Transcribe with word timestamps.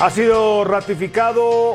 Ha 0.00 0.10
sido 0.10 0.62
ratificado 0.62 1.72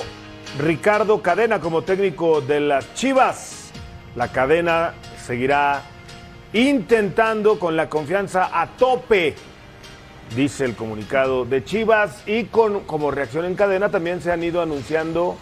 Ricardo 0.58 1.22
Cadena 1.22 1.60
como 1.60 1.82
técnico 1.82 2.40
de 2.40 2.62
las 2.62 2.94
Chivas. 2.94 3.74
La 4.16 4.32
cadena 4.32 4.94
seguirá 5.22 5.82
intentando 6.54 7.60
con 7.60 7.76
la 7.76 7.90
confianza 7.90 8.50
a 8.62 8.68
tope, 8.78 9.36
dice 10.38 10.64
el 10.64 10.74
comunicado 10.78 11.44
de 11.44 11.66
Chivas, 11.66 12.24
y 12.26 12.46
con, 12.46 12.86
como 12.86 13.12
reacción 13.12 13.44
en 13.44 13.56
cadena 13.56 13.90
también 13.90 14.22
se 14.22 14.32
han 14.32 14.42
ido 14.42 14.62
anunciando 14.62 15.36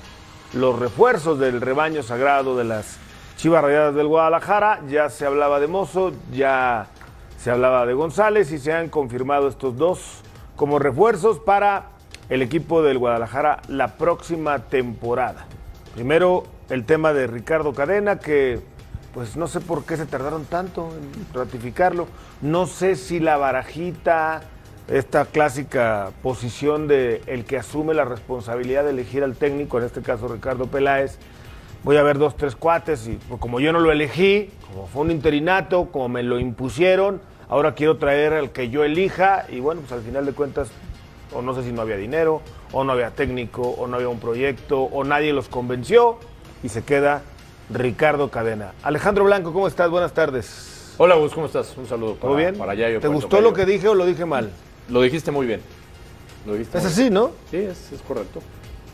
los 0.53 0.79
refuerzos 0.79 1.37
del 1.37 1.61
rebaño 1.61 2.01
sagrado 2.01 2.57
de 2.57 2.63
las 2.63 2.97
Chivas 3.37 3.63
Rayadas 3.63 3.93
del 3.93 4.07
Guadalajara. 4.07 4.81
Ya 4.87 5.07
se 5.09 5.27
hablaba 5.27 5.59
de 5.59 5.67
Mozo, 5.67 6.13
ya 6.33 6.87
se 7.37 7.51
hablaba 7.51 7.85
de 7.85 7.93
González 7.93 8.51
y 8.51 8.57
se 8.57 8.73
han 8.73 8.89
confirmado 8.89 9.49
estos 9.49 9.77
dos 9.77 10.23
como 10.55 10.79
refuerzos 10.79 11.37
para 11.37 12.00
el 12.31 12.41
equipo 12.41 12.81
del 12.81 12.97
Guadalajara 12.97 13.61
la 13.67 13.97
próxima 13.97 14.59
temporada. 14.59 15.45
Primero, 15.93 16.45
el 16.69 16.85
tema 16.85 17.11
de 17.11 17.27
Ricardo 17.27 17.73
Cadena, 17.73 18.19
que 18.19 18.61
pues 19.13 19.35
no 19.35 19.47
sé 19.47 19.59
por 19.59 19.83
qué 19.83 19.97
se 19.97 20.05
tardaron 20.05 20.45
tanto 20.45 20.91
en 20.95 21.33
ratificarlo. 21.33 22.07
No 22.41 22.67
sé 22.67 22.95
si 22.95 23.19
la 23.19 23.35
barajita, 23.35 24.43
esta 24.87 25.25
clásica 25.25 26.11
posición 26.23 26.87
de 26.87 27.21
el 27.27 27.43
que 27.43 27.57
asume 27.57 27.93
la 27.93 28.05
responsabilidad 28.05 28.85
de 28.85 28.91
elegir 28.91 29.25
al 29.25 29.35
técnico, 29.35 29.79
en 29.79 29.83
este 29.83 30.01
caso 30.01 30.29
Ricardo 30.29 30.67
Peláez, 30.67 31.19
voy 31.83 31.97
a 31.97 32.03
ver 32.03 32.17
dos, 32.17 32.37
tres 32.37 32.55
cuates 32.55 33.07
y 33.07 33.19
pues, 33.27 33.41
como 33.41 33.59
yo 33.59 33.73
no 33.73 33.81
lo 33.81 33.91
elegí, 33.91 34.51
como 34.71 34.87
fue 34.87 35.01
un 35.01 35.11
interinato, 35.11 35.91
como 35.91 36.07
me 36.07 36.23
lo 36.23 36.39
impusieron, 36.39 37.21
ahora 37.49 37.75
quiero 37.75 37.97
traer 37.97 38.31
al 38.31 38.51
que 38.51 38.69
yo 38.69 38.85
elija 38.85 39.47
y 39.49 39.59
bueno, 39.59 39.81
pues 39.81 39.91
al 39.91 40.01
final 40.01 40.25
de 40.25 40.31
cuentas, 40.31 40.71
o 41.33 41.41
no 41.41 41.53
sé 41.55 41.63
si 41.63 41.71
no 41.71 41.81
había 41.81 41.97
dinero, 41.97 42.41
o 42.71 42.83
no 42.83 42.91
había 42.93 43.11
técnico, 43.11 43.61
o 43.61 43.87
no 43.87 43.95
había 43.95 44.09
un 44.09 44.19
proyecto, 44.19 44.81
o 44.81 45.03
nadie 45.03 45.33
los 45.33 45.47
convenció 45.47 46.17
y 46.63 46.69
se 46.69 46.83
queda 46.83 47.21
Ricardo 47.69 48.29
Cadena. 48.29 48.73
Alejandro 48.83 49.23
Blanco, 49.25 49.53
¿cómo 49.53 49.67
estás? 49.67 49.89
Buenas 49.89 50.13
tardes. 50.13 50.93
Hola 50.97 51.15
Gus, 51.15 51.33
¿cómo 51.33 51.45
estás? 51.47 51.75
Un 51.77 51.87
saludo 51.87 52.15
para, 52.15 52.21
¿Todo 52.29 52.35
bien? 52.35 52.55
para 52.57 52.73
Yayo, 52.75 52.99
¿Te 52.99 53.07
gustó 53.07 53.41
lo 53.41 53.53
que 53.53 53.65
dije 53.65 53.87
o 53.87 53.95
lo 53.95 54.05
dije 54.05 54.25
mal? 54.25 54.51
Lo 54.89 55.01
dijiste 55.01 55.31
muy 55.31 55.47
bien. 55.47 55.61
Lo 56.45 56.53
dijiste 56.53 56.77
Es 56.77 56.83
muy 56.83 56.91
así, 56.91 57.01
bien. 57.03 57.13
¿no? 57.13 57.31
Sí, 57.49 57.57
es, 57.57 57.91
es 57.91 58.01
correcto. 58.01 58.41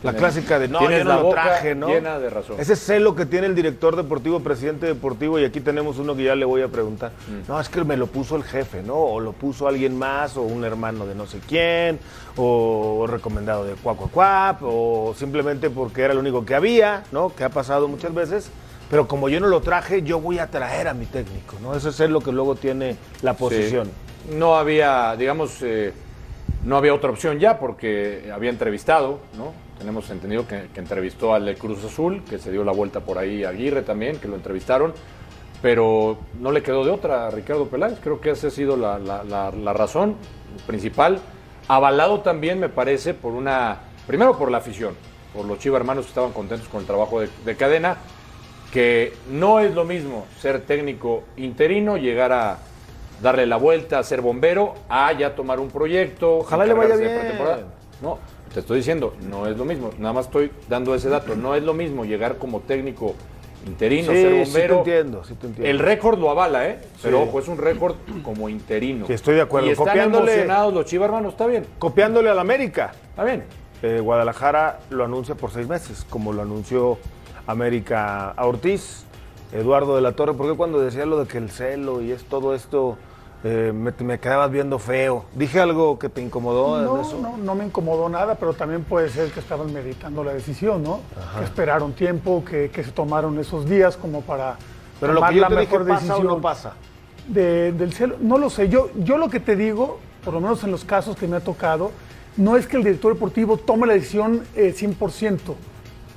La 0.02 0.12
clásica 0.12 0.58
de 0.58 0.68
no, 0.68 0.80
yo 0.80 0.90
no 0.90 1.04
la 1.04 1.16
lo 1.16 1.30
traje, 1.30 1.74
¿no? 1.74 1.88
llena 1.88 2.18
de 2.18 2.30
razón. 2.30 2.56
Ese 2.58 2.76
celo 2.76 3.16
que 3.16 3.26
tiene 3.26 3.48
el 3.48 3.54
director 3.54 3.96
deportivo, 3.96 4.40
presidente 4.40 4.86
deportivo, 4.86 5.38
y 5.38 5.44
aquí 5.44 5.60
tenemos 5.60 5.98
uno 5.98 6.14
que 6.14 6.24
ya 6.24 6.36
le 6.36 6.44
voy 6.44 6.62
a 6.62 6.68
preguntar. 6.68 7.10
Mm. 7.28 7.50
No, 7.50 7.60
es 7.60 7.68
que 7.68 7.82
me 7.82 7.96
lo 7.96 8.06
puso 8.06 8.36
el 8.36 8.44
jefe, 8.44 8.82
¿no? 8.82 8.94
O 8.94 9.20
lo 9.20 9.32
puso 9.32 9.66
alguien 9.66 9.98
más, 9.98 10.36
o 10.36 10.42
un 10.42 10.64
hermano 10.64 11.04
de 11.06 11.14
no 11.14 11.26
sé 11.26 11.40
quién, 11.46 11.98
o 12.36 13.06
recomendado 13.08 13.64
de 13.64 13.74
Cuacuacuap, 13.74 14.60
o 14.62 15.14
simplemente 15.16 15.68
porque 15.70 16.02
era 16.02 16.14
lo 16.14 16.20
único 16.20 16.44
que 16.44 16.54
había, 16.54 17.02
¿no? 17.10 17.34
Que 17.34 17.44
ha 17.44 17.50
pasado 17.50 17.88
muchas 17.88 18.14
veces. 18.14 18.50
Pero 18.90 19.06
como 19.06 19.28
yo 19.28 19.40
no 19.40 19.48
lo 19.48 19.60
traje, 19.60 20.02
yo 20.02 20.20
voy 20.20 20.38
a 20.38 20.46
traer 20.46 20.88
a 20.88 20.94
mi 20.94 21.06
técnico, 21.06 21.56
¿no? 21.60 21.74
Eso 21.74 21.90
es 21.90 22.00
lo 22.10 22.20
que 22.20 22.32
luego 22.32 22.54
tiene 22.54 22.96
la 23.22 23.34
posición. 23.34 23.86
Sí. 23.86 24.34
No 24.36 24.56
había, 24.56 25.14
digamos, 25.16 25.58
eh, 25.62 25.92
no 26.64 26.76
había 26.76 26.94
otra 26.94 27.10
opción 27.10 27.38
ya 27.38 27.58
porque 27.58 28.30
había 28.32 28.50
entrevistado, 28.50 29.20
¿no? 29.36 29.67
Tenemos 29.78 30.10
entendido 30.10 30.46
que, 30.46 30.68
que 30.74 30.80
entrevistó 30.80 31.34
al 31.34 31.54
Cruz 31.56 31.84
Azul, 31.84 32.24
que 32.28 32.38
se 32.38 32.50
dio 32.50 32.64
la 32.64 32.72
vuelta 32.72 33.00
por 33.00 33.16
ahí 33.18 33.44
a 33.44 33.50
Aguirre 33.50 33.82
también, 33.82 34.16
que 34.18 34.26
lo 34.28 34.34
entrevistaron, 34.34 34.92
pero 35.62 36.18
no 36.40 36.50
le 36.52 36.62
quedó 36.62 36.84
de 36.84 36.90
otra 36.90 37.26
a 37.26 37.30
Ricardo 37.30 37.66
Peláez. 37.66 37.98
Creo 38.02 38.20
que 38.20 38.30
esa 38.30 38.48
ha 38.48 38.50
sido 38.50 38.76
la, 38.76 38.98
la- 38.98 39.22
la- 39.24 39.50
la 39.52 39.72
razón 39.72 40.16
principal. 40.66 41.20
Avalado 41.68 42.20
también, 42.20 42.58
me 42.58 42.68
parece, 42.68 43.14
por 43.14 43.32
una. 43.34 43.78
Primero 44.06 44.36
por 44.38 44.50
la 44.50 44.58
afición, 44.58 44.94
por 45.34 45.44
los 45.44 45.58
Chiva 45.58 45.76
hermanos 45.76 46.06
que 46.06 46.08
estaban 46.10 46.32
contentos 46.32 46.68
con 46.68 46.80
el 46.80 46.86
trabajo 46.86 47.20
de, 47.20 47.28
de 47.44 47.56
cadena, 47.56 47.98
que 48.72 49.12
no 49.30 49.60
es 49.60 49.74
lo 49.74 49.84
mismo 49.84 50.26
ser 50.40 50.62
técnico 50.62 51.24
interino, 51.36 51.96
llegar 51.96 52.32
a 52.32 52.58
darle 53.22 53.46
la 53.46 53.56
vuelta, 53.56 54.02
ser 54.02 54.22
bombero, 54.22 54.74
a 54.88 55.12
ya 55.12 55.34
tomar 55.34 55.60
un 55.60 55.68
proyecto. 55.68 56.38
Ojalá 56.38 56.64
le 56.66 56.72
vaya 56.74 56.96
bien. 56.96 57.18
pretemporada. 57.18 57.62
No, 58.00 58.18
te 58.52 58.60
estoy 58.60 58.78
diciendo, 58.78 59.14
no 59.30 59.46
es 59.46 59.56
lo 59.56 59.64
mismo. 59.64 59.90
Nada 59.98 60.12
más 60.12 60.26
estoy 60.26 60.50
dando 60.68 60.94
ese 60.94 61.08
dato. 61.08 61.34
No 61.36 61.54
es 61.54 61.62
lo 61.62 61.74
mismo 61.74 62.04
llegar 62.04 62.36
como 62.38 62.60
técnico 62.60 63.14
interino, 63.66 64.12
Sí, 64.12 64.20
ser 64.22 64.30
sí 64.30 64.34
te 64.36 64.44
bombero. 64.44 64.78
entiendo, 64.78 65.24
sí 65.24 65.34
te 65.34 65.46
entiendo. 65.48 65.70
El 65.70 65.78
récord 65.78 66.18
lo 66.18 66.30
avala, 66.30 66.68
¿eh? 66.68 66.78
Pero 67.02 67.22
ojo, 67.22 67.38
es 67.40 67.48
un 67.48 67.58
récord 67.58 67.96
como 68.22 68.48
interino. 68.48 69.06
Sí, 69.06 69.12
estoy 69.12 69.34
de 69.34 69.42
acuerdo. 69.42 69.68
Y 69.68 69.72
están 69.72 69.86
Copiándole- 69.88 70.32
emocionados 70.32 70.72
los 70.74 70.84
Chiva 70.86 71.04
hermanos, 71.06 71.32
está 71.32 71.46
bien, 71.46 71.66
Copiándole 71.78 72.30
al 72.30 72.38
América. 72.38 72.92
está 73.10 73.24
bien. 73.24 73.44
Eh, 73.82 74.00
Guadalajara 74.00 74.80
lo 74.90 75.04
anuncia 75.04 75.34
por 75.34 75.50
seis 75.50 75.68
meses, 75.68 76.06
como 76.08 76.32
lo 76.32 76.42
anunció 76.42 76.98
América 77.46 78.30
a 78.30 78.46
Ortiz, 78.46 79.04
Eduardo 79.52 79.96
de 79.96 80.02
la 80.02 80.12
Torre, 80.12 80.34
porque 80.34 80.56
cuando 80.56 80.80
decía 80.80 81.06
lo 81.06 81.18
de 81.18 81.26
que 81.26 81.38
el 81.38 81.50
celo 81.50 82.02
y 82.02 82.12
es 82.12 82.24
todo 82.24 82.54
esto, 82.54 82.98
eh, 83.44 83.72
me, 83.74 83.92
me 84.04 84.18
quedabas 84.18 84.50
viendo 84.50 84.78
feo. 84.78 85.24
¿Dije 85.34 85.60
algo 85.60 85.98
que 85.98 86.08
te 86.08 86.20
incomodó 86.20 86.80
No, 86.82 87.00
eso? 87.00 87.18
no, 87.20 87.36
no 87.36 87.54
me 87.54 87.64
incomodó 87.66 88.08
nada, 88.08 88.34
pero 88.34 88.52
también 88.52 88.82
puede 88.84 89.08
ser 89.10 89.30
que 89.30 89.40
estaban 89.40 89.72
meditando 89.72 90.24
la 90.24 90.34
decisión, 90.34 90.82
¿no? 90.82 91.00
Que 91.38 91.44
esperaron 91.44 91.92
tiempo, 91.92 92.44
que, 92.44 92.70
que 92.70 92.82
se 92.82 92.90
tomaron 92.90 93.38
esos 93.38 93.68
días 93.68 93.96
como 93.96 94.22
para 94.22 94.56
Pero 95.00 95.12
lo 95.12 95.18
tomar 95.20 95.30
que 95.30 95.36
yo 95.36 95.42
la 95.42 95.48
te 95.48 95.54
dije, 95.60 95.66
mejor 95.72 95.86
¿pasa 95.88 96.04
o 96.04 96.06
decisión. 96.08 96.26
no 96.26 96.40
pasa? 96.40 96.72
de- 97.28 97.72
del 97.72 97.92
celo. 97.92 98.16
No 98.20 98.38
lo 98.38 98.48
sé, 98.50 98.68
yo, 98.68 98.90
yo 98.96 99.18
lo 99.18 99.28
que 99.28 99.38
te 99.38 99.54
digo, 99.54 99.98
por 100.24 100.32
lo 100.34 100.40
menos 100.40 100.64
en 100.64 100.70
los 100.70 100.84
casos 100.84 101.14
que 101.16 101.28
me 101.28 101.36
ha 101.36 101.40
tocado, 101.40 101.92
no 102.38 102.56
es 102.56 102.66
que 102.66 102.76
el 102.78 102.84
director 102.84 103.12
deportivo 103.12 103.56
tome 103.58 103.86
la 103.86 103.92
decisión 103.94 104.42
eh, 104.56 104.74
100%. 104.76 105.38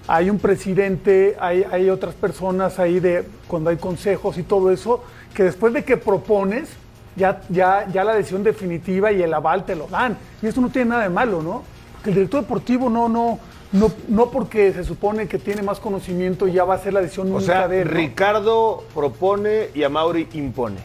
Hay 0.07 0.29
un 0.29 0.39
presidente, 0.39 1.35
hay, 1.39 1.65
hay 1.71 1.89
otras 1.89 2.15
personas 2.15 2.79
ahí 2.79 2.99
de 2.99 3.25
cuando 3.47 3.69
hay 3.69 3.77
consejos 3.77 4.37
y 4.37 4.43
todo 4.43 4.71
eso, 4.71 5.03
que 5.33 5.43
después 5.43 5.73
de 5.73 5.83
que 5.83 5.97
propones, 5.97 6.69
ya, 7.15 7.41
ya, 7.49 7.87
ya 7.91 8.03
la 8.03 8.15
decisión 8.15 8.43
definitiva 8.43 9.11
y 9.11 9.21
el 9.21 9.33
aval 9.33 9.65
te 9.65 9.75
lo 9.75 9.87
dan. 9.87 10.17
Y 10.41 10.47
eso 10.47 10.61
no 10.61 10.69
tiene 10.69 10.91
nada 10.91 11.03
de 11.03 11.09
malo, 11.09 11.41
¿no? 11.41 11.63
Porque 11.93 12.09
el 12.09 12.15
director 12.15 12.41
deportivo 12.41 12.89
no, 12.89 13.07
no, 13.09 13.39
no, 13.71 13.91
no 14.07 14.29
porque 14.31 14.73
se 14.73 14.83
supone 14.83 15.27
que 15.27 15.37
tiene 15.37 15.61
más 15.61 15.79
conocimiento 15.79 16.47
ya 16.47 16.63
va 16.63 16.75
a 16.75 16.79
ser 16.79 16.93
la 16.93 17.01
decisión 17.01 17.31
O 17.31 17.35
única 17.37 17.53
sea, 17.53 17.67
de 17.67 17.81
él. 17.81 17.87
¿no? 17.87 17.93
Ricardo 17.93 18.83
propone 18.93 19.69
y 19.73 19.83
Amauri 19.83 20.27
impone. 20.33 20.79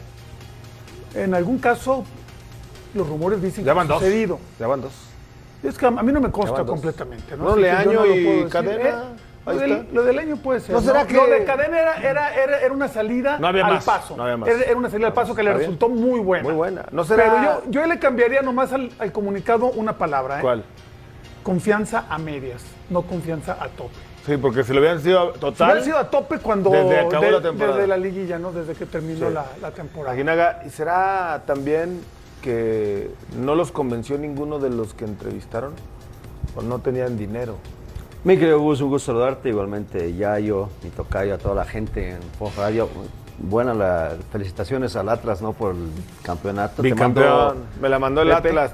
En 1.15 1.33
algún 1.33 1.57
caso, 1.57 2.03
los 2.93 3.07
rumores 3.07 3.41
dicen 3.41 3.63
Ya 3.63 3.65
que 3.65 3.71
ha 3.71 3.73
van 3.73 3.87
dos. 3.87 3.99
sucedido. 3.99 4.39
Ya 4.59 4.67
van 4.67 4.81
dos. 4.81 4.91
Es 5.63 5.77
que 5.77 5.85
a 5.87 5.91
mí 5.91 6.11
no 6.13 6.21
me 6.21 6.29
consta 6.31 6.57
van 6.57 6.65
completamente. 6.67 7.35
¿no? 7.35 7.55
Que 7.55 7.61
Leaño 7.61 8.05
no 8.05 8.05
y. 8.05 8.45
Cadena, 8.49 8.83
Eh, 8.89 8.93
ahí 9.49 9.55
lo, 9.55 9.61
del, 9.61 9.71
está. 9.71 9.93
lo 9.93 10.03
del 10.03 10.19
año 10.19 10.37
puede 10.37 10.59
ser. 10.59 10.75
¿No 10.75 10.81
será 10.81 11.05
que- 11.07 11.13
Lo 11.15 11.25
de 11.27 11.43
cadena 11.43 11.79
era, 11.79 11.95
era, 11.97 12.35
era, 12.35 12.59
era- 12.61 12.73
una 12.73 12.87
salida 12.87 13.37
No 13.39 13.47
había 13.47 13.65
al 13.65 13.73
más, 13.75 13.85
paso. 13.85 14.15
no 14.17 14.23
había 14.23 14.37
más. 14.37 14.49
Era, 14.49 14.61
era 14.63 14.75
una 14.75 14.89
salida 14.89 15.07
al 15.07 15.13
paso 15.13 15.33
que 15.35 15.43
le 15.43 15.49
Está 15.51 15.59
bien. 15.59 15.71
resultó 15.71 15.89
muy 15.89 16.19
buena. 16.19 16.43
Muy 16.43 16.53
buena. 16.53 16.85
¿No 16.91 17.03
será- 17.03 17.23
Pero 17.23 17.43
yo, 17.65 17.71
yo 17.81 17.85
le 17.87 17.99
cambiaría 17.99 18.41
nomás 18.41 18.73
al, 18.73 18.91
al 18.99 19.11
comunicado 19.11 19.67
una 19.67 19.97
palabra. 19.97 20.39
¿eh? 20.39 20.41
¿Cuál? 20.41 20.63
Confianza 21.43 22.05
a 22.09 22.17
medias, 22.17 22.61
no 22.89 23.03
confianza 23.03 23.53
a 23.59 23.69
tope. 23.69 23.93
Sí, 24.25 24.35
porque 24.35 24.63
si 24.65 24.73
lo 24.73 24.79
hubieran 24.79 24.99
sido 25.01 25.33
Si 25.33 25.39
total. 25.39 25.67
hubiera 25.69 25.85
sido 25.85 25.97
a 25.97 26.09
tope 26.09 26.39
cuando 26.39 26.69
Desde 26.69 26.99
acabó 26.99 27.31
la 27.31 27.41
temporada. 27.41 27.75
desde 27.77 27.87
la 27.87 27.95
liguilla, 27.97 28.37
¿no? 28.37 28.51
Desde 28.51 28.73
que 28.73 28.85
terminó 28.85 29.29
Sí. 29.29 29.33
la, 29.33 29.45
la 29.61 29.71
temporada. 29.71 30.13
Aguinaga, 30.13 30.61
¿y 30.65 30.69
será 30.69 31.43
también 31.45 32.01
que 32.41 33.09
no 33.39 33.55
los 33.55 33.71
convenció 33.71 34.17
ninguno 34.17 34.59
de 34.59 34.69
los 34.69 34.93
que 34.93 35.05
entrevistaron? 35.05 35.73
¿O 36.57 36.61
no 36.61 36.79
tenían 36.79 37.17
dinero? 37.17 37.55
Mi 38.23 38.37
querido 38.37 38.59
Gus, 38.59 38.81
un 38.81 38.89
gusto 38.89 39.11
saludarte. 39.13 39.49
Igualmente, 39.49 40.13
Yayo, 40.15 40.69
mi 40.83 40.89
tocayo, 40.89 41.35
a 41.35 41.37
toda 41.37 41.55
la 41.55 41.65
gente 41.65 42.11
en 42.11 42.19
Fox 42.37 42.55
Radio. 42.57 42.89
Buenas 43.39 43.77
las 43.77 44.15
felicitaciones 44.31 44.95
al 44.95 45.07
Atlas, 45.09 45.43
¿no? 45.43 45.53
Por 45.53 45.75
el 45.75 45.89
campeonato. 46.23 46.77
Te 46.81 46.89
Bicampeón. 46.89 47.27
mando- 47.37 47.61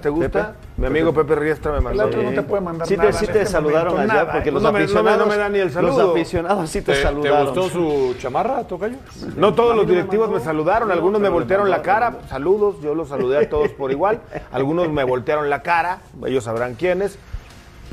Pepe, 0.09 0.19
gusta? 0.21 0.47
Pepe. 0.53 0.67
Mi 0.77 0.87
amigo 0.87 1.11
Pepe. 1.13 1.25
Pepe 1.25 1.39
Riestra 1.41 1.71
me 1.73 1.79
El 1.79 1.83
mandó. 1.83 2.05
otro 2.05 2.23
no 2.23 2.29
te 2.31 2.41
puede 2.43 2.61
mandar 2.63 2.87
Sí 2.87 2.95
nada. 2.95 3.11
te, 3.11 3.17
sí 3.17 3.25
te 3.27 3.31
este 3.41 3.45
saludaron 3.45 3.93
momento, 3.93 4.13
allá, 4.13 4.21
nada, 4.23 4.33
porque 4.33 4.51
los 4.51 4.63
me- 4.63 4.67
no 4.69 4.73
me- 4.73 4.83
aficionados, 4.85 5.19
no 5.19 5.25
me 5.33 5.37
da 5.37 5.49
ni 5.49 5.59
el 5.59 5.69
saludo. 5.71 6.01
los 6.03 6.11
aficionados 6.11 6.69
sí 6.69 6.79
te, 6.81 6.93
¿Te, 6.93 6.97
te 6.97 7.03
saludaron. 7.03 7.45
gustó 7.47 7.69
su 7.69 8.15
chamarra, 8.19 8.63
Tocayo? 8.63 8.95
No 9.35 9.53
todos 9.53 9.75
los 9.75 9.85
me 9.85 9.91
directivos 9.91 10.27
me, 10.29 10.35
mandó. 10.35 10.45
saludaron, 10.45 10.87
No, 10.87 10.93
algunos 10.93 11.19
me 11.19 11.27
me 11.27 11.33
voltearon 11.33 11.69
la 11.69 11.77
mandó, 11.77 11.85
cara, 11.85 12.09
me 12.11 12.15
mandó. 12.15 12.29
saludos, 12.29 12.75
yo 12.81 12.95
los 12.95 13.09
saludé 13.09 13.37
a 13.45 13.49
todos 13.49 13.67
por 13.71 13.91
igual, 13.91 14.21
algunos 14.53 14.89
me 14.89 15.03
voltearon 15.03 15.49
la 15.49 15.61
cara, 15.61 15.99
ellos 16.25 16.45
sabrán 16.45 16.75
quiénes, 16.75 17.19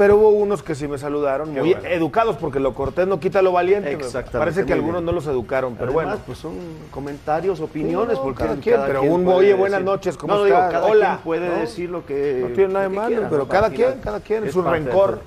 pero 0.00 0.17
hubo 0.17 0.31
unos 0.31 0.62
que 0.62 0.75
sí 0.75 0.88
me 0.88 0.97
saludaron, 0.97 1.50
muy 1.52 1.75
bueno. 1.75 1.87
educados, 1.87 2.37
porque 2.37 2.58
lo 2.58 2.73
cortés 2.73 3.06
no 3.06 3.20
quita 3.20 3.43
lo 3.43 3.52
valiente, 3.52 3.94
me 3.94 4.02
Exactamente, 4.02 4.38
parece 4.38 4.64
que 4.64 4.73
algunos 4.73 5.02
bien. 5.02 5.05
no 5.05 5.12
los 5.12 5.26
educaron, 5.26 5.75
pero 5.75 5.91
Además, 5.91 6.05
bueno. 6.06 6.23
pues 6.25 6.38
son 6.38 6.55
comentarios, 6.91 7.61
opiniones, 7.61 8.17
no, 8.17 8.23
porque 8.23 8.43
cada 8.44 8.56
quien, 8.56 8.81
pero 8.87 9.02
un, 9.02 9.29
oye, 9.29 9.52
buenas 9.52 9.82
noches, 9.82 10.17
¿cómo 10.17 10.37
no, 10.37 10.44
digo, 10.44 10.56
cada 10.56 10.87
Hola, 10.87 11.06
quien 11.08 11.19
puede 11.19 11.49
¿no? 11.50 11.56
decir 11.56 11.91
lo 11.91 12.06
que 12.06 12.38
No 12.49 12.55
tiene 12.55 12.73
nada 12.73 12.88
de 12.88 12.94
malo, 12.97 13.26
pero 13.29 13.47
cada 13.47 13.69
quien, 13.69 14.00
cada 14.02 14.20
quien, 14.20 14.44
es 14.44 14.55
de 14.55 14.62
rencor. 14.62 15.20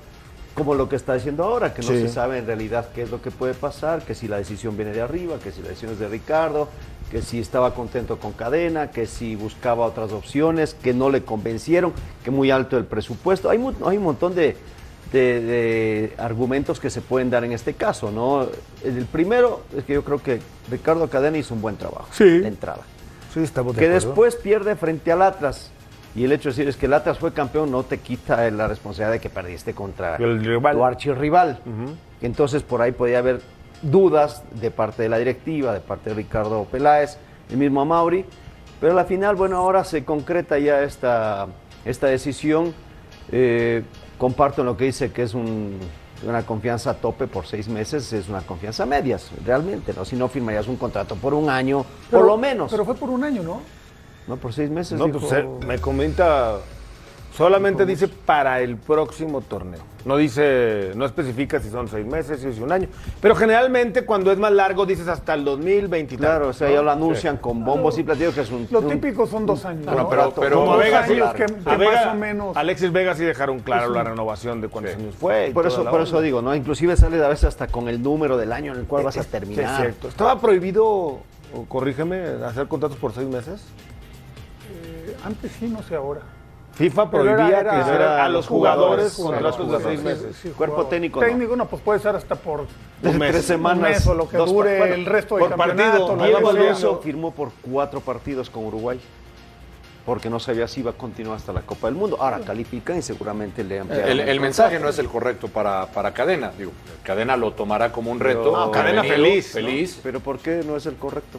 Como 0.56 0.74
lo 0.74 0.88
que 0.88 0.96
está 0.96 1.14
diciendo 1.14 1.44
ahora, 1.44 1.72
que 1.72 1.82
no 1.82 1.88
Sí. 1.88 2.00
se 2.00 2.08
sabe 2.08 2.38
en 2.38 2.46
realidad 2.46 2.88
qué 2.94 3.02
es 3.02 3.10
lo 3.12 3.22
que 3.22 3.30
puede 3.30 3.54
pasar, 3.54 4.02
que 4.02 4.14
si 4.16 4.26
la 4.26 4.38
decisión 4.38 4.76
viene 4.76 4.92
de 4.92 5.02
arriba, 5.02 5.36
que 5.42 5.52
si 5.52 5.62
la 5.62 5.68
decisión 5.68 5.92
es 5.92 6.00
de 6.00 6.08
Ricardo, 6.08 6.68
que 7.14 7.22
si 7.22 7.38
estaba 7.38 7.74
contento 7.74 8.18
con 8.18 8.32
Cadena, 8.32 8.90
que 8.90 9.06
si 9.06 9.36
buscaba 9.36 9.86
otras 9.86 10.10
opciones, 10.10 10.74
que 10.74 10.92
no 10.92 11.10
le 11.10 11.22
convencieron, 11.22 11.92
que 12.24 12.32
muy 12.32 12.50
alto 12.50 12.76
el 12.76 12.86
presupuesto. 12.86 13.48
Hay, 13.50 13.64
hay 13.86 13.96
un 13.98 14.02
montón 14.02 14.34
de, 14.34 14.56
de, 15.12 15.40
de 15.40 16.14
argumentos 16.18 16.80
que 16.80 16.90
se 16.90 17.00
pueden 17.02 17.30
dar 17.30 17.44
en 17.44 17.52
este 17.52 17.74
caso, 17.74 18.10
¿no? 18.10 18.48
El 18.82 19.04
primero 19.06 19.60
es 19.76 19.84
que 19.84 19.92
yo 19.94 20.02
creo 20.02 20.20
que 20.20 20.40
Ricardo 20.68 21.08
Cadena 21.08 21.38
hizo 21.38 21.54
un 21.54 21.62
buen 21.62 21.76
trabajo 21.76 22.08
Sí. 22.10 22.24
de 22.24 22.48
entrada. 22.48 22.80
Sí, 23.32 23.44
estamos 23.44 23.76
de 23.76 23.78
Que 23.78 23.86
acuerdo. 23.86 24.08
después 24.08 24.34
pierde 24.34 24.74
frente 24.74 25.12
al 25.12 25.22
Atlas. 25.22 25.70
Y 26.16 26.24
el 26.24 26.32
hecho 26.32 26.48
de 26.48 26.54
decir 26.56 26.68
es 26.68 26.76
que 26.76 26.86
el 26.86 26.94
Atlas 26.94 27.20
fue 27.20 27.32
campeón 27.32 27.70
no 27.70 27.84
te 27.84 27.98
quita 27.98 28.50
la 28.50 28.66
responsabilidad 28.66 29.12
de 29.12 29.20
que 29.20 29.30
perdiste 29.30 29.72
contra 29.72 30.16
El 30.16 30.44
rival. 30.44 30.74
tu 30.74 30.84
archirrival. 30.84 31.60
Entonces 32.22 32.64
por 32.64 32.82
ahí 32.82 32.90
podía 32.90 33.18
haber 33.20 33.40
dudas 33.90 34.42
de 34.60 34.70
parte 34.70 35.02
de 35.04 35.08
la 35.08 35.18
directiva, 35.18 35.72
de 35.72 35.80
parte 35.80 36.10
de 36.10 36.16
Ricardo 36.16 36.64
Peláez, 36.64 37.16
el 37.50 37.56
mismo 37.58 37.80
Amauri. 37.82 38.24
Pero 38.80 38.92
a 38.92 38.96
la 38.96 39.04
final, 39.04 39.36
bueno, 39.36 39.56
ahora 39.56 39.84
se 39.84 40.04
concreta 40.04 40.58
ya 40.58 40.82
esta, 40.82 41.46
esta 41.84 42.06
decisión. 42.08 42.74
Eh, 43.32 43.82
comparto 44.18 44.60
en 44.62 44.66
lo 44.66 44.76
que 44.76 44.84
dice 44.84 45.10
que 45.12 45.22
es 45.22 45.34
un- 45.34 45.78
una 46.26 46.44
confianza 46.44 46.90
a 46.90 46.94
tope 46.94 47.26
por 47.26 47.46
seis 47.46 47.68
meses, 47.68 48.12
es 48.12 48.28
una 48.28 48.40
confianza 48.42 48.84
a 48.84 48.86
medias, 48.86 49.30
realmente, 49.44 49.92
¿no? 49.94 50.04
Si 50.04 50.16
no 50.16 50.28
firmarías 50.28 50.68
un 50.68 50.76
contrato 50.76 51.16
por 51.16 51.34
un 51.34 51.48
año, 51.50 51.84
Pero- 52.10 52.22
por 52.22 52.30
lo 52.30 52.36
menos. 52.36 52.70
Pero 52.70 52.84
fue 52.84 52.94
por 52.94 53.10
un 53.10 53.24
año, 53.24 53.42
¿no? 53.42 53.60
no, 54.26 54.36
por 54.36 54.52
seis 54.52 54.70
meses. 54.70 54.98
No, 54.98 55.06
dijo- 55.06 55.18
pues 55.20 55.32
eh, 55.32 55.46
me 55.66 55.78
comenta, 55.78 56.58
solamente 57.36 57.84
dice 57.84 58.08
para 58.08 58.60
el 58.60 58.76
próximo 58.76 59.40
torneo. 59.42 59.80
No 60.04 60.18
dice, 60.18 60.92
no 60.96 61.06
especifica 61.06 61.58
si 61.60 61.70
son 61.70 61.88
seis 61.88 62.04
meses, 62.04 62.38
si 62.40 62.48
es 62.48 62.58
un 62.58 62.70
año. 62.70 62.88
Pero 63.22 63.34
generalmente 63.34 64.04
cuando 64.04 64.30
es 64.32 64.38
más 64.38 64.52
largo 64.52 64.84
dices 64.84 65.08
hasta 65.08 65.32
el 65.32 65.44
2023. 65.46 66.18
Claro, 66.20 66.48
o 66.48 66.52
sea, 66.52 66.70
ya 66.70 66.82
lo 66.82 66.90
anuncian 66.90 67.38
con 67.38 67.64
bombos 67.64 67.98
y 67.98 68.02
platillos 68.02 68.34
que 68.34 68.42
es 68.42 68.50
un... 68.50 68.68
Lo 68.70 68.80
un- 68.80 68.88
típico 68.90 69.26
son 69.26 69.46
dos 69.46 69.64
años. 69.64 69.86
Bueno, 69.86 70.02
¿no? 70.02 70.08
pero- 70.10 70.22
Como 70.30 70.40
pero- 70.42 70.56
Como 70.60 70.76
Vega, 70.76 70.98
años 71.04 71.08
sí, 71.08 71.36
que, 71.36 71.44
a 71.44 71.72
que 71.72 71.76
Vega- 71.78 72.04
más 72.04 72.14
o 72.14 72.18
menos. 72.18 72.56
Alexis 72.56 72.92
Vega 72.92 73.14
sí 73.14 73.24
dejaron 73.24 73.60
claro 73.60 73.90
la 73.90 74.04
renovación 74.04 74.60
de 74.60 74.68
cuántos 74.68 74.94
años 74.96 75.14
fue. 75.14 75.48
y 75.48 75.52
Por 75.52 75.66
eso, 75.66 75.84
por 75.84 76.02
eso 76.02 76.20
digo, 76.20 76.42
¿no? 76.42 76.54
Inclusive 76.54 76.96
sale 76.96 77.24
a 77.24 77.28
veces 77.28 77.44
hasta 77.46 77.68
con 77.68 77.88
el 77.88 78.02
número 78.02 78.36
del 78.36 78.52
año 78.52 78.72
en 78.74 78.80
el 78.80 78.84
cual 78.86 79.04
vas 79.04 79.16
a 79.16 79.22
Sí, 79.22 79.28
terminar. 79.30 79.64
es 79.74 79.80
cierto. 79.80 80.08
¿Estaba 80.08 80.38
prohibido, 80.38 81.20
corrígeme, 81.68 82.24
hacer 82.44 82.68
contratos 82.68 82.98
por 82.98 83.14
seis 83.14 83.26
meses? 83.28 83.62
eh, 84.70 85.16
antes 85.24 85.50
sí, 85.58 85.66
no 85.68 85.82
sé 85.82 85.94
ahora. 85.94 86.20
FIFA 86.74 87.10
prohibía 87.10 87.34
era- 87.48 87.60
era- 87.60 87.70
que 87.70 87.80
hicieran 87.80 88.20
a 88.20 88.28
los 88.28 88.46
jugadores 88.46 89.14
jugadores, 89.14 89.54
contratos 89.54 89.70
de 89.70 89.88
seis 89.88 90.00
Sí, 90.00 90.04
meses. 90.06 90.36
sí, 90.42 90.48
Cuerpo 90.50 90.74
jugador. 90.76 90.90
técnico, 90.90 91.20
no. 91.20 91.26
Técnico 91.26 91.56
no, 91.56 91.66
pues 91.66 91.82
puede 91.82 92.00
ser 92.00 92.16
hasta 92.16 92.34
por 92.34 92.66
Tres 93.00 93.14
mes. 93.14 93.34
un 93.36 93.42
semanas. 93.42 93.90
mes 93.90 94.06
o 94.06 94.14
lo 94.14 94.28
que 94.28 94.36
dos 94.36 94.50
dure 94.52 94.78
bueno, 94.78 94.94
el 94.94 95.06
resto 95.06 95.36
por 95.36 95.48
del 95.50 95.56
partido. 95.58 96.16
Diego. 96.16 96.48
Alonso 96.50 97.00
firmó 97.02 97.30
por 97.32 97.50
cuatro 97.62 98.00
partidos 98.00 98.50
con 98.50 98.64
Uruguay. 98.64 99.00
Porque 100.04 100.28
no 100.28 100.38
sabía 100.38 100.68
si 100.68 100.80
iba 100.80 100.90
a 100.90 100.94
continuar 100.94 101.38
hasta 101.38 101.50
la 101.52 101.62
Copa 101.62 101.86
del 101.86 101.94
Mundo. 101.96 102.18
Ahora 102.20 102.38
califican 102.40 102.98
y 102.98 103.02
seguramente 103.02 103.64
le 103.64 103.80
ampliaron. 103.80 104.10
El, 104.10 104.20
el 104.20 104.38
mensaje 104.40 104.78
no 104.78 104.90
es 104.90 104.98
el 104.98 105.08
correcto 105.08 105.48
para, 105.48 105.86
para 105.86 106.12
Cadena. 106.12 106.52
Digo, 106.58 106.72
Cadena 107.02 107.38
lo 107.38 107.52
tomará 107.52 107.90
como 107.90 108.10
un 108.10 108.20
reto. 108.20 108.52
No, 108.52 108.70
Cadena 108.70 109.02
feliz, 109.02 109.46
¿no? 109.54 109.62
Feliz. 109.62 109.98
Pero 110.02 110.20
¿por 110.20 110.38
qué 110.40 110.62
no 110.66 110.76
es 110.76 110.84
el 110.84 110.96
correcto? 110.96 111.38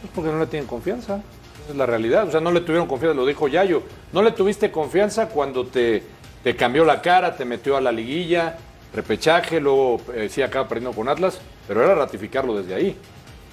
Pues 0.00 0.12
porque 0.14 0.30
no 0.32 0.38
le 0.38 0.46
tienen 0.46 0.66
confianza. 0.66 1.20
Es 1.68 1.74
la 1.76 1.86
realidad. 1.86 2.28
O 2.28 2.30
sea, 2.30 2.40
no 2.40 2.50
le 2.52 2.60
tuvieron 2.60 2.86
confianza, 2.86 3.16
lo 3.16 3.26
dijo 3.26 3.48
Yayo. 3.48 3.82
No 4.12 4.22
le 4.22 4.30
tuviste 4.32 4.70
confianza 4.70 5.28
cuando 5.28 5.66
te, 5.66 6.02
te 6.44 6.54
cambió 6.56 6.84
la 6.84 7.02
cara, 7.02 7.36
te 7.36 7.44
metió 7.44 7.76
a 7.76 7.80
la 7.80 7.90
liguilla, 7.92 8.56
repechaje, 8.94 9.60
luego 9.60 10.00
eh, 10.14 10.28
sí 10.30 10.42
acaba 10.42 10.68
perdiendo 10.68 10.94
con 10.96 11.08
Atlas, 11.08 11.40
pero 11.66 11.82
era 11.84 11.94
ratificarlo 11.94 12.56
desde 12.56 12.74
ahí. 12.74 12.96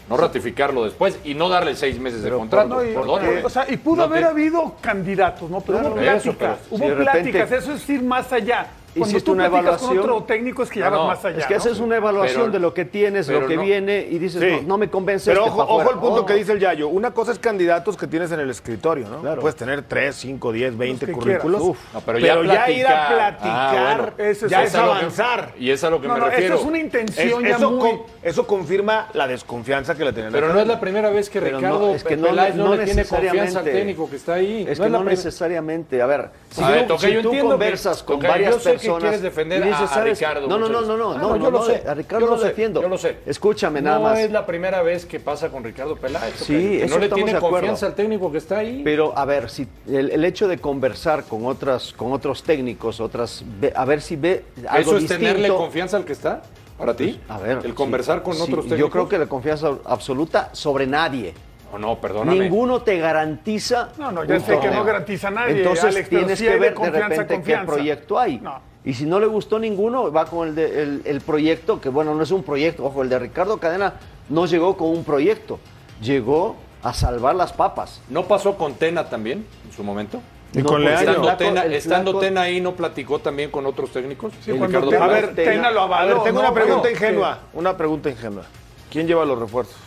No 0.10 0.18
ratificarlo 0.18 0.83
después 0.83 1.18
y 1.24 1.33
no 1.33 1.48
darle 1.48 1.75
seis 1.75 1.98
meses 1.98 2.21
de 2.24 2.30
contrato. 2.30 2.75
No, 2.75 2.83
y, 2.83 3.42
o 3.44 3.50
sea, 3.50 3.65
y 3.69 3.77
pudo 3.77 3.98
No 3.98 4.04
haber 4.04 4.19
te- 4.24 4.25
habido 4.30 4.75
candidatos, 4.81 5.50
¿no? 5.50 5.62
Pero 5.62 5.80
Claro, 5.80 5.95
hubo 5.95 6.01
eso, 6.01 6.33
pláticas, 6.33 6.38
pero 6.38 6.75
hubo 6.75 6.77
si 6.83 6.89
de 6.89 6.95
repente 6.95 7.31
pláticas, 7.31 7.51
eso 7.63 7.74
es 7.74 7.89
ir 7.89 8.04
más 8.04 8.31
allá. 8.33 8.68
Cuando 8.94 9.10
hiciste 9.10 9.25
tú 9.25 9.31
una 9.34 9.50
platicas 9.50 9.81
con 9.81 9.92
evaluación- 9.92 10.12
otro 10.13 10.24
técnico 10.25 10.63
es 10.63 10.69
que 10.69 10.80
ya 10.80 10.90
No, 10.90 11.07
vas 11.07 11.18
más 11.18 11.25
allá. 11.25 11.38
es 11.40 11.45
que 11.45 11.54
¿no? 11.54 11.60
haces 11.60 11.80
una 11.80 11.95
evaluación 11.98 12.42
Pero- 12.44 12.51
de 12.54 12.60
lo 12.60 12.74
que 12.74 12.86
tienes, 12.86 13.28
pero 13.28 13.42
lo 13.42 13.48
que 13.48 13.56
no. 13.56 13.62
viene 13.63 14.07
y 14.10 14.19
dices, 14.19 14.42
Sí. 14.42 14.62
no, 14.62 14.68
no 14.69 14.78
me 14.78 14.90
convence 14.90 15.31
Pero 15.31 15.45
este 15.45 15.60
ojo, 15.60 15.62
ojo 15.63 15.92
el 15.92 15.98
punto 16.00 16.16
No. 16.22 16.25
que 16.25 16.34
dice 16.36 16.51
el 16.54 16.60
Yayo. 16.60 16.88
Una 16.88 17.12
cosa 17.12 17.31
es 17.31 17.40
candidatos 17.40 17.98
que 17.98 18.07
tienes 18.07 18.31
en 18.31 18.40
el 18.40 18.50
escritorio, 18.50 19.07
¿no? 19.10 19.22
Claro. 19.22 19.42
Puedes 19.42 19.56
tener 19.56 19.81
3, 19.84 20.16
5, 20.16 20.51
10, 20.51 20.78
20 20.78 21.06
que 21.06 21.12
currículos. 21.12 21.62
quieras. 21.62 21.81
No, 21.94 22.01
pero 22.01 22.19
pero 22.19 22.44
ya 22.44 22.54
ya, 22.68 22.72
ir 22.72 22.88
a 22.88 23.07
platicar. 23.07 23.42
Ah, 23.51 23.95
bueno. 23.98 24.13
Ese 24.30 24.45
es- 24.45 24.51
ya 24.51 24.63
es 24.63 24.75
a 24.75 24.86
lo 24.86 24.92
que- 24.94 25.00
avanzar. 25.00 25.54
y 25.57 25.69
es 25.72 25.84
a 25.84 25.89
lo 25.89 26.00
que 26.01 26.07
No, 26.07 26.13
me 26.13 26.19
no, 26.19 26.25
refiero. 26.28 26.56
eso 26.56 26.63
es 26.63 26.68
una 26.69 26.78
Es- 26.78 26.84
intención 26.84 27.44
ya 27.44 27.56
eso, 27.56 27.72
muy... 27.72 27.80
con- 27.89 28.01
eso 28.22 28.48
confirma 28.48 29.07
la 29.13 29.28
desconfianza 29.28 29.96
que 29.96 30.06
le 30.06 30.13
tienen. 30.13 30.31
Pero 30.31 30.54
no 30.54 30.60
es 30.60 30.68
la 30.68 30.80
primera 30.80 31.10
vez 31.10 31.30
que 31.30 31.42
Pero 31.42 31.57
Ricardo 31.57 31.96
es 31.96 32.04
que 32.04 32.16
no- 32.18 32.28
Peláez 32.28 32.56
no, 32.56 32.66
no 32.66 32.75
le 32.75 32.86
tiene 32.86 33.06
confianza 33.06 33.60
al 33.60 33.66
técnico 33.66 34.10
que 34.10 34.16
está 34.18 34.34
ahí. 34.36 34.66
Es 34.69 34.78
no 34.80 34.86
que 34.86 34.92
no 34.92 35.04
necesariamente. 35.04 36.01
A 36.01 36.06
ver, 36.06 36.30
si 36.50 36.62
tú, 37.22 37.31
conversas 37.42 38.04
con 38.04 38.19
varias 38.19 38.56
que 38.57 38.82
personas 38.88 39.01
quieres 39.01 39.21
defender 39.21 39.62
y 39.65 39.69
dices, 39.69 39.91
a-. 39.91 40.03
Ricardo 40.03 40.47
No, 40.47 40.57
no, 40.57 40.69
no, 40.69 40.81
no, 40.81 40.97
no, 40.97 41.07
veces. 41.09 41.21
no, 41.21 41.27
Ah, 41.33 41.38
no, 41.38 41.38
yo 41.38 41.51
lo 41.51 41.59
no, 41.59 41.65
sé, 41.65 41.83
a 41.88 41.94
Ricardo 41.94 42.25
yo 42.25 42.30
lo 42.31 42.35
lo 42.38 42.41
sé, 42.41 42.47
defiendo. 42.50 42.81
yo 42.81 42.89
lo 42.89 42.97
sé. 42.97 43.18
Escúchame 43.25 43.81
nada 43.81 43.97
no 43.97 44.03
más. 44.03 44.19
es 44.19 44.31
la 44.31 44.45
primera 44.45 44.81
vez 44.81 45.06
que 45.06 45.19
pasa 45.19 45.50
con 45.50 45.63
Ricardo 45.63 45.95
Peláez. 45.95 46.35
Sí, 46.38 46.53
que 46.53 46.83
eso 46.85 46.95
no 46.95 47.01
le 47.01 47.09
tiene 47.09 47.39
confianza 47.39 47.85
al 47.88 47.95
técnico 47.95 48.31
que 48.31 48.38
está 48.38 48.57
ahí. 48.59 48.81
Pero 48.83 49.18
a 49.18 49.25
ver, 49.25 49.50
si 49.50 49.68
el, 49.88 50.12
el 50.12 50.25
hecho 50.25 50.47
de 50.47 50.57
conversar 50.57 51.24
con 51.25 51.45
otras, 51.45 51.94
con 51.94 52.12
otros 52.13 52.44
técnicos, 52.44 53.00
otras, 53.00 53.44
a 53.75 53.85
ver 53.85 54.01
si 54.01 54.15
ve 54.15 54.44
algo 54.68 54.91
¿Eso 54.91 54.97
es 54.97 55.01
distinto. 55.03 55.25
tenerle 55.25 55.50
confianza 55.50 55.97
al 55.97 56.06
que 56.06 56.13
está? 56.13 56.41
¿Para 56.77 56.95
ti? 56.95 57.19
A 57.29 57.38
ver, 57.38 57.57
El 57.57 57.63
sí, 57.63 57.71
conversar 57.74 58.24
con 58.24 58.33
sí, 58.33 58.41
otros 58.41 58.65
Yo 58.65 58.69
técnicos. 58.69 58.91
creo 58.91 59.07
que 59.09 59.18
la 59.19 59.27
confianza 59.27 59.71
absoluta 59.86 60.50
sobre 60.53 60.88
nadie. 60.88 61.33
No, 61.71 61.79
no, 61.79 62.00
perdóname. 62.01 62.39
Ninguno 62.39 62.81
te 62.81 62.97
garantiza. 63.00 63.89
No, 63.97 64.12
no, 64.12 64.24
ya 64.24 64.39
sé 64.39 64.45
que 64.45 64.53
torneo. 64.57 64.74
no 64.74 64.83
garantiza 64.83 65.27
a 65.29 65.31
nadie, 65.31 65.57
Entonces 65.59 65.86
Alex, 65.86 66.07
pero 66.09 66.19
tienes 66.21 66.39
sí 66.39 66.45
que 66.45 66.51
de 66.51 66.59
ver 66.59 66.69
de 66.71 66.75
confianza, 66.75 67.07
repente 67.09 67.27
qué 67.27 67.36
confianza. 67.36 67.65
proyecto 67.74 68.19
hay. 68.19 68.39
No. 68.39 68.62
Y 68.85 68.94
si 68.95 69.06
no 69.06 69.19
le 69.19 69.27
gustó 69.27 69.59
ninguno, 69.59 70.12
va 70.12 70.25
con 70.25 70.50
el, 70.50 70.56
de- 70.56 70.81
el, 70.83 71.01
el 71.06 71.21
proyecto, 71.21 71.80
que 71.80 71.89
bueno, 71.89 72.13
no 72.15 72.24
es 72.24 72.31
un 72.31 72.44
proyecto. 72.44 72.83
Ojo, 72.85 73.01
el 73.01 73.09
de 73.09 73.18
Ricardo 73.19 73.57
Cadena 73.57 73.94
no 74.30 74.45
llegó 74.45 74.75
con 74.75 74.89
un 74.89 75.03
proyecto. 75.06 75.59
Llegó 76.01 76.57
a 76.81 76.94
salvar 76.94 77.35
las 77.35 77.53
papas. 77.53 78.01
¿No 78.09 78.24
pasó 78.27 78.57
con 78.57 78.74
Tena 78.74 79.09
también 79.09 79.45
en 79.65 79.71
su 79.74 79.83
momento? 79.85 80.19
Y 80.53 80.59
No, 80.59 80.65
con 80.69 80.83
Leaño. 80.83 81.00
el 81.01 81.07
Estando, 81.09 81.38
Tena, 81.38 81.65
estando 81.65 82.12
flaco- 82.12 82.19
Tena 82.19 82.41
ahí, 82.41 82.59
¿no 82.62 82.74
platicó 82.74 83.19
también 83.19 83.50
con 83.51 83.65
otros 83.65 83.89
técnicos? 83.91 84.33
Sí, 84.44 84.51
Ricardo 84.51 84.89
Tena- 84.89 85.06
A 85.06 85.07
ver, 85.07 85.33
Tena 85.33 85.71
lo 85.71 85.79
a 85.79 85.83
avaló, 85.86 86.15
ver, 86.15 86.24
tengo 86.25 86.41
¿no? 86.41 86.50
una 86.50 86.53
pregunta 86.53 86.91
ingenua. 86.91 87.39
Una 87.53 87.77
pregunta 87.77 88.09
ingenua. 88.09 88.44
¿Quién 88.91 89.07
lleva 89.07 89.24
los 89.25 89.39
refuerzos? 89.39 89.77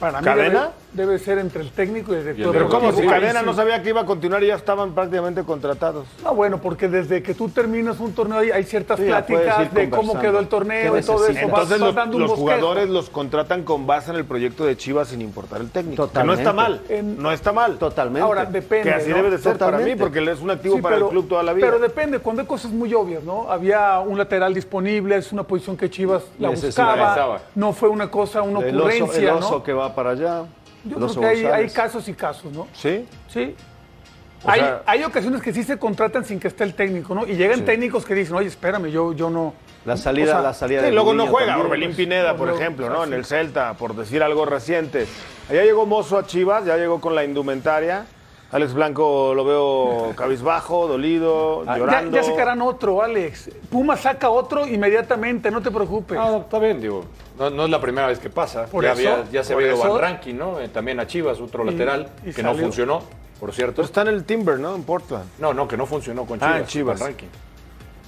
Para 0.00 0.20
¿Cadena? 0.20 0.70
Debe 0.96 1.18
ser 1.18 1.38
entre 1.38 1.60
el 1.62 1.70
técnico 1.70 2.12
y 2.12 2.16
el 2.16 2.22
director. 2.22 2.52
Pero 2.52 2.68
Pero 2.68 2.80
como 2.80 2.92
si 2.92 3.06
Cadena 3.06 3.42
no 3.42 3.52
sabía 3.54 3.82
que 3.82 3.90
iba 3.90 4.00
a 4.00 4.06
continuar 4.06 4.42
y 4.42 4.46
ya 4.48 4.54
estaban 4.54 4.94
prácticamente 4.94 5.42
contratados. 5.44 6.06
No, 6.24 6.34
bueno, 6.34 6.58
porque 6.60 6.88
desde 6.88 7.22
que 7.22 7.34
tú 7.34 7.48
terminas 7.50 8.00
un 8.00 8.12
torneo 8.14 8.38
hay, 8.38 8.64
ciertas 8.64 8.98
Sí, 8.98 9.04
pláticas 9.06 9.72
de 9.74 9.90
cómo 9.90 10.18
quedó 10.18 10.38
el 10.40 10.48
torneo 10.48 10.94
¿Qué 10.94 11.00
y 11.00 11.02
todo 11.02 11.26
eso. 11.26 11.34
Vas- 11.34 11.42
Entonces 11.42 11.70
vas 11.78 11.80
los, 11.80 11.94
dando 11.94 12.16
un 12.16 12.22
los 12.22 12.30
bosquejo. 12.30 12.50
jugadores 12.58 12.88
los 12.88 13.10
contratan 13.10 13.62
con 13.62 13.86
base 13.86 14.10
en 14.10 14.16
el 14.16 14.24
proyecto 14.24 14.64
de 14.64 14.76
Chivas 14.76 15.08
sin 15.08 15.20
importar 15.20 15.60
el 15.60 15.70
técnico. 15.70 16.10
Que 16.10 16.24
no 16.24 16.32
está 16.32 16.52
mal. 16.52 16.80
En- 16.88 17.22
no 17.22 17.30
está 17.30 17.52
mal. 17.52 17.76
Totalmente. 17.78 18.20
Ahora, 18.22 18.46
depende. 18.46 18.88
Que 18.88 18.94
así 18.94 19.10
¿no? 19.10 19.16
debe 19.16 19.30
de 19.30 19.38
ser 19.38 19.58
para 19.58 19.72
mí, 19.72 19.84
Totalmente. 19.92 20.02
porque 20.02 20.18
él 20.20 20.28
es 20.28 20.40
un 20.40 20.50
activo 20.50 20.76
Sí, 20.76 20.82
para 20.82 20.96
pero- 20.96 21.06
el 21.06 21.10
club 21.12 21.28
toda 21.28 21.42
la 21.42 21.52
vida. 21.52 21.66
Pero 21.66 21.78
depende, 21.78 22.18
cuando 22.20 22.42
hay 22.42 22.48
cosas 22.48 22.70
muy 22.72 22.92
obvias, 22.94 23.22
¿no? 23.22 23.50
Había 23.50 24.00
un 24.00 24.16
lateral 24.16 24.54
disponible, 24.54 25.16
es 25.16 25.30
una 25.32 25.42
posición 25.42 25.76
que 25.76 25.90
Chivas 25.90 26.22
la 26.38 26.48
Necesitaba. 26.50 27.06
buscaba. 27.08 27.40
No 27.54 27.72
fue 27.72 27.88
una 27.90 28.10
cosa, 28.10 28.42
una 28.42 28.60
El 28.60 28.76
oso, 28.80 28.88
el 28.88 29.02
ocurrencia, 29.02 29.34
oso 29.36 29.50
¿no? 29.56 29.62
que 29.62 29.72
va 29.72 29.94
para 29.94 30.10
allá. 30.10 30.42
Yo 30.88 30.96
creo 30.96 31.20
que 31.20 31.26
hay, 31.26 31.44
hay 31.46 31.70
casos 31.70 32.08
y 32.08 32.14
casos, 32.14 32.52
¿no? 32.52 32.68
¿Sí? 32.72 33.06
Sí. 33.28 33.54
O 34.44 34.50
Hay, 34.50 34.60
sea- 34.60 34.82
hay 34.86 35.02
ocasiones 35.02 35.42
que 35.42 35.52
sí 35.52 35.62
se 35.64 35.78
contratan 35.78 36.24
sin 36.24 36.38
que 36.38 36.48
esté 36.48 36.62
el 36.64 36.74
técnico, 36.74 37.14
¿no? 37.14 37.26
Y 37.26 37.34
llegan 37.36 37.64
técnicos 37.64 38.04
que 38.04 38.14
dicen, 38.14 38.34
oye, 38.36 38.48
espérame, 38.48 38.86
yo, 38.90 39.12
yo 39.12 39.30
no. 39.30 39.54
La 39.84 39.96
salida, 39.96 40.26
O 40.26 40.34
sea, 40.34 40.42
la 40.42 40.54
salida 40.54 40.80
Sí, 40.80 40.86
de 40.86 40.92
luego 40.92 41.14
no 41.14 41.26
juega 41.28 41.46
también, 41.48 41.66
Orbelín 41.66 41.88
pues. 41.90 41.96
Pineda, 41.96 42.36
por 42.36 42.50
ejemplo, 42.50 42.88
¿no? 42.90 43.02
ah, 43.02 43.06
En 43.06 43.12
el 43.12 43.24
Celta, 43.24 43.74
por 43.74 43.94
decir 43.96 44.22
algo 44.22 44.44
reciente. 44.44 45.06
Allá 45.48 45.62
llegó 45.64 45.86
Mozo 45.86 46.18
a 46.18 46.26
Chivas, 46.26 46.64
ya 46.64 46.76
llegó 46.76 47.00
con 47.00 47.14
la 47.14 47.24
indumentaria. 47.24 48.06
Alex 48.56 48.72
Blanco 48.72 49.34
lo 49.34 49.44
veo 49.44 50.12
cabizbajo, 50.16 50.86
dolido, 50.88 51.60
Ah, 51.66 51.74
Ya, 51.74 51.78
llorando. 51.78 52.16
ya 52.16 52.22
sacarán 52.22 52.62
otro, 52.62 53.02
Alex. 53.02 53.50
Puma 53.70 53.96
saca 53.98 54.30
otro 54.30 54.66
inmediatamente, 54.66 55.50
no 55.50 55.60
te 55.60 55.70
preocupes. 55.70 56.16
Ah, 56.18 56.38
está 56.40 56.58
bien, 56.58 56.80
digo. 56.80 57.04
No, 57.38 57.50
no 57.50 57.64
es 57.66 57.70
la 57.70 57.80
primera 57.82 58.06
vez 58.06 58.18
que 58.18 58.30
pasa. 58.30 58.64
Por 58.64 58.82
ya, 58.82 58.92
eso, 58.92 59.00
había- 59.12 59.30
ya 59.30 59.44
se 59.44 59.52
había 59.52 59.68
ido. 59.74 59.76
Van 59.78 59.98
Ranking, 60.00 60.34
¿no? 60.34 60.58
Eh, 60.58 60.68
también 60.68 60.98
a 61.00 61.06
Chivas, 61.06 61.38
otro 61.38 61.64
Y- 61.64 61.70
lateral, 61.72 62.08
y 62.24 62.32
que 62.32 62.42
no 62.42 62.54
funcionó, 62.54 63.02
por 63.38 63.52
cierto. 63.52 63.74
Pero 63.76 63.84
está 63.84 64.00
en 64.02 64.08
el 64.08 64.24
Timber, 64.24 64.58
¿no? 64.58 64.74
En 64.74 64.84
Portland. 64.84 65.26
No, 65.38 65.52
no, 65.52 65.68
que 65.68 65.76
no 65.76 65.84
funcionó 65.84 66.24
con 66.24 66.38
Ah, 66.42 66.46
Chivas. 66.46 66.60
en 66.60 66.66
Chivas. 66.66 66.98
Van 67.00 67.08
Ranking. 67.08 67.26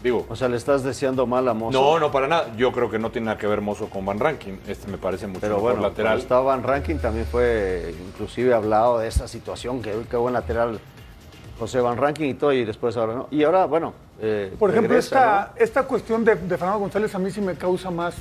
Digo, 0.02 0.26
O 0.28 0.36
sea, 0.36 0.48
le 0.48 0.56
estás 0.56 0.84
deseando 0.84 1.26
mal 1.26 1.48
a 1.48 1.54
Mozo. 1.54 1.78
no, 1.80 1.98
no 1.98 2.12
para 2.12 2.28
nada. 2.28 2.54
Yo 2.56 2.70
creo 2.72 2.88
que 2.90 2.98
no 2.98 3.10
tiene 3.10 3.26
nada 3.26 3.38
que 3.38 3.46
ver 3.48 3.60
Mozo 3.60 3.90
con 3.90 4.06
Van 4.06 4.18
Ranking. 4.20 4.58
Este 4.68 4.88
me 4.90 4.96
parece 4.98 5.26
mucho 5.26 5.40
Pero 5.40 5.56
mejor 5.56 5.72
bueno, 5.72 5.88
lateral. 5.88 6.10
cuando 6.12 6.22
estaba 6.22 6.54
en 6.54 6.62
ranking 6.62 6.96
también 6.98 7.26
fue 7.26 7.94
inclusive 8.08 8.54
hablado 8.54 8.98
de 9.00 9.08
esa 9.08 9.26
situación, 9.26 9.82
que 9.82 9.92
qué 10.08 10.16
buen 10.16 10.34
lateral 10.34 10.78
José 11.58 11.80
Van 11.80 11.96
Ranking 11.96 12.28
y 12.28 12.34
todo, 12.34 12.52
y 12.52 12.64
después 12.64 12.96
ahora 12.96 13.14
no. 13.14 13.28
Y 13.32 13.42
ahora, 13.42 13.66
bueno, 13.66 13.92
eh, 14.20 14.54
Por 14.56 14.70
ejemplo, 14.70 14.90
regresa, 14.90 15.50
esta, 15.56 15.64
esta 15.64 15.82
cuestión 15.82 16.24
de, 16.24 16.36
de 16.36 16.56
Fernando 16.56 16.78
González 16.78 17.12
a 17.16 17.18
mí 17.18 17.30
sí 17.32 17.40
me 17.40 17.54
causa 17.56 17.90
más 17.90 18.14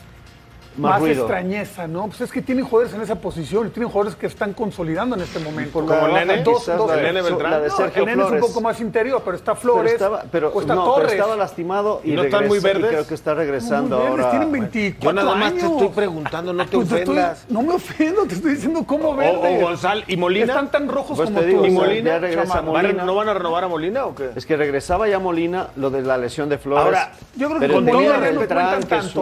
Más 0.78 0.92
más, 0.92 1.00
ruido. 1.02 1.24
extrañeza, 1.24 1.88
¿no? 1.88 2.08
Pues 2.08 2.22
es 2.22 2.32
que 2.32 2.42
tienen 2.42 2.64
jugadores 2.66 2.94
en 2.96 3.02
esa 3.02 3.16
posición 3.16 3.70
tienen 3.72 3.90
jugadores 3.90 4.16
que 4.16 4.28
están 4.28 4.54
consolidando 4.54 5.16
en 5.16 5.22
este 5.24 5.40
momento. 5.40 5.72
Como 5.74 5.92
el 6.08 6.14
nene, 6.14 6.44
dos, 6.44 6.66
dos- 6.66 6.88
la 6.90 6.96
de 6.96 7.02
Nene 7.04 7.22
Beltrán. 7.22 7.52
la 7.52 7.60
de 7.60 7.68
no, 7.70 7.76
Sergio 7.76 8.04
el 8.04 8.06
nene 8.10 8.24
es 8.26 8.32
un 8.32 8.40
poco 8.40 8.62
más 8.62 8.80
interior, 8.80 9.22
pero 9.26 9.36
está 9.38 9.54
Pero 9.56 9.62
Flores 9.62 9.94
estaba, 9.94 10.24
pero, 10.32 10.50
o 10.54 10.62
está 10.62 10.76
no, 10.76 10.84
pero 10.84 10.94
Torres. 10.96 11.14
estaba 11.14 11.36
lastimado 11.36 12.02
y, 12.04 12.12
¿Y 12.12 12.16
no 12.16 12.24
están 12.24 12.48
muy 12.48 12.58
y 12.60 12.62
verdes? 12.62 12.88
creo 12.90 13.08
que 13.08 13.14
está 13.16 13.34
regresando 13.34 13.98
Muy 13.98 14.06
verdes, 14.08 14.26
ahora. 14.26 14.30
Tienen 14.32 14.52
24 14.52 15.10
Yo 15.10 15.14
nada 15.14 15.36
más 15.36 15.54
te 15.54 15.60
años. 15.62 15.72
estoy 15.74 15.88
preguntando, 15.90 16.54
no 16.54 16.66
te 16.66 16.78
Pues 16.78 16.90
te 16.90 16.96
estoy- 17.00 17.18
ofendas. 17.18 17.46
no 17.50 17.62
me 17.64 17.74
ofendo, 17.74 18.26
te 18.26 18.36
estoy 18.36 18.52
diciendo 18.52 18.84
cómo 18.86 19.10
O, 19.10 19.16
verdes. 19.16 19.62
o 19.64 19.66
González 19.66 20.06
y 20.08 20.18
Molina. 20.18 20.46
Están 20.46 20.72
tan 20.72 20.88
rojos 20.88 21.18
Pues 21.18 21.30
como 21.30 21.40
te 21.42 21.46
digo, 21.48 21.60
tú. 21.62 21.66
¿Y 21.66 21.70
o 21.70 21.72
sea, 21.72 21.82
Molina? 21.82 22.10
ya 22.12 22.20
regresa 22.20 22.54
Chama, 22.54 22.72
¿Van 22.72 22.86
a- 22.86 22.88
Molina. 22.90 23.04
¿No 23.06 23.16
van 23.16 23.30
a 23.30 23.34
renovar 23.34 23.64
a 23.64 23.68
Molina 23.68 24.06
o 24.06 24.16
qué? 24.16 24.30
Es 24.36 24.46
que 24.46 24.56
regresaba 24.56 25.08
ya 25.08 25.20
Molina, 25.20 25.68
lo 25.76 25.90
de 25.90 26.02
la 26.02 26.18
lesión 26.18 26.50
de 26.50 26.58
Flores. 26.58 26.86
Ahora, 26.86 27.12
yo 27.36 27.48
creo 27.48 27.60
que 27.60 27.66
pero 27.68 27.74
con 27.76 27.86
no 27.86 28.00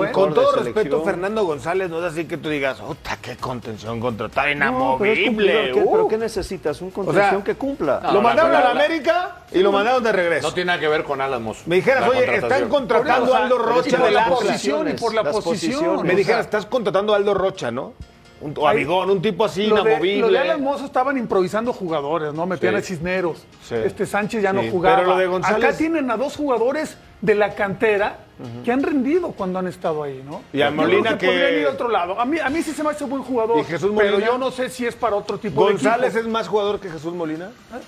¿eh? 0.06 0.12
Con 0.12 0.34
todo 0.34 0.56
respeto, 0.58 1.02
Fernando 1.04 1.45
González, 1.46 1.90
no 1.90 2.00
es 2.06 2.12
así 2.14 2.26
que 2.26 2.38
tú 2.38 2.50
digas, 2.50 2.80
puta, 2.82 3.18
qué 3.22 3.36
contención 3.38 4.00
contra 4.00 4.28
tal 4.30 4.58
No, 4.58 4.98
pero 5.00 5.14
inamovible. 5.14 5.26
cumplidor. 5.28 5.64
¿Qué- 5.74 5.84
uh". 5.84 5.92
¿Pero 5.92 6.08
qué 6.08 6.18
necesitas? 6.18 6.82
Un 6.82 6.92
contención 6.92 7.42
que 7.44 7.56
cumpla. 7.56 8.00
No, 8.04 8.12
lo 8.14 8.22
mandaron 8.22 8.52
la- 8.52 8.60
a 8.60 8.64
la 8.64 8.72
América 8.72 9.36
y 9.52 9.60
lo 9.60 9.72
mandaron 9.72 10.04
de 10.04 10.12
regreso. 10.12 10.48
No 10.50 10.54
tiene 10.54 10.68
nada 10.68 10.80
que 10.80 10.88
ver 10.88 11.04
con 11.04 11.22
Alan. 11.22 11.46
Me 11.66 11.76
dijeras, 11.76 12.08
oye, 12.10 12.36
están 12.36 12.68
contratando 12.70 13.26
O 13.26 13.28
sea, 13.28 13.38
a 13.38 13.44
Aldo 13.44 13.58
Rocha 13.58 13.90
y 13.90 13.92
por 13.94 14.06
de 14.06 14.12
la 14.12 14.22
la 14.22 14.28
posición 14.36 14.90
y 14.90 14.94
por 14.94 15.14
la 15.14 15.24
posición. 15.32 16.04
Me 16.08 16.16
dijeras, 16.16 16.46
estás 16.46 16.66
contratando 16.66 17.14
a 17.14 17.18
Aldo 17.18 17.34
Rocha, 17.34 17.72
¿no? 17.72 17.94
Un, 18.46 18.54
o 18.58 18.68
a 18.68 18.72
Ahí- 18.72 18.78
Bigón, 18.78 19.10
un 19.10 19.22
tipo 19.24 19.44
así 19.44 19.66
lo 19.66 19.78
de, 19.84 19.90
inamovible. 19.92 20.22
lo 20.22 20.28
de 20.30 20.38
Alan 20.40 20.62
Mozo 20.62 20.86
estaban 20.86 21.18
improvisando 21.18 21.74
jugadores, 21.74 22.32
¿no? 22.32 22.46
Metían 22.46 22.74
Sí. 22.76 22.78
a 22.78 22.82
Cisneros. 22.84 23.44
Sí. 23.64 23.74
Este 23.76 24.06
Sánchez 24.06 24.44
ya 24.44 24.54
no 24.54 24.62
jugaba. 24.70 24.98
pero 24.98 25.10
lo 25.10 25.18
de 25.18 25.26
González- 25.26 25.64
Acá 25.66 25.76
tienen 25.76 26.12
a 26.12 26.18
dos 26.18 26.36
jugadores 26.36 26.96
de 27.22 27.34
la 27.34 27.56
cantera 27.56 28.20
que 28.64 28.72
han 28.72 28.84
rendido 28.84 29.32
cuando 29.32 29.58
han 29.60 29.68
estado 29.68 30.04
ahí, 30.04 30.22
¿no? 30.24 30.42
Y 30.54 30.62
a 30.62 30.70
Molina 30.70 31.18
que- 31.18 31.26
podrían 31.26 31.54
ir 31.56 31.66
a 31.66 31.72
otro 31.72 31.90
lado. 31.90 32.20
A 32.20 32.26
mí, 32.26 32.38
a 32.38 32.50
mí 32.50 32.62
sí 32.62 32.72
se 32.72 32.84
me 32.84 32.90
hace 32.92 33.06
buen 33.06 33.24
jugador. 33.24 33.58
¿Y 33.60 33.64
Jesús 33.64 33.92
Pero 33.98 34.12
Molina? 34.12 34.28
yo 34.32 34.38
no 34.38 34.52
sé 34.52 34.70
si 34.70 34.86
es 34.86 34.96
para 34.96 35.16
otro 35.16 35.40
tipo 35.40 35.62
González 35.64 36.14
de 36.14 36.20
es 36.20 36.28
más 36.28 36.48
jugador 36.48 36.80
que 36.80 36.90
Jesús 36.90 37.14
Molina. 37.14 37.46
equipo. 37.72 37.84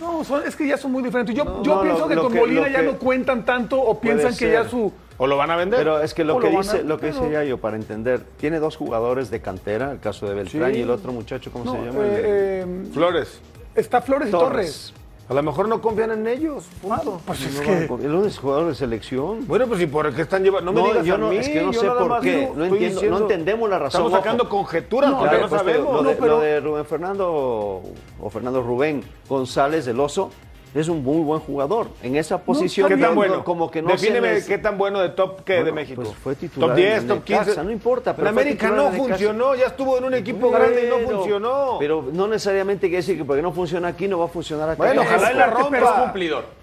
No, 0.00 0.24
son- 0.24 0.42
es 0.46 0.56
que 0.56 0.66
ya 0.66 0.76
son 0.76 0.90
muy 0.92 1.02
diferentes. 1.02 1.34
Yo, 1.34 1.44
No, 1.44 1.62
yo 1.62 1.76
no, 1.76 1.82
pienso 1.82 2.00
lo- 2.00 2.08
que 2.08 2.14
lo 2.16 2.22
con 2.24 2.32
que- 2.32 2.38
Molina 2.40 2.68
ya 2.68 2.80
que 2.80 2.86
no 2.86 2.98
cuentan 2.98 3.44
tanto 3.44 3.80
o 3.80 3.98
piensan 4.00 4.36
que 4.36 4.50
ya 4.52 4.68
su... 4.68 4.92
¿O 5.18 5.26
lo 5.26 5.36
van 5.36 5.50
a 5.50 5.56
vender? 5.56 5.78
Pero 5.78 6.00
es 6.00 6.14
que 6.14 6.24
lo 6.24 6.38
que 6.38 6.50
lo 6.50 6.58
dice, 6.58 6.78
a- 6.78 6.82
lo 6.82 6.98
que 6.98 7.06
dice 7.08 7.30
Yayo, 7.30 7.58
para 7.58 7.76
entender, 7.76 8.22
tiene 8.38 8.58
dos 8.58 8.76
jugadores 8.76 9.30
de 9.30 9.40
cantera, 9.40 9.92
el 9.92 10.00
caso 10.00 10.26
de 10.26 10.34
Beltrán 10.34 10.72
Sí. 10.72 10.78
y 10.78 10.82
el 10.82 10.90
otro 10.90 11.12
muchacho, 11.12 11.50
¿cómo 11.52 11.64
No, 11.66 11.72
se 11.72 11.78
llama? 11.78 12.04
El 12.04 12.10
eh, 12.10 12.20
eh, 12.24 12.66
Flores. 12.92 13.40
está 13.74 14.00
Flores 14.02 14.28
y 14.28 14.32
Torres. 14.32 14.94
A 15.28 15.34
lo 15.34 15.42
mejor 15.44 15.68
no 15.68 15.80
confían 15.80 16.10
en 16.10 16.26
ellos. 16.26 16.64
Ah, 16.90 16.96
Punto. 17.02 17.20
pues 17.24 17.40
es 17.46 17.54
No 17.54 17.62
que... 17.62 18.04
Él 18.06 18.24
es 18.26 18.38
jugador 18.38 18.66
de 18.68 18.74
selección. 18.74 19.46
Bueno, 19.46 19.66
pues 19.66 19.80
¿y 19.80 19.86
por 19.86 20.12
qué 20.12 20.22
están 20.22 20.42
llevando? 20.42 20.72
No, 20.72 20.76
me 20.76 20.82
No, 20.82 20.92
digas 20.92 21.06
yo 21.06 21.14
a 21.14 21.18
no- 21.18 21.28
mí, 21.30 21.36
es 21.36 21.48
que 21.48 21.62
no 21.62 21.72
yo 21.72 21.80
sé 21.80 21.86
por 21.86 22.20
qué, 22.20 22.36
digo, 22.38 22.54
no 22.56 22.64
entiendo- 22.66 23.02
no 23.08 23.18
entendemos 23.18 23.70
la 23.70 23.78
razón, 23.78 23.88
Estamos 24.00 24.12
ojo. 24.12 24.18
sacando 24.22 24.48
conjeturas 24.48 25.10
No, 25.10 25.18
porque 25.20 25.38
no 25.38 25.48
Pues, 25.48 25.60
sabemos. 25.62 25.92
lo, 25.94 26.02
de, 26.02 26.14
No, 26.14 26.20
pero- 26.20 26.34
lo 26.34 26.40
de 26.40 26.60
Rubén 26.60 26.84
Fernando 26.84 27.32
o 28.20 28.30
Fernando 28.30 28.62
Rubén 28.62 29.04
González 29.28 29.84
del 29.86 30.00
Oso 30.00 30.30
es 30.74 30.88
un 30.88 31.02
muy 31.02 31.22
buen 31.22 31.40
jugador. 31.40 31.88
En 32.02 32.16
esa 32.16 32.38
posición, 32.38 32.88
¿Qué 32.88 32.96
tan 32.96 33.10
no- 33.10 33.14
bueno? 33.14 33.44
como 33.44 33.70
que 33.70 33.82
no 33.82 33.90
se 33.90 33.96
Defíneme 34.06 34.34
les- 34.34 34.46
qué 34.46 34.58
tan 34.58 34.78
bueno 34.78 35.00
de 35.00 35.10
top 35.10 35.44
que 35.44 35.62
de 35.62 35.72
México. 35.72 36.02
pues 36.02 36.14
fue 36.16 36.34
titular 36.34 36.70
top 36.70 36.76
10, 36.76 36.98
en 37.02 37.08
top 37.08 37.18
Necaxa, 37.28 37.44
15. 37.44 37.64
no 37.64 37.70
importa, 37.70 38.16
pero 38.16 38.28
En 38.28 38.34
América 38.34 38.70
no 38.70 38.88
en 38.88 38.94
funcionó, 38.94 39.54
ya 39.54 39.66
estuvo 39.66 39.98
en 39.98 40.04
un 40.04 40.14
equipo 40.14 40.50
grande 40.50 40.86
y 40.86 40.88
no 40.88 40.98
funcionó. 41.10 41.76
Pero 41.78 42.04
no 42.12 42.26
necesariamente 42.26 42.86
quiere 42.88 42.96
decir 42.98 43.18
que 43.18 43.24
porque 43.24 43.42
no 43.42 43.52
funciona 43.52 43.88
aquí 43.88 44.08
no 44.08 44.18
va 44.18 44.24
a 44.26 44.28
funcionar 44.28 44.68
acá. 44.70 44.76
Bueno, 44.82 45.02
ojalá 45.02 45.32
y 45.32 45.36
la 45.36 45.46
rompa. 45.48 45.70
Pero 45.70 45.86
es 45.86 45.92
cumplidor. 45.92 46.61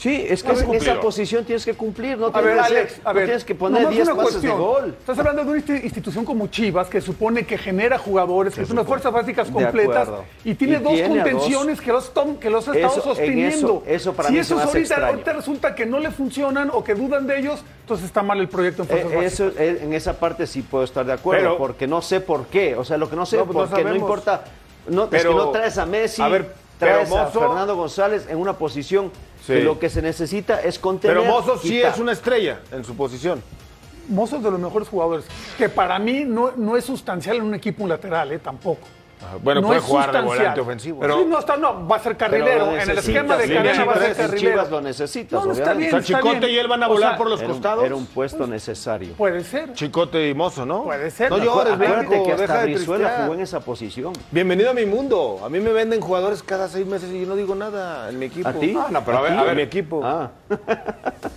Sí, 0.00 0.24
es 0.26 0.42
que 0.42 0.52
Es 0.52 0.62
en 0.62 0.72
esa 0.74 0.98
posición 0.98 1.44
tienes 1.44 1.62
que 1.62 1.74
cumplir, 1.74 2.16
no 2.16 2.28
A 2.28 2.32
tienes, 2.32 2.46
ver, 2.46 2.56
que, 2.56 2.62
Alex, 2.78 3.00
no 3.04 3.12
ver. 3.12 3.24
tienes 3.26 3.44
que 3.44 3.54
poner 3.54 3.82
nomás 3.82 3.94
10 3.96 4.08
una 4.08 4.22
pases 4.22 4.40
de 4.40 4.48
gol. 4.48 4.96
Estás 4.98 5.18
hablando 5.18 5.44
de 5.44 5.50
una 5.50 5.60
insti- 5.60 5.84
institución 5.84 6.24
como 6.24 6.46
Chivas 6.46 6.88
que 6.88 7.02
supone 7.02 7.44
que 7.44 7.58
genera 7.58 7.98
jugadores, 7.98 8.54
que 8.54 8.64
son 8.64 8.78
unas 8.78 8.86
fuerzas 8.86 9.12
básicas 9.12 9.50
completas 9.50 10.08
y 10.42 10.54
tiene 10.54 10.78
Y 10.78 10.80
dos 10.80 10.92
tiene 10.94 11.20
a 11.20 11.24
dos. 11.24 11.32
contenciones 11.32 11.80
que 11.82 11.92
los, 11.92 12.14
tom- 12.14 12.36
que 12.38 12.48
los 12.48 12.66
ha 12.66 12.72
estado 12.74 12.92
Eso- 12.94 13.00
en 13.10 13.16
sosteniendo. 13.16 13.56
eso- 13.58 13.82
eso 13.86 14.12
para 14.14 14.28
si 14.30 14.36
mí 14.36 14.42
se 14.42 14.54
hace 14.54 14.62
ahorita, 14.62 14.78
extraño. 14.78 15.06
ahorita 15.06 15.32
resulta 15.34 15.74
que 15.74 15.84
no 15.84 15.98
le 15.98 16.10
funcionan 16.10 16.70
o 16.72 16.82
que 16.82 16.94
dudan 16.94 17.26
de 17.26 17.38
ellos, 17.38 17.62
entonces 17.82 18.06
está 18.06 18.22
mal 18.22 18.40
el 18.40 18.48
proyecto 18.48 18.84
en 18.84 18.88
fuerzas 18.88 19.12
Eh, 19.12 19.24
eso, 19.26 19.48
eh, 19.58 19.80
en 19.82 19.92
esa 19.92 20.14
parte 20.18 20.46
sí 20.46 20.62
puedo 20.62 20.82
estar 20.84 21.04
de 21.04 21.12
acuerdo, 21.12 21.42
Pero- 21.44 21.58
porque 21.58 21.86
no 21.86 22.00
sé 22.00 22.20
por 22.22 22.46
qué. 22.46 22.74
O 22.74 22.86
sea, 22.86 22.96
lo 22.96 23.10
que 23.10 23.16
no 23.16 23.26
sé 23.26 23.36
No, 23.36 23.44
no 23.44 23.52
porque 23.52 23.84
no, 23.84 23.94
importa. 23.94 24.44
No, 24.88 25.04
es 25.12 25.22
que 25.22 25.28
no 25.28 25.50
traes 25.50 25.76
a 25.76 25.84
Messi, 25.84 26.22
a 26.22 26.28
ver, 26.28 26.54
traes 26.80 27.08
pero 27.08 27.20
a 27.22 27.26
Fernando 27.26 27.76
González 27.76 28.26
en 28.28 28.38
una 28.38 28.54
posición 28.54 29.12
Sí. 29.46 29.54
que 29.54 29.60
lo 29.60 29.78
que 29.78 29.88
se 29.88 30.02
necesita 30.02 30.60
es 30.60 30.78
contener. 30.78 31.16
Pero 31.18 31.30
Mozo 31.32 31.56
sí 31.58 31.70
quitar. 31.76 31.92
es 31.92 31.98
una 31.98 32.12
estrella 32.12 32.60
en 32.72 32.84
su 32.84 32.94
posición. 32.94 33.42
Mozo 34.08 34.36
es 34.36 34.42
de 34.42 34.50
los 34.50 34.60
mejores 34.60 34.88
jugadores, 34.88 35.24
que 35.56 35.68
para 35.68 35.98
mí 35.98 36.24
no, 36.26 36.52
no 36.56 36.76
es 36.76 36.84
sustancial 36.84 37.36
en 37.36 37.44
un 37.44 37.54
equipo 37.54 37.86
lateral, 37.86 38.32
eh, 38.32 38.38
tampoco. 38.38 38.86
Bueno, 39.42 39.60
no 39.60 39.66
puede 39.68 39.80
jugar 39.80 40.12
de 40.12 40.20
volante 40.20 40.60
ofensivo. 40.60 41.02
Sí, 41.02 41.24
no, 41.28 41.38
está, 41.38 41.56
no, 41.56 41.86
va 41.86 41.96
a 41.96 41.98
ser 42.00 42.16
Pero 42.16 42.30
carrilero. 42.30 42.72
En 42.76 42.90
el 42.90 42.98
esquema 42.98 43.36
de 43.36 43.52
Cadena 43.54 43.84
va 43.84 43.92
a 43.92 43.98
ser 43.98 44.16
carrilero. 44.16 44.50
Chivas 44.50 44.70
lo 44.70 44.80
necesitas, 44.80 45.40
No, 45.40 45.46
no 45.46 45.52
está 45.52 45.72
bien. 45.74 45.88
O 45.88 45.90
sea, 45.90 45.98
está 46.00 46.18
Chicote 46.18 46.38
bien. 46.46 46.50
y 46.52 46.58
él 46.58 46.68
van 46.68 46.82
a 46.82 46.86
O 46.88 46.92
volar 46.92 47.10
sea, 47.10 47.18
por 47.18 47.28
los 47.30 47.40
Era 47.40 47.48
un, 47.48 47.52
costados. 47.54 47.84
era 47.84 47.94
un 47.96 48.06
puesto 48.06 48.46
necesario. 48.46 49.14
Puede 49.14 49.44
ser. 49.44 49.72
Chicote 49.74 50.28
y 50.28 50.34
Mozo, 50.34 50.64
¿no? 50.66 50.84
Puede 50.84 51.10
ser. 51.10 51.30
No 51.30 51.38
llores, 51.38 51.74
Acuérdate 51.74 52.22
que 52.22 52.32
hasta 52.32 52.60
de 52.62 52.74
Brizuela 52.74 53.18
jugó 53.22 53.34
en 53.34 53.40
esa 53.40 53.60
posición. 53.60 54.12
Bienvenido 54.30 54.70
a 54.70 54.74
mi 54.74 54.86
mundo. 54.86 55.40
A 55.44 55.48
mí 55.48 55.60
me 55.60 55.72
venden 55.72 56.00
jugadores 56.00 56.42
cada 56.42 56.68
seis 56.68 56.86
meses 56.86 57.10
y 57.10 57.20
yo 57.20 57.26
no 57.26 57.36
digo 57.36 57.54
nada 57.54 58.08
en 58.08 58.18
mi 58.18 58.26
equipo. 58.26 58.48
¿A 58.48 58.52
ti? 58.54 58.74
Ah, 58.76 58.88
no, 58.90 59.04
pero 59.04 59.18
a 59.18 59.20
ver, 59.22 59.32
a 59.32 59.42
ver. 59.44 59.56
mi 59.56 59.62
equipo. 59.62 60.00
Ah, 60.04 60.30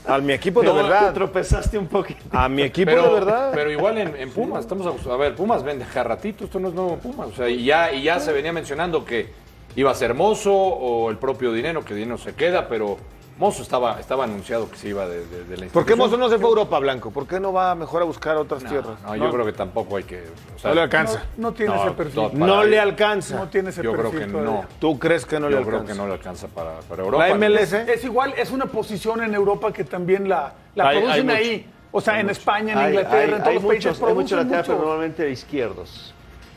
A 0.08 0.18
mi 0.20 0.34
equipo 0.34 0.62
de 0.62 0.72
verdad. 0.72 1.08
te 1.08 1.14
tropezaste 1.14 1.78
un 1.78 1.88
poquito. 1.88 2.22
A 2.32 2.48
mi 2.50 2.62
equipo 2.64 2.92
Pero, 2.92 3.04
de 3.04 3.14
verdad. 3.14 3.52
pero 3.54 3.72
igual 3.72 3.98
en, 3.98 4.30
Pumas, 4.32 4.62
estamos. 4.62 4.86
A 5.08 5.16
ver, 5.18 5.36
Pumas 5.36 5.64
vende 5.64 5.86
cada 5.86 6.04
ratito, 6.10 6.46
esto 6.46 6.60
no 6.60 6.68
es 6.70 6.74
nuevo 6.74 6.98
Pumas. 6.98 7.30
O 7.30 7.34
sea, 7.34 7.50
y 7.50 7.64
ya, 7.74 7.92
y 7.92 8.04
ya 8.04 8.20
se 8.20 8.32
venía 8.32 8.54
mencionando 8.54 9.04
que 9.04 9.30
iba 9.76 9.90
a 9.90 9.96
ser 9.96 10.14
Mozo 10.14 10.54
o 10.54 11.10
el 11.10 11.18
propio 11.18 11.52
Dinero, 11.52 11.84
que 11.84 11.96
Dinero 11.96 12.18
se 12.20 12.34
queda, 12.36 12.68
pero 12.68 12.98
Mozo 13.40 13.64
estaba, 13.64 14.00
estaba 14.00 14.26
anunciado 14.26 14.70
que 14.70 14.78
se 14.78 14.90
iba 14.90 15.08
de, 15.08 15.26
de- 15.26 15.44
de 15.46 15.58
la 15.58 15.66
¿Por 15.68 15.86
qué 15.86 15.94
institución. 15.94 15.98
Mozo 15.98 16.18
no 16.18 16.30
se 16.30 16.38
fue 16.38 16.46
a 16.46 16.50
Europa, 16.50 16.78
Blanco? 16.78 17.10
¿Por 17.10 17.26
qué 17.26 17.40
no 17.40 17.52
va 17.52 17.74
mejor 17.74 18.04
a 18.04 18.06
buscar 18.06 18.38
otras 18.38 18.62
No, 18.62 18.70
tierras? 18.70 19.02
no, 19.02 19.16
yo 19.16 19.32
creo 19.32 19.44
que 19.46 19.54
tampoco 19.54 19.98
hay 19.98 20.04
que. 20.04 20.24
o 20.56 20.60
sea, 20.60 20.70
No 20.70 20.76
le 20.76 20.82
alcanza. 20.82 21.24
No, 21.38 21.50
no 21.50 21.54
tiene 21.54 21.74
No, 21.76 21.82
ese 21.84 21.92
perfil. 21.96 22.16
no, 22.22 22.30
No, 22.34 22.46
No, 22.58 22.64
le 22.64 22.80
alcanza. 22.80 23.50
tiene 23.50 23.70
ese 23.72 23.82
yo 23.82 23.94
creo 23.94 24.12
perfil. 24.12 24.28
que 24.28 24.32
todavía. 24.34 24.52
no. 24.52 24.66
¿Tú 24.80 25.00
crees 25.00 25.26
que 25.26 25.40
no 25.40 25.50
yo 25.50 25.58
le 25.60 25.66
creo 25.66 25.80
alcanza? 25.80 25.94
que 25.94 25.98
no 26.00 26.08
le 26.08 26.14
alcanza 26.14 26.48
para, 26.50 26.80
para 26.82 27.02
Europa. 27.04 27.28
La 27.28 27.34
MLS. 27.36 27.74
Es 27.74 28.04
igual, 28.04 28.36
es 28.38 28.52
una 28.52 28.68
posición 28.68 29.24
en 29.24 29.34
Europa 29.34 29.74
que 29.74 29.84
también 29.84 30.30
la, 30.30 30.54
la 30.76 30.90
Hay- 30.90 31.00
producen 31.00 31.30
hay 31.32 31.36
ahí. 31.36 31.70
O 31.92 32.02
sea, 32.02 32.20
en 32.20 32.30
España, 32.30 32.74
en 32.74 32.78
Hay- 32.80 32.88
Inglaterra, 32.90 33.18
hay- 33.20 33.32
en 33.34 33.42
todos 33.44 33.54
los 33.56 33.64
países 33.66 33.86
hay 34.02 34.08
laterales, 34.16 34.48
pero 34.48 34.56
mucho. 34.56 34.76
normalmente 34.78 35.30
izquierdos 35.32 36.14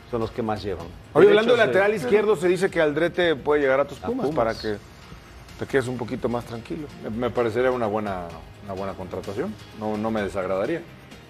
son 0.09 0.21
los 0.21 0.31
que 0.31 0.41
más 0.41 0.63
llevan. 0.63 0.87
Oye, 1.13 1.27
hablando 1.27 1.53
de 1.53 1.57
lateral 1.65 1.93
izquierdo, 1.93 2.35
se 2.35 2.47
dice 2.47 2.69
que 2.69 2.79
Aldrete 2.81 3.35
puede 3.35 3.61
llegar 3.61 3.79
a 3.79 3.85
tus 3.85 3.99
Pumas, 3.99 4.27
Pumas. 4.27 4.35
para 4.35 4.53
que 4.59 4.77
te 5.59 5.65
quedes 5.65 5.87
un 5.87 5.97
poquito 5.97 6.29
más 6.29 6.45
tranquilo. 6.45 6.87
Me- 7.15 7.29
parecería 7.29 7.71
una 7.71 7.87
buena, 7.87 8.23
una 8.63 8.73
buena 8.73 8.93
contratación. 8.93 9.53
No, 9.79 9.97
no 9.97 10.11
me 10.11 10.21
desagradaría. 10.21 10.81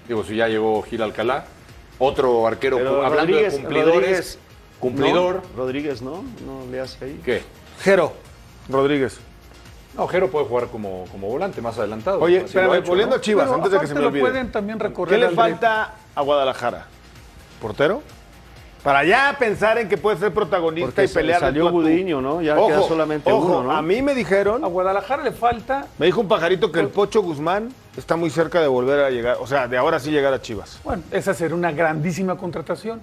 Digo, 0.07 0.23
si 0.23 0.35
ya 0.35 0.47
llegó 0.47 0.81
Gil 0.83 1.01
Alcalá, 1.01 1.45
otro 1.99 2.45
arquero, 2.45 2.77
Pero 2.77 3.03
hablando 3.05 3.33
Rodríguez- 3.33 3.53
de 3.53 3.59
cumplidores, 3.59 3.93
Rodríguez, 3.95 4.39
cumplidor. 4.79 5.35
¿no? 5.35 5.57
Rodríguez, 5.57 6.01
¿no? 6.01 6.23
No 6.45 6.71
le 6.71 6.79
hace 6.79 7.05
ahí. 7.05 7.21
¿Qué? 7.25 7.41
Jero 7.81 8.13
Rodríguez. 8.69 9.17
No, 9.95 10.07
Jero 10.07 10.29
puede 10.29 10.45
jugar 10.45 10.67
como, 10.67 11.05
como 11.11 11.27
volante 11.27 11.59
más 11.61 11.77
adelantado. 11.79 12.19
Oye, 12.21 12.37
espérame, 12.45 12.75
hecho, 12.75 12.87
volviendo 12.89 13.15
¿no? 13.15 13.19
a 13.19 13.21
Chivas, 13.21 13.45
Pero 13.45 13.55
antes 13.55 13.71
de 13.71 13.79
que 13.79 13.87
se 13.87 13.95
me 13.95 14.01
lo 14.01 14.11
pueden 14.11 14.51
también 14.51 14.79
recorrer 14.79 15.15
¿Qué 15.15 15.19
le 15.19 15.25
al 15.27 15.33
falta 15.35 15.95
a 16.13 16.21
Guadalajara? 16.21 16.85
¿Portero? 17.59 18.03
Para 18.87 19.03
ya 19.03 19.35
pensar 19.37 19.77
en 19.79 19.89
que 19.89 19.97
puede 19.97 20.15
ser 20.15 20.33
protagonista 20.33 20.85
Porque 20.85 21.11
y 21.11 21.13
pelear. 21.13 21.41
salió 21.41 21.67
a 21.67 21.71
tú. 21.71 21.81
Gudiño, 21.81 22.21
¿no? 22.21 22.41
Ya 22.41 22.55
queda 22.55 22.81
solamente 22.83 23.29
ojo, 23.29 23.57
uno, 23.59 23.63
¿no? 23.63 23.71
A 23.73 23.81
mí 23.81 24.01
me 24.01 24.15
dijeron, 24.15 24.63
A 24.63 24.67
Guadalajara 24.67 25.23
le 25.23 25.33
falta, 25.33 25.87
me 25.97 26.05
dijo 26.05 26.21
un 26.21 26.29
pajarito 26.29 26.71
que 26.71 26.79
el 26.79 26.87
Pocho 26.87 27.21
Guzmán 27.21 27.67
está 27.97 28.15
muy 28.15 28.29
cerca 28.29 28.61
de 28.61 28.67
volver 28.69 29.01
a 29.01 29.09
llegar, 29.09 29.39
o 29.41 29.45
sea, 29.45 29.67
de 29.67 29.75
ahora 29.75 29.99
sí 29.99 30.09
llegar 30.09 30.33
a 30.33 30.41
Chivas. 30.41 30.79
bueno, 30.85 31.03
esa 31.11 31.33
sería 31.33 31.53
una 31.57 31.73
grandísima 31.73 32.37
contratación. 32.37 33.01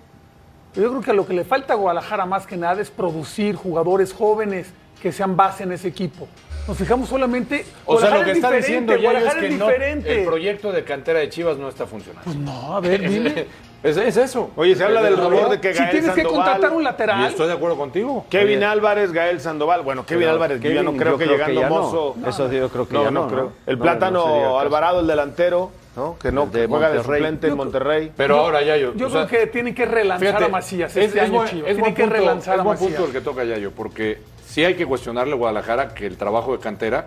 Pero 0.72 0.86
yo 0.86 0.90
creo 0.92 1.02
que 1.02 1.12
lo 1.12 1.26
que 1.26 1.34
le 1.34 1.44
falta 1.44 1.74
a 1.74 1.76
Guadalajara 1.76 2.24
más 2.24 2.46
que 2.46 2.56
nada 2.56 2.80
es 2.80 2.90
producir 2.90 3.54
jugadores 3.54 4.14
jóvenes 4.14 4.72
que 5.02 5.12
sean 5.12 5.36
base 5.36 5.64
en 5.64 5.72
ese 5.72 5.88
equipo. 5.88 6.26
Nos 6.66 6.78
fijamos 6.78 7.10
solamente. 7.10 7.66
O 7.84 8.00
sea, 8.00 8.08
lo 8.08 8.24
que 8.24 8.30
es 8.30 8.36
está 8.38 8.50
diciendo 8.50 8.94
ya 8.94 8.96
es 8.96 9.02
Guadalajara 9.02 9.40
que 9.40 9.46
es 9.48 9.58
no, 9.58 9.66
diferente. 9.66 10.20
el 10.20 10.24
proyecto 10.24 10.72
de 10.72 10.82
cantera 10.82 11.18
de 11.18 11.28
Chivas 11.28 11.58
no 11.58 11.68
está 11.68 11.84
funcionando. 11.84 12.32
No, 12.36 12.74
a 12.74 12.80
ver, 12.80 13.06
dime. 13.06 13.46
es, 13.84 13.96
es 13.96 14.16
eso. 14.16 14.50
Oye, 14.56 14.74
se 14.74 14.82
habla 14.82 15.02
del 15.02 15.16
rumor 15.16 15.48
de 15.50 15.60
que 15.60 15.72
si 15.74 15.78
Gael 15.78 15.90
tienes 15.92 16.10
que 16.12 16.24
contratar 16.24 16.72
un 16.72 16.80
Y 16.82 16.84
lateral. 16.84 17.26
estoy 17.26 17.46
de 17.46 17.52
acuerdo 17.52 17.76
contigo. 17.76 18.24
Kevin 18.30 18.56
Oye, 18.58 18.64
Álvarez, 18.66 19.12
Gael 19.12 19.40
Sandoval. 19.40 19.82
Bueno, 19.82 20.04
Kevin 20.04 20.22
Pero 20.22 20.32
Álvarez, 20.32 20.60
yo 20.60 20.70
ya 20.70 20.82
no 20.82 20.90
Kevin, 20.90 21.00
creo 21.00 21.12
yo 21.12 21.18
que 21.18 21.24
creo 21.26 21.36
llegando 21.36 21.60
ya 21.60 21.68
no. 21.68 21.74
Mozo. 21.82 22.16
Eso 22.26 22.50
yo 22.50 22.68
creo 22.68 22.88
que 22.88 22.94
no, 22.94 23.04
ya 23.04 23.10
no, 23.12 23.22
no, 23.22 23.28
creo. 23.28 23.52
El 23.66 23.76
No, 23.78 23.82
plátano. 23.82 24.58
Alvarado, 24.58 25.00
el 25.00 25.06
delantero, 25.06 25.70
¿no? 25.96 26.16
Que 26.18 26.32
no 26.32 26.50
que 26.50 26.66
juega 26.66 26.90
de 26.90 27.02
suplente 27.02 27.46
en 27.48 27.56
Monterrey. 27.56 28.10
Pero 28.16 28.38
ahora 28.38 28.62
ya 28.62 28.76
yo. 28.76 28.94
Yo 28.94 29.06
o 29.06 29.10
sea, 29.10 29.26
creo 29.26 29.40
que 29.42 29.46
tienen 29.48 29.74
que 29.74 29.84
relanzar 29.86 30.26
Fíjate, 30.28 30.44
a 30.44 30.48
Macías 30.48 30.96
es, 30.96 31.04
este 31.06 31.18
es 31.18 31.24
año, 31.24 31.34
buen, 31.34 31.48
Chivas. 31.48 31.70
es 31.70 31.74
Tienen 31.76 31.94
que 31.94 32.02
punto, 32.02 32.16
relanzar 32.16 32.54
es 32.54 32.60
a 32.60 32.62
buen 32.64 32.74
Macías. 32.76 32.90
punto 32.92 33.06
el 33.06 33.12
que 33.12 33.20
toca 33.20 33.44
Yayo, 33.44 33.70
porque 33.72 34.18
sí 34.46 34.64
hay 34.64 34.74
que 34.74 34.86
cuestionarle 34.86 35.34
a 35.34 35.36
Guadalajara 35.36 35.94
que 35.94 36.06
el 36.06 36.16
trabajo 36.16 36.52
de 36.52 36.58
cantera 36.58 37.06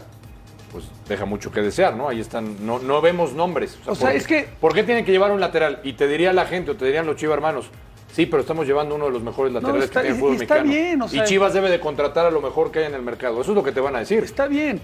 pues 0.71 0.85
deja 1.07 1.25
mucho 1.25 1.51
que 1.51 1.61
desear, 1.61 1.95
¿no? 1.95 2.09
Ahí 2.09 2.19
están, 2.19 2.65
no, 2.65 2.79
no 2.79 3.01
vemos 3.01 3.33
nombres. 3.33 3.77
O 3.85 3.95
sea, 3.95 4.07
¿por- 4.09 4.15
es 4.15 4.27
que- 4.27 4.47
¿Por 4.59 4.73
qué 4.73 4.83
tienen 4.83 5.05
que 5.05 5.11
llevar 5.11 5.31
un 5.31 5.39
lateral? 5.39 5.79
Y 5.83 5.93
te 5.93 6.07
diría 6.07 6.33
la 6.33 6.45
gente, 6.45 6.71
o 6.71 6.75
te 6.75 6.85
dirían 6.85 7.05
los 7.05 7.15
Chivas 7.15 7.35
hermanos, 7.35 7.69
sí, 8.11 8.25
pero 8.25 8.41
estamos 8.41 8.65
llevando 8.67 8.95
uno 8.95 9.05
de 9.05 9.11
los 9.11 9.23
mejores 9.23 9.53
laterales 9.53 9.85
está- 9.85 10.01
que 10.01 10.07
tiene 10.07 10.15
el 10.17 10.21
fútbol 10.21 10.41
está 10.41 10.55
mexicano. 10.55 10.71
bien, 10.73 11.01
o 11.01 11.07
sea- 11.07 11.23
y 11.23 11.27
Chivas 11.27 11.53
debe 11.53 11.69
de 11.69 11.79
contratar 11.79 12.25
a 12.25 12.31
lo 12.31 12.41
mejor 12.41 12.71
que 12.71 12.79
hay 12.79 12.85
en 12.85 12.95
el 12.95 13.01
mercado. 13.01 13.41
Eso 13.41 13.51
es 13.51 13.55
lo 13.55 13.63
que 13.63 13.71
te 13.71 13.79
van 13.79 13.95
a 13.95 13.99
decir. 13.99 14.23
Está 14.23 14.47
bien, 14.47 14.81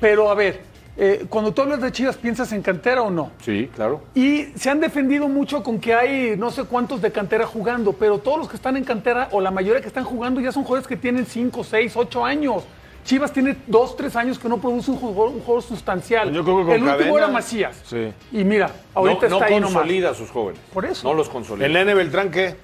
pero 0.00 0.30
a 0.30 0.34
ver, 0.34 0.60
eh, 0.98 1.26
cuando 1.28 1.52
tú 1.52 1.60
hablas 1.60 1.82
de 1.82 1.92
Chivas, 1.92 2.16
¿piensas 2.16 2.50
en 2.52 2.62
cantera 2.62 3.02
o 3.02 3.10
no? 3.10 3.30
Sí, 3.42 3.68
claro. 3.74 4.00
Y 4.14 4.46
se 4.56 4.70
han 4.70 4.80
defendido 4.80 5.28
mucho 5.28 5.62
con 5.62 5.78
que 5.78 5.92
hay 5.94 6.34
no 6.38 6.50
sé 6.50 6.64
cuántos 6.64 7.02
de 7.02 7.12
cantera 7.12 7.46
jugando, 7.46 7.92
pero 7.92 8.18
todos 8.18 8.38
los 8.38 8.48
que 8.48 8.56
están 8.56 8.78
en 8.78 8.84
cantera 8.84 9.28
o 9.32 9.42
la 9.42 9.50
mayoría 9.50 9.82
que 9.82 9.88
están 9.88 10.04
jugando 10.04 10.40
ya 10.40 10.52
son 10.52 10.62
jugadores 10.64 10.88
que 10.88 10.96
tienen 10.96 11.26
5, 11.26 11.62
6, 11.64 11.92
8 11.96 12.24
años. 12.24 12.62
Chivas 13.06 13.32
tiene 13.32 13.56
2, 13.68 13.96
3 13.96 14.16
años 14.16 14.38
que 14.38 14.48
no 14.48 14.58
produce 14.58 14.90
un 14.90 14.98
jugador, 14.98 15.28
un 15.32 15.40
jugador 15.40 15.62
sustancial. 15.62 16.30
Yo 16.32 16.42
creo 16.44 16.58
que 16.58 16.64
con 16.64 16.72
El 16.74 16.82
último 16.82 16.98
Cadena- 16.98 17.16
era 17.18 17.28
Macías. 17.28 17.80
Sí. 17.86 18.12
Y 18.32 18.44
mira, 18.44 18.70
ahorita 18.94 19.22
no 19.22 19.30
no 19.30 19.36
está 19.36 19.46
ahí 19.46 19.60
nomás. 19.60 19.72
consolida 19.74 20.10
a 20.10 20.14
sus 20.14 20.28
jóvenes. 20.30 20.60
Por 20.74 20.84
eso. 20.84 21.08
No 21.08 21.14
los 21.14 21.28
consolida. 21.28 21.64
¿El 21.66 21.72
Nene 21.72 21.94
Beltrán 21.94 22.30
qué? 22.30 22.56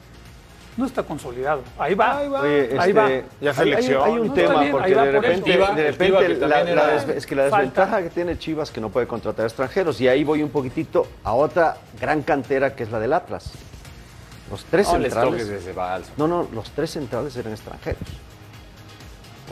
No 0.76 0.86
está 0.86 1.02
consolidado. 1.02 1.62
Ahí 1.78 1.94
va. 1.94 2.18
Ahí 2.18 2.28
va. 2.28 2.40
Oye, 2.40 2.70
ahí 2.78 2.90
este, 2.90 2.92
va. 2.94 3.08
Ya 3.40 3.50
hay- 3.50 3.54
selección. 3.56 4.02
Hay, 4.04 4.12
hay 4.14 4.18
un 4.18 4.26
No, 4.28 4.32
tema, 4.34 4.60
bien, 4.60 4.72
porque 4.72 4.86
ahí 4.86 4.94
de 4.94 5.12
repente, 5.12 5.50
de 5.52 6.38
la, 6.48 6.64
la 6.64 6.86
des- 6.88 7.08
es 7.16 7.26
que 7.26 7.36
la 7.36 7.42
Falta. 7.42 7.56
desventaja 7.58 8.02
que 8.02 8.08
tiene 8.10 8.38
Chivas 8.38 8.70
que 8.70 8.80
no 8.80 8.88
puede 8.88 9.06
contratar 9.06 9.44
extranjeros. 9.46 10.00
Y 10.00 10.08
ahí 10.08 10.24
voy 10.24 10.42
un 10.42 10.48
poquitito 10.50 11.06
a 11.24 11.34
otra 11.34 11.76
gran 12.00 12.22
cantera 12.22 12.74
que 12.74 12.82
es 12.82 12.90
la 12.90 12.98
del 12.98 13.12
Atlas. 13.12 13.52
Los 14.50 14.64
tres 14.64 14.88
No 14.90 14.98
les 14.98 15.12
centrales. 15.12 15.42
toques 15.44 15.62
ese 15.62 15.72
vals. 15.72 16.10
No, 16.16 16.26
no, 16.26 16.48
los 16.52 16.70
tres 16.70 16.90
centrales 16.90 17.36
eran 17.36 17.52
extranjeros. 17.52 18.02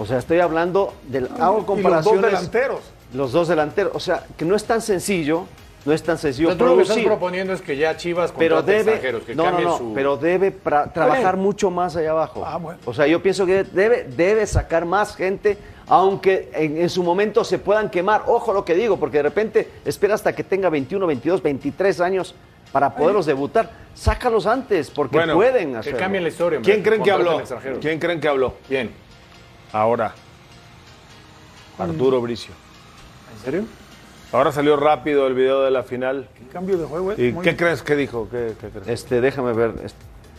O 0.01 0.07
sea, 0.07 0.19
estoy 0.19 0.41
hablando 0.41 0.95
del. 1.09 1.29
Hago 1.39 1.55
Y 1.55 1.57
los 1.59 1.65
comparaciones. 1.67 2.23
dos 2.23 2.31
delanteros. 2.31 2.81
Los 3.13 3.33
dos 3.33 3.49
delanteros. 3.49 3.93
O 3.95 4.01
sea, 4.01 4.25
que 4.37 4.45
no 4.45 4.55
es 4.57 4.65
tan 4.65 4.81
sencillo. 4.81 5.45
No 5.85 5.95
es 5.95 6.03
tan 6.03 6.19
sencillo. 6.19 6.51
Pero 6.51 6.67
lo 6.67 6.77
que 6.77 6.83
estás 6.83 6.95
producir. 6.97 7.09
proponiendo 7.09 7.53
es 7.55 7.63
que 7.63 7.75
ya 7.77 7.97
Chivas 7.97 8.35
pero 8.37 8.61
debe 8.63 8.81
extranjeros, 8.81 9.23
que 9.23 9.35
no, 9.35 9.51
no, 9.51 9.61
no, 9.61 9.79
su... 9.79 9.95
pero 9.95 10.19
debe 10.19 10.53
pra- 10.53 10.93
trabajar 10.93 11.37
bien. 11.37 11.45
mucho 11.47 11.71
más 11.71 11.97
allá 11.97 12.11
abajo. 12.11 12.43
Ah, 12.45 12.59
bueno. 12.59 12.79
O 12.85 12.93
sea, 12.93 13.07
yo 13.07 13.23
pienso 13.23 13.47
que 13.47 13.65
debe, 13.65 14.05
debe 14.05 14.47
sacar 14.47 14.85
más 14.85 15.17
gente, 15.17 15.57
aunque 15.89 16.51
en, 16.53 16.77
en 16.77 16.91
su 16.91 17.03
momento 17.03 17.45
se 17.45 17.59
puedan 17.59 17.89
quemar. 17.89 18.25
Ojo 18.27 18.53
lo 18.53 18.63
que 18.63 18.75
digo, 18.75 18.99
porque 18.99 19.17
de 19.19 19.23
repente 19.23 19.71
espera 19.87 20.15
hasta 20.15 20.35
que 20.35 20.45
tenga 20.45 20.69
21, 20.69 21.07
22, 21.07 21.43
23 21.43 22.01
años 22.03 22.35
para 22.73 22.95
poderlos 22.95 23.25
debutar. 23.25 23.71
Sácalos 23.95 24.47
antes, 24.47 24.91
porque 24.91 25.17
Bueno, 25.17 25.35
pueden 25.35 25.73
Que 25.73 25.79
hacerlo. 25.79 25.99
cambien 25.99 26.23
la 26.25 26.29
historia. 26.29 26.59
hombre, 26.59 26.73
¿Quién 26.75 26.85
creen 26.85 27.03
que 27.03 27.11
habló? 27.11 27.41
extranjeros. 27.41 27.79
¿Quién 27.79 27.99
creen 27.99 28.21
que 28.21 28.29
habló? 28.29 28.55
¿Quién? 28.69 28.91
Ahora. 29.73 30.13
Arturo 31.79 32.21
Bricio. 32.21 32.53
¿En 33.37 33.45
serio? 33.45 33.65
Ahora 34.33 34.53
salió 34.53 34.77
rápido 34.77 35.27
el 35.27 35.35
video 35.35 35.63
de 35.63 35.71
la 35.71 35.83
final. 35.83 36.29
Cambio 36.53 36.77
de 36.79 36.85
juego. 36.87 37.13
¿eh? 37.13 37.17
¿Y 37.19 37.33
Muy 37.33 37.43
qué 37.43 37.51
bien. 37.51 37.57
crees 37.57 37.83
que 37.83 37.97
dijo? 37.97 38.29
¿Qué, 38.31 38.55
qué 38.61 38.69
crees? 38.69 38.87
Este, 38.89 39.21
déjame 39.21 39.53
ver, 39.53 39.75
es- 39.85 39.95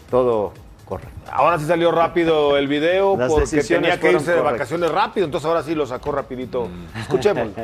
todo 0.09 0.53
correcto. 0.85 1.31
Ahora 1.31 1.57
sí 1.59 1.65
salió 1.65 1.91
rápido 1.91 2.57
el 2.57 2.67
video 2.67 3.17
Las 3.17 3.31
porque 3.31 3.61
tenía 3.63 3.99
que 3.99 4.11
irse 4.11 4.31
de 4.31 4.37
correctas. 4.37 4.43
vacaciones 4.43 4.91
rápido, 4.91 5.25
entonces 5.25 5.47
ahora 5.47 5.63
sí 5.63 5.73
lo 5.75 5.85
sacó 5.85 6.11
rapidito. 6.11 6.67
Escuchemos. 6.99 7.47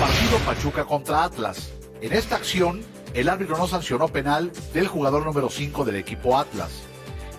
Partido 0.00 0.38
Pachuca 0.46 0.84
contra 0.84 1.24
Atlas. 1.24 1.72
En 2.00 2.12
esta 2.12 2.36
acción, 2.36 2.82
el 3.14 3.28
árbitro 3.28 3.56
no 3.58 3.66
sancionó 3.66 4.08
penal 4.08 4.50
del 4.72 4.86
jugador 4.88 5.24
número 5.24 5.50
5 5.50 5.84
del 5.84 5.96
equipo 5.96 6.38
Atlas. 6.38 6.70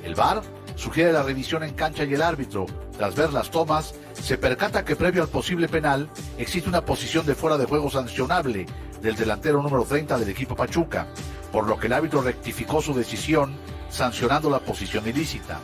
El 0.04 0.16
VAR 0.16 0.42
sugiere 0.75 1.13
la 1.13 1.24
revisión 1.24 1.63
en 1.63 1.74
cancha 1.74 2.04
y 2.04 2.13
el 2.13 2.22
árbitro, 2.22 2.66
tras 2.98 3.16
ver 3.16 3.34
las 3.34 3.51
tomas, 3.51 3.96
se 4.13 4.38
percata 4.38 4.86
que 4.86 4.96
previo 4.96 5.22
al 5.24 5.30
posible 5.30 5.68
penal 5.68 6.10
existe 6.38 6.70
una 6.70 6.86
posición 6.86 7.25
de 7.25 7.36
fuera 7.36 7.58
de 7.58 7.66
juego 7.66 7.90
sancionable 7.90 8.66
del 9.01 9.16
delantero 9.16 9.62
número 9.62 9.84
30 9.84 10.18
del 10.20 10.30
equipo 10.30 10.56
Pachuca, 10.56 11.08
por 11.51 11.68
lo 11.68 11.78
que 11.78 11.88
el 11.88 11.94
árbitro 11.94 12.22
rectificó 12.22 12.82
su 12.82 12.94
decisión 12.94 13.56
sancionando 13.90 14.50
la 14.50 14.60
posición 14.60 15.07
ilícita. 15.07 15.60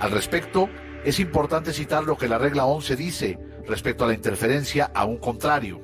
Al 0.00 0.10
respecto, 0.10 0.68
es 1.04 1.20
importante 1.20 1.72
citar 1.72 2.04
lo 2.04 2.16
que 2.18 2.28
la 2.28 2.38
regla 2.38 2.66
11 2.66 2.96
dice 2.96 3.38
respecto 3.66 4.04
a 4.04 4.08
la 4.08 4.14
interferencia 4.14 4.90
a 4.92 5.04
un 5.04 5.18
contrario. 5.18 5.80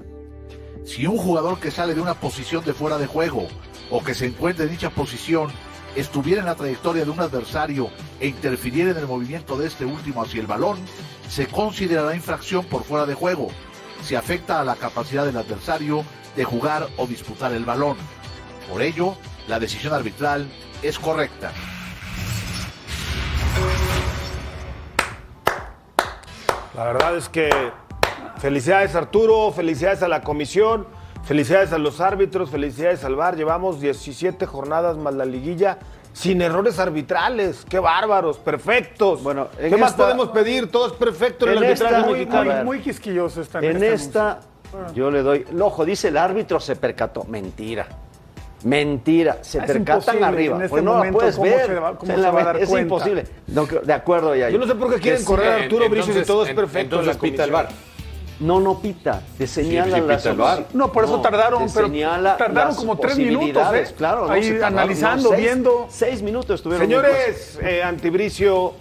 Si 0.85 1.07
un 1.07 1.17
jugador 1.17 1.61
que 1.61 1.71
sale 1.71 1.95
de 1.95 2.01
una 2.01 2.15
posición 2.15 2.65
de 2.65 2.75
fuera 2.75 2.99
de 2.99 3.07
juego 3.07 3.47
o 3.91 4.03
que 4.03 4.15
se 4.15 4.27
encuentra 4.27 4.65
en 4.65 4.73
dicha 4.73 4.91
posición 4.91 5.51
estuviera 5.97 6.41
en 6.41 6.47
la 6.47 6.55
trayectoria 6.55 7.05
de 7.05 7.11
un 7.11 7.21
adversario 7.21 7.91
e 8.21 8.29
interfiriera 8.29 8.91
en 8.91 8.99
el 8.99 9.07
movimiento 9.07 9.57
de 9.57 9.67
este 9.67 9.85
último 9.85 10.23
hacia 10.23 10.41
el 10.41 10.47
balón, 10.47 10.79
se 11.29 11.47
considerará 11.47 12.15
infracción 12.15 12.65
por 12.65 12.85
fuera 12.85 13.07
de 13.07 13.15
juego, 13.15 13.49
si 14.03 14.15
afecta 14.15 14.61
a 14.61 14.65
la 14.65 14.77
capacidad 14.77 15.25
del 15.25 15.37
adversario 15.37 16.05
de 16.37 16.45
jugar 16.45 16.89
o 16.97 17.07
disputar 17.07 17.53
el 17.53 17.65
balón. 17.65 17.97
Por 18.71 18.83
ello, 18.83 19.17
la 19.49 19.59
decisión 19.59 19.93
arbitral 19.93 20.49
es 20.83 20.99
correcta. 20.99 21.53
La 26.75 26.85
verdad 26.85 27.17
es 27.17 27.29
que 27.29 27.51
felicidades 28.39 28.95
Arturo, 28.95 29.53
felicidades 29.53 30.03
a 30.03 30.09
la 30.09 30.23
comisión, 30.23 30.87
felicidades 31.25 31.73
a 31.73 31.79
los 31.79 32.01
árbitros, 32.01 32.51
felicidades 32.51 33.05
al 33.05 33.17
VAR. 33.17 33.37
Llevamos 33.37 33.81
17 33.81 34.47
jornadas 34.47 34.97
más 34.97 35.15
la 35.15 35.25
liguilla 35.25 35.79
sin 36.13 36.43
errores 36.43 36.79
arbitrales. 36.79 37.65
¡Qué 37.69 37.79
bárbaros! 37.79 38.39
¡Perfectos! 38.39 39.23
Bueno, 39.23 39.49
en 39.59 39.71
¿Qué 39.71 39.77
más 39.77 39.95
podemos 39.95 40.29
pedir? 40.29 40.71
Todo 40.71 40.89
es 40.89 40.93
perfecto 40.93 41.47
en 41.47 41.53
el 41.53 41.59
en 41.59 41.65
arbitraje 41.65 41.95
esta- 41.95 42.07
Muy, 42.09 42.19
mexicano. 42.19 42.65
muy, 42.65 42.81
quisquilloso 42.81 43.41
está 43.41 43.59
En 43.61 43.77
este 43.77 43.93
esta, 43.95 44.41
yo 44.95 45.11
le 45.11 45.23
doy. 45.23 45.47
Ojo, 45.61 45.85
dice 45.85 46.09
el 46.09 46.17
árbitro 46.19 46.61
se 46.61 46.77
percató. 46.77 47.25
Mentira. 47.25 47.87
Mentira. 48.65 49.39
Se 49.41 49.59
Es 49.59 49.65
percatan 49.65 50.23
arriba. 50.23 50.55
en 50.57 50.63
este 50.63 50.71
pues 50.71 50.85
no 50.85 51.03
la 51.05 51.11
puedes 51.11 51.35
cómo 51.37 51.51
ver. 51.51 51.67
se 51.67 51.75
va- 51.75 51.97
cómo 51.99 52.13
En 52.13 52.17
se 52.19 52.23
la- 52.23 52.31
va 52.31 52.41
a 52.41 52.45
dar 52.45 52.57
es 52.59 52.69
cuenta. 52.69 52.83
imposible. 52.83 53.25
No, 53.49 53.67
de 53.67 53.93
acuerdo, 53.93 54.37
ya. 54.37 54.51
Yo 54.51 54.59
no 54.59 54.67
sé 54.67 54.75
por 54.77 54.95
qué 54.95 55.01
quieren 55.01 55.25
correr 55.25 55.49
a 55.49 55.57
en- 55.57 55.63
Arturo 55.65 55.89
Bricio 55.89 56.15
si 56.15 56.23
todo 56.25 56.45
es 56.45 56.51
en- 56.51 56.57
perfecto. 56.57 57.01
en 57.01 57.07
la 57.07 57.13
Entonces 57.13 57.31
pita 57.33 57.45
el 57.45 57.51
comisión. 57.51 57.92
No, 58.41 58.61
no 58.61 58.81
pita. 58.81 59.23
Te 59.39 59.47
señala 59.47 59.97
sí 59.97 60.03
pita 60.03 60.35
opci- 60.35 60.67
No, 60.73 60.91
por 60.91 61.05
eso 61.05 61.21
tardaron, 61.21 61.67
pero 61.73 61.91
tardaron 62.37 62.75
como 62.75 62.97
tres 62.99 63.17
minutos, 63.19 63.63
¿eh? 63.75 63.87
Claro, 63.97 64.27
no, 64.27 64.33
Ahí 64.33 64.43
tardaron, 64.51 64.65
analizando, 64.79 65.29
seis- 65.31 65.41
viendo. 65.41 65.87
Seis 65.91 66.23
minutos 66.23 66.57
estuvieron. 66.57 66.87
Señores, 66.87 67.59
eh, 67.63 67.83
Antibricio, 67.83 68.75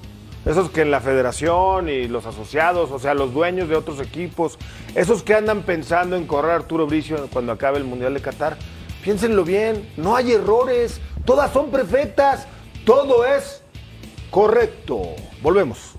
esos 0.45 0.71
que 0.71 0.81
en 0.81 0.89
la 0.89 0.99
federación 0.99 1.89
y 1.89 2.07
los 2.07 2.25
asociados, 2.25 2.89
o 2.91 2.97
sea, 2.97 3.13
los 3.13 3.33
dueños 3.33 3.69
de 3.69 3.75
otros 3.75 3.99
equipos, 3.99 4.57
esos 4.95 5.21
que 5.21 5.35
andan 5.35 5.61
pensando 5.61 6.15
en 6.15 6.25
correr 6.25 6.51
a 6.51 6.55
Arturo 6.55 6.87
Bricio 6.87 7.27
cuando 7.31 7.51
acabe 7.51 7.77
el 7.77 7.83
Mundial 7.83 8.13
de 8.15 8.21
Qatar, 8.21 8.57
piénsenlo 9.03 9.43
bien, 9.43 9.91
no 9.97 10.15
hay 10.15 10.31
errores, 10.31 10.99
todas 11.25 11.51
son 11.53 11.69
perfectas, 11.69 12.47
todo 12.85 13.25
es 13.25 13.61
correcto. 14.31 15.01
Volvemos. 15.43 15.95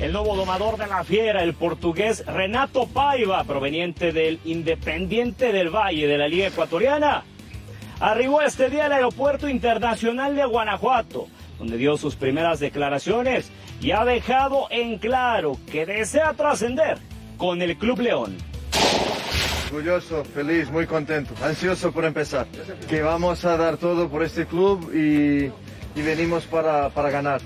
El 0.00 0.12
nuevo 0.12 0.34
domador 0.34 0.76
de 0.76 0.88
la 0.88 1.04
fiera, 1.04 1.44
el 1.44 1.54
portugués 1.54 2.26
Renato 2.26 2.88
Paiva, 2.88 3.44
proveniente 3.44 4.12
del 4.12 4.40
Independiente 4.44 5.52
del 5.52 5.70
Valle 5.70 6.08
de 6.08 6.18
la 6.18 6.26
Liga 6.26 6.48
Ecuatoriana, 6.48 7.22
arribó 8.00 8.42
este 8.42 8.70
día 8.70 8.86
al 8.86 8.92
Aeropuerto 8.92 9.48
Internacional 9.48 10.34
de 10.34 10.44
Guanajuato, 10.46 11.28
donde 11.58 11.76
dio 11.76 11.96
sus 11.96 12.16
primeras 12.16 12.58
declaraciones 12.58 13.52
y 13.80 13.92
ha 13.92 14.04
dejado 14.04 14.66
en 14.70 14.98
claro 14.98 15.58
que 15.70 15.86
desea 15.86 16.34
trascender 16.34 16.98
con 17.38 17.62
el 17.62 17.76
Club 17.76 18.00
León. 18.00 18.36
Orgulloso, 19.68 20.24
feliz, 20.24 20.70
muy 20.70 20.86
contento, 20.86 21.34
ansioso 21.42 21.92
por 21.92 22.04
empezar. 22.04 22.46
Que 22.88 23.00
vamos 23.00 23.44
a 23.44 23.56
dar 23.56 23.76
todo 23.76 24.08
por 24.08 24.24
este 24.24 24.46
club 24.46 24.92
y, 24.92 25.50
y 25.94 26.02
venimos 26.02 26.44
para, 26.46 26.90
para 26.90 27.10
ganar. 27.10 27.40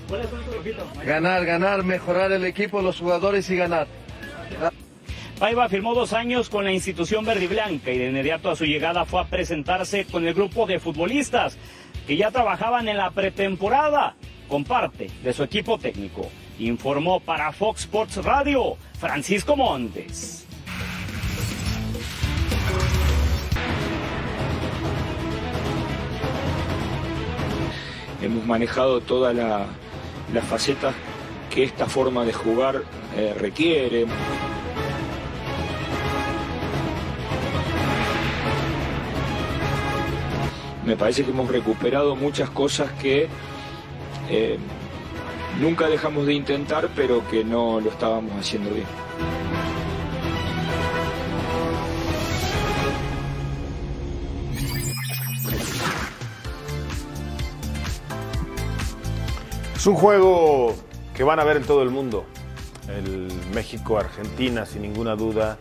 Ganar, 1.05 1.45
ganar, 1.45 1.83
mejorar 1.83 2.31
el 2.31 2.45
equipo, 2.45 2.81
los 2.81 2.99
jugadores 2.99 3.49
y 3.49 3.55
ganar. 3.55 3.87
Paiva 5.39 5.69
firmó 5.69 5.95
dos 5.95 6.11
años 6.11 6.49
con 6.49 6.65
la 6.65 6.73
institución 6.73 7.23
verde 7.23 7.45
y 7.45 7.47
blanca 7.47 7.91
y 7.91 7.97
de 7.97 8.09
inmediato 8.09 8.49
a 8.49 8.57
su 8.57 8.65
llegada 8.65 9.05
fue 9.05 9.21
a 9.21 9.25
presentarse 9.25 10.05
con 10.05 10.27
el 10.27 10.33
grupo 10.33 10.65
de 10.65 10.79
futbolistas 10.79 11.57
que 12.05 12.17
ya 12.17 12.29
trabajaban 12.29 12.89
en 12.89 12.97
la 12.97 13.11
pretemporada 13.11 14.15
con 14.49 14.65
parte 14.65 15.09
de 15.23 15.31
su 15.31 15.43
equipo 15.43 15.77
técnico. 15.77 16.29
Informó 16.57 17.21
para 17.21 17.53
Fox 17.53 17.81
Sports 17.81 18.17
Radio 18.17 18.75
Francisco 18.99 19.55
Montes. 19.55 20.38
Hemos 28.21 28.45
manejado 28.45 29.01
toda 29.01 29.33
la, 29.33 29.65
la 30.33 30.41
faceta 30.41 30.93
que 31.49 31.63
esta 31.63 31.87
forma 31.87 32.25
de 32.25 32.33
jugar 32.33 32.83
eh, 33.17 33.33
requiere. 33.37 34.05
Me 40.85 40.95
parece 40.95 41.23
que 41.23 41.31
hemos 41.31 41.49
recuperado 41.49 42.15
muchas 42.15 42.49
cosas 42.49 42.91
que 42.93 43.27
eh, 44.29 44.57
nunca 45.59 45.87
dejamos 45.87 46.25
de 46.25 46.33
intentar, 46.33 46.89
pero 46.95 47.27
que 47.29 47.43
no 47.43 47.79
lo 47.79 47.89
estábamos 47.89 48.31
haciendo 48.39 48.71
bien. 48.71 48.87
Es 59.79 59.87
un 59.87 59.95
juego 59.95 60.75
que 61.15 61.23
van 61.23 61.39
a 61.39 61.45
ver 61.45 61.55
en 61.55 61.63
todo 61.63 61.83
el 61.83 61.89
mundo. 61.89 62.25
El 62.89 63.31
México-Argentina, 63.53 64.65
sin 64.65 64.81
ninguna 64.81 65.15
duda, 65.15 65.57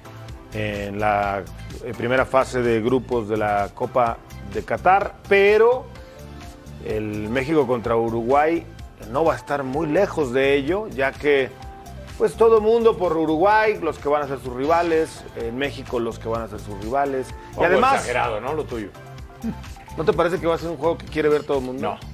en 0.53 0.99
la 0.99 1.45
eh, 1.85 1.95
primera 1.97 2.27
fase 2.27 2.61
de 2.61 2.81
grupos 2.83 3.29
de 3.29 3.37
la 3.37 3.71
Copa 3.77 4.19
de 4.53 4.65
Qatar, 4.65 5.15
pero 5.29 5.87
el 6.85 7.29
México 7.29 7.65
contra 7.69 7.95
Uruguay 7.95 8.67
no 9.13 9.23
va 9.23 9.35
a 9.35 9.37
estar 9.37 9.63
muy 9.63 9.87
lejos 9.87 10.33
de 10.33 10.57
ello, 10.57 10.89
ya 10.89 11.13
que 11.13 11.51
pues 12.19 12.35
todo 12.35 12.57
el 12.57 12.65
mundo 12.65 12.99
por 12.99 13.17
Uruguay, 13.17 13.79
los 13.81 14.01
que 14.01 14.09
van 14.09 14.23
a 14.23 14.27
ser 14.27 14.41
sus 14.41 14.53
rivales, 14.53 15.23
en 15.37 15.57
México 15.57 16.01
los 16.01 16.19
que 16.19 16.29
van 16.29 16.43
a 16.43 16.49
ser 16.49 16.59
sus 16.59 16.77
rivales. 16.83 17.29
y 17.57 17.63
además, 17.63 17.95
exagerado, 17.95 18.41
¿no? 18.41 18.53
Lo 18.53 18.65
tuyo. 18.65 18.89
¿no 19.97 20.05
te 20.05 20.13
parece 20.13 20.41
que 20.41 20.47
va 20.49 20.57
a 20.57 20.59
ser 20.59 20.71
un 20.71 20.77
juego 20.77 20.99
que 20.99 21.07
quiere 21.07 21.29
ver 21.29 21.45
todo 21.45 21.59
el 21.59 21.65
mundo? 21.65 21.83
No. 21.83 22.08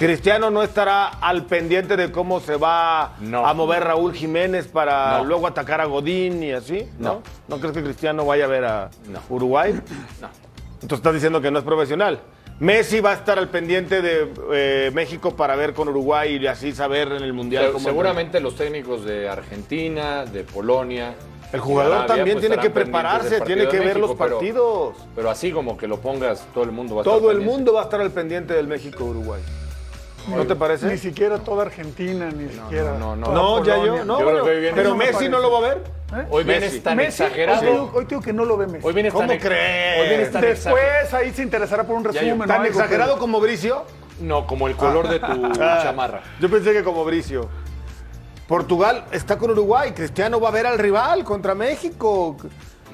Cristiano 0.00 0.50
no 0.50 0.62
estará 0.62 1.08
al 1.08 1.44
pendiente 1.44 1.94
de 1.94 2.10
cómo 2.10 2.40
se 2.40 2.56
va 2.56 3.16
No. 3.20 3.46
a 3.46 3.52
mover 3.52 3.84
Raúl 3.84 4.14
Jiménez 4.14 4.66
para 4.66 5.18
No. 5.18 5.24
luego 5.24 5.46
atacar 5.46 5.82
a 5.82 5.84
Godín 5.84 6.42
y 6.42 6.52
así, 6.52 6.86
¿no? 6.98 7.16
No. 7.16 7.22
¿No 7.48 7.58
crees 7.60 7.74
que 7.76 7.82
Cristiano 7.82 8.24
vaya 8.24 8.46
a 8.46 8.48
ver 8.48 8.64
a 8.64 8.90
No. 9.12 9.20
Uruguay? 9.28 9.72
No. 10.22 10.28
Entonces 10.80 10.96
estás 11.00 11.12
diciendo 11.12 11.42
que 11.42 11.50
no 11.50 11.58
es 11.58 11.64
profesional. 11.66 12.18
Messi 12.60 13.00
va 13.00 13.10
a 13.10 13.14
estar 13.14 13.38
al 13.38 13.48
pendiente 13.50 14.00
de 14.00 14.32
eh, 14.54 14.90
México 14.94 15.36
para 15.36 15.54
ver 15.54 15.74
con 15.74 15.88
Uruguay 15.88 16.36
y 16.40 16.46
así 16.46 16.72
saber 16.72 17.08
en 17.12 17.22
el 17.22 17.34
Mundial 17.34 17.66
Se- 17.66 17.72
cómo... 17.72 17.84
seguramente 17.84 18.40
los 18.40 18.56
técnicos 18.56 19.04
de 19.04 19.28
Argentina, 19.28 20.24
de 20.24 20.44
Polonia. 20.44 21.14
El 21.52 21.60
jugador 21.60 21.92
Arabia, 21.92 22.06
también 22.14 22.36
pues, 22.38 22.46
tiene 22.46 22.62
que 22.62 22.70
prepararse, 22.70 23.42
tiene 23.42 23.68
que 23.68 23.78
ver 23.80 23.98
los 23.98 24.10
México, 24.10 24.16
partidos. 24.16 24.94
Pero, 25.14 25.28
así 25.30 25.52
como 25.52 25.76
que 25.76 25.86
lo 25.86 25.98
pongas, 26.00 26.46
todo 26.54 26.64
el 26.64 26.70
mundo 26.70 26.94
va 26.94 27.00
a 27.00 27.02
estar 27.02 27.18
Todo 27.18 27.30
el 27.30 27.36
pendiente. 27.38 27.56
mundo 27.58 27.72
va 27.74 27.80
a 27.80 27.84
estar 27.84 28.00
al 28.00 28.10
pendiente 28.12 28.54
del 28.54 28.66
México-Uruguay. 28.66 29.42
¿No 30.28 30.46
te 30.46 30.54
parece? 30.56 30.86
Ni 30.86 30.98
siquiera 30.98 31.38
toda 31.38 31.62
Argentina, 31.62 32.28
ni 32.30 32.48
siquiera. 32.48 32.96
no, 32.98 33.16
no. 33.16 33.26
toda 33.26 33.36
No, 33.36 33.64
ya 33.64 33.76
yo, 33.76 34.04
no, 34.04 34.18
Yo 34.18 34.24
bueno, 34.24 34.44
viene- 34.44 34.72
pero 34.74 34.90
no 34.90 34.96
me 34.96 35.06
Messi 35.06 35.28
no 35.28 35.38
lo 35.40 35.50
va 35.50 35.58
a 35.58 35.60
ver. 35.62 35.78
¿Eh? 36.12 36.26
Hoy 36.30 36.44
vienes 36.44 36.64
Messi. 36.72 36.80
tan 36.80 36.96
Messi, 36.96 37.22
exagerado. 37.22 37.60
Hoy, 37.60 37.64
te 37.66 37.72
digo- 37.72 37.90
hoy 37.94 38.04
digo 38.04 38.20
que 38.20 38.32
no 38.32 38.44
lo 38.44 38.56
ve 38.56 38.66
Messi. 38.66 38.86
Hoy 38.86 38.92
vienes 38.94 39.12
¿Cómo 39.12 39.28
tan 39.28 39.38
crees? 39.38 40.00
Hoy 40.02 40.08
vienes 40.08 40.30
tan 40.32 40.44
exagerado. 40.44 40.76
Después 41.00 41.14
ahí 41.14 41.32
se 41.32 41.42
interesará 41.42 41.84
por 41.84 41.96
un 41.96 42.04
resumen. 42.04 42.46
¿Tan 42.48 42.66
exagerado 42.66 43.18
como 43.18 43.40
Bricio? 43.40 43.84
No, 44.20 44.46
como 44.46 44.68
el 44.68 44.76
color 44.76 45.08
de 45.08 45.18
tu 45.20 45.26
Ah, 45.60 45.80
chamarra. 45.82 46.20
Yo 46.40 46.50
pensé 46.50 46.72
que 46.72 46.82
como 46.84 47.04
Bricio. 47.04 47.48
Portugal 48.48 49.04
está 49.12 49.38
con 49.38 49.50
Uruguay. 49.50 49.92
Cristiano 49.92 50.40
va 50.40 50.48
a 50.48 50.52
ver 50.52 50.66
al 50.66 50.78
rival 50.78 51.22
contra 51.24 51.54
México. 51.54 52.36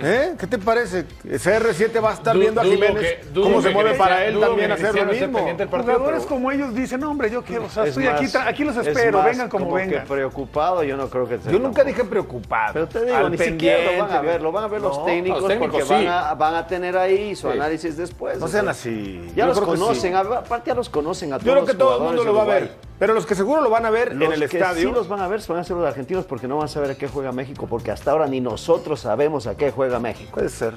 ¿Eh? 0.01 0.35
¿Qué 0.39 0.47
te 0.47 0.59
parece? 0.59 1.05
CR7 1.25 2.03
va 2.05 2.11
a 2.11 2.15
estar 2.15 2.35
Du- 2.35 2.41
viendo 2.41 2.61
a 2.61 2.65
Jiménez 2.65 3.17
que- 3.33 3.41
cómo 3.41 3.63
se 3.63 3.69
que 3.69 3.75
mueve 3.75 3.95
para 3.95 4.25
él 4.27 4.39
también 4.39 4.69
que 4.69 4.73
hacer 4.75 4.95
lo 4.95 5.13
mismo. 5.13 5.39
partido, 5.39 5.69
Jugadores 5.69 6.23
pero- 6.23 6.29
como 6.29 6.53
ellos 6.53 6.75
dicen, 6.75 7.01
no, 7.01 7.11
hombre, 7.11 7.31
yo 7.31 7.43
quiero, 7.43 7.65
o 7.65 7.69
sea, 7.71 7.85
Es 7.85 7.91
estoy 7.91 8.05
más- 8.05 8.15
aquí, 8.21 8.49
aquí 8.49 8.65
los 8.65 8.77
es 8.77 8.87
espero, 8.89 9.19
más 9.19 9.27
vengan 9.27 9.49
como, 9.49 9.75
que 9.75 9.83
vengan. 9.87 10.07
preocupado, 10.07 10.83
yo 10.83 10.97
no 10.97 11.09
creo 11.09 11.27
que 11.29 11.39
sea 11.39 11.51
Yo 11.53 11.59
nunca 11.59 11.83
tampoco. 11.83 11.87
dije 11.89 12.05
preocupado. 12.05 12.73
Pero 12.75 12.89
te 12.89 13.05
digo, 13.05 13.17
Al 13.17 13.31
ni 13.31 13.39
siquiera 13.39 13.93
lo 13.93 13.99
van 14.03 14.11
a 14.13 14.21
ver, 14.21 14.43
lo 14.43 14.53
van 14.53 14.65
a 14.65 14.69
ver 14.69 14.81
los 14.83 15.05
técnicos, 15.05 15.41
los 15.41 15.49
técnicos 15.49 15.73
porque 15.81 15.87
sí. 15.87 16.05
van, 16.05 16.09
a, 16.09 16.35
van 16.35 16.55
a 16.55 16.67
tener 16.67 16.97
ahí 16.97 17.35
su 17.35 17.47
Sí. 17.51 17.53
análisis 17.55 17.97
después. 17.97 18.39
No 18.39 18.49
sean 18.49 18.65
sea, 18.65 18.71
así. 18.73 19.23
Ya 19.35 19.45
Yo 19.45 19.47
los 19.49 19.61
que 19.61 19.65
conocen, 19.67 20.13
sí. 20.13 20.17
aparte 20.19 20.69
ya 20.71 20.75
los 20.75 20.89
conocen 20.89 21.33
a 21.33 21.37
todos 21.39 21.47
Yo 21.47 21.53
creo 21.53 21.65
que 21.67 21.75
todo 21.75 21.97
el 21.99 22.03
mundo 22.05 22.25
lo 22.25 22.35
va 22.35 22.43
a 22.43 22.47
ver. 22.47 22.87
Pero 22.99 23.13
los 23.13 23.27
que 23.27 23.35
seguro 23.35 23.61
lo 23.61 23.69
van 23.69 23.85
a 23.85 23.91
ver 23.91 24.15
Los 24.15 24.27
en 24.35 24.43
el 24.43 24.49
que 24.49 24.57
estadio. 24.57 24.89
sí 24.89 24.95
los 24.95 25.07
van 25.07 25.21
a 25.21 25.29
ver 25.29 25.41
van 25.47 25.59
a 25.59 25.65
ser 25.65 25.77
los 25.77 25.87
argentinos 25.87 26.25
porque 26.25 26.49
no 26.49 26.57
van 26.57 26.65
a 26.65 26.69
saber 26.69 26.91
a 26.91 26.95
qué 26.95 27.09
juega 27.09 27.31
México, 27.31 27.67
porque 27.69 27.91
hasta 27.91 28.11
ahora 28.11 28.27
ni 28.27 28.41
nosotros 28.41 29.01
sabemos 29.01 29.47
a 29.47 29.55
qué 29.55 29.71
juega 29.71 29.86
México. 30.01 30.33
Puede 30.35 30.49
ser. 30.49 30.75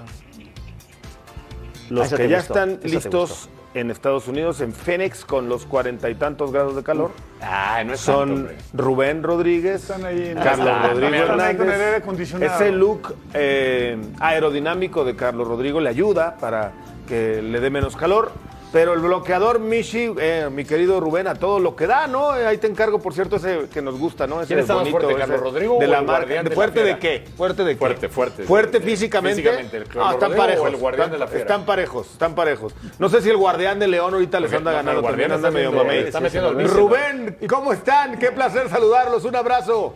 Los 1.90 2.14
que 2.14 2.28
ya 2.30 2.38
gustó, 2.38 2.54
están 2.54 2.80
listos 2.84 3.50
en 3.74 3.92
Estados 3.92 4.28
Unidos, 4.28 4.62
en 4.62 4.74
Phoenix, 4.74 5.26
con 5.26 5.50
los 5.50 5.66
cuarenta 5.66 6.10
y 6.10 6.16
tantos 6.16 6.52
grados 6.52 6.76
de 6.76 6.84
calor. 6.84 7.12
Ah, 7.42 7.84
no 7.86 7.94
es 7.94 8.04
tanto, 8.06 8.22
Son. 8.36 8.50
Rubén 8.74 9.24
Rodríguez, 9.24 9.82
Están 9.84 10.06
ahí 10.06 10.30
en- 10.30 10.38
Carlos 10.38 10.68
Están, 10.68 10.90
Rodrigo 10.92 11.16
están 11.16 11.42
ahí 11.42 11.56
con 11.56 11.66
el 11.68 11.72
aire 11.74 11.84
Hernández. 11.86 12.04
acondicionado. 12.04 12.56
Ese 12.56 12.72
look 12.72 13.16
eh, 13.34 13.98
aerodinámico 14.20 15.04
de 15.04 15.16
Carlos 15.16 15.48
Rodrigo 15.48 15.80
le 15.80 15.90
ayuda 15.90 16.36
para 16.38 16.72
que 17.08 17.42
le 17.42 17.60
dé 17.60 17.70
menos 17.70 17.96
calor. 17.96 18.32
Pero 18.72 18.94
el 18.94 19.00
bloqueador 19.00 19.60
Michi, 19.60 20.14
eh, 20.20 20.48
mi 20.52 20.64
querido 20.64 21.00
Rubén, 21.00 21.26
a 21.28 21.34
todo 21.34 21.60
lo 21.60 21.76
que 21.76 21.88
da, 21.88 22.06
¿no? 22.06 22.38
Eh, 22.38 22.46
ahí 22.46 22.60
te 22.60 22.68
encargo, 22.68 23.00
por 23.00 23.16
cierto, 23.16 23.38
ese 23.38 23.68
que 23.74 23.82
nos 23.82 23.98
gusta, 23.98 24.28
¿no? 24.28 24.42
Ese 24.42 24.50
¿Quién 24.50 24.60
está 24.60 24.74
más 24.76 24.82
bonito, 24.84 25.00
fuerte, 25.00 25.12
ese 25.14 25.20
Carlos 25.28 25.42
Rodrigo 25.42 25.78
de 25.80 25.88
la 25.88 26.02
marca. 26.04 26.44
de 26.44 26.52
¿Fuerte 26.52 26.84
de 26.84 27.00
qué? 27.00 27.26
¿Fuerte 27.36 27.64
de 27.64 27.72
qué? 27.74 27.78
Fuerte, 27.80 28.10
fuerte. 28.10 28.44
¿Fuerte 28.44 28.80
físicamente? 28.80 29.42
físicamente, 29.42 29.78
el 29.78 29.84
Carlos 29.86 30.06
Ah, 30.08 30.14
están 30.14 30.30
Rodrigo 30.30 30.44
o 30.44 30.46
parejos. 30.46 30.70
el 30.70 30.76
guardián 30.78 31.06
están, 31.06 31.12
de 31.14 31.18
la 31.18 31.28
fiera. 31.28 31.42
Están 31.42 31.66
parejos, 31.66 32.12
están 32.12 32.36
parejos. 32.36 32.76
No 33.00 33.10
sé 33.10 33.22
si 33.24 33.30
el 33.32 33.38
guardián 33.38 33.80
de 33.80 33.88
León 33.88 34.14
ahorita 34.14 34.40
les 34.40 34.54
anda 34.54 34.72
no, 34.72 34.78
ganando, 34.78 35.00
el 35.00 35.02
guardián 35.02 35.42
también 35.42 35.66
anda 35.66 35.82
medio 35.82 36.52
mamey. 36.52 36.68
Rubén, 36.68 37.38
¿cómo 37.50 37.74
están? 37.74 38.20
Qué 38.20 38.32
placer 38.32 38.70
saludarlos. 38.70 39.26
Un 39.26 39.36
abrazo. 39.36 39.96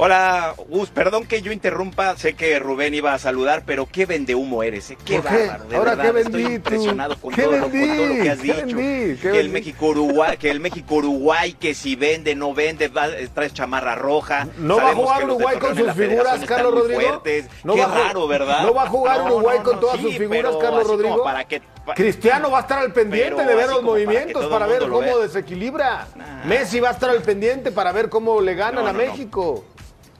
Hola, 0.00 0.54
Gus, 0.68 0.90
perdón 0.90 1.26
que 1.26 1.42
yo 1.42 1.50
interrumpa, 1.50 2.16
sé 2.16 2.34
que 2.34 2.60
Rubén 2.60 2.94
iba 2.94 3.14
a 3.14 3.18
saludar, 3.18 3.64
pero 3.66 3.86
qué 3.90 4.06
vende 4.06 4.36
humo 4.36 4.62
eres, 4.62 4.92
¿eh? 4.92 4.98
qué 5.04 5.18
bárbaro, 5.18 5.64
de 5.64 5.76
Ahora, 5.76 5.96
verdad, 5.96 6.12
¿qué 6.14 6.20
estoy 6.20 6.42
vendí 6.44 6.48
tú? 6.50 6.54
impresionado 6.54 7.16
con 7.20 7.34
¿Qué 7.34 7.42
todo, 7.42 7.56
lo, 7.56 7.68
vendí? 7.68 7.80
con 7.88 7.96
todo 7.96 8.06
lo 8.06 8.14
que 8.22 8.30
has 8.30 8.38
¿Qué 8.38 8.44
dicho. 8.44 8.56
vendí? 8.76 9.16
¿Qué 9.20 9.30
que 9.32 9.40
el? 9.40 9.48
México 9.48 9.86
Uruguay, 9.86 10.36
que 10.36 10.50
el 10.50 10.60
México 10.60 10.94
Uruguay, 10.94 11.52
que 11.54 11.74
si 11.74 11.96
vende, 11.96 12.36
no 12.36 12.54
vende, 12.54 12.86
va- 12.86 13.08
traes 13.34 13.52
chamarra 13.54 13.96
roja. 13.96 14.46
¿No 14.58 14.76
va 14.76 14.90
a 14.90 14.94
jugar 14.94 15.24
Uruguay 15.24 15.58
con 15.58 15.76
sus 15.76 15.92
figuras, 15.92 16.44
Carlos 16.46 16.74
Rodrigo? 16.74 17.22
¿No 17.64 17.74
qué 17.74 17.80
va 17.80 17.86
raro, 18.04 18.28
¿verdad? 18.28 18.62
¿No 18.62 18.74
va 18.74 18.84
a 18.84 18.88
jugar 18.88 19.22
Uruguay 19.22 19.58
con 19.64 19.80
todas 19.80 20.00
sus 20.00 20.12
sí, 20.12 20.18
figuras, 20.18 20.42
pero 20.44 20.58
Carlos 20.60 20.86
Rodrigo? 20.86 21.24
Para 21.24 21.42
que, 21.42 21.60
pa- 21.84 21.94
Cristiano 21.94 22.52
va 22.52 22.58
a 22.58 22.60
estar 22.60 22.78
al 22.78 22.92
pendiente 22.92 23.34
Pero 23.34 23.48
de 23.48 23.54
ver 23.56 23.66
los 23.66 23.74
para 23.78 23.86
movimientos 23.86 24.46
para, 24.46 24.66
ver 24.68 24.82
lo 24.82 24.90
cómo 24.94 25.18
desequilibra. 25.18 26.06
Messi 26.44 26.78
va 26.78 26.90
a 26.90 26.92
estar 26.92 27.10
al 27.10 27.22
pendiente 27.22 27.72
para 27.72 27.90
ver 27.90 28.08
cómo 28.08 28.40
le 28.40 28.54
ganan 28.54 28.84
No, 28.84 28.90
a 28.90 28.92
no, 28.92 28.98
no. 29.00 29.04
México. 29.04 29.64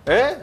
¿Eh? 0.08 0.36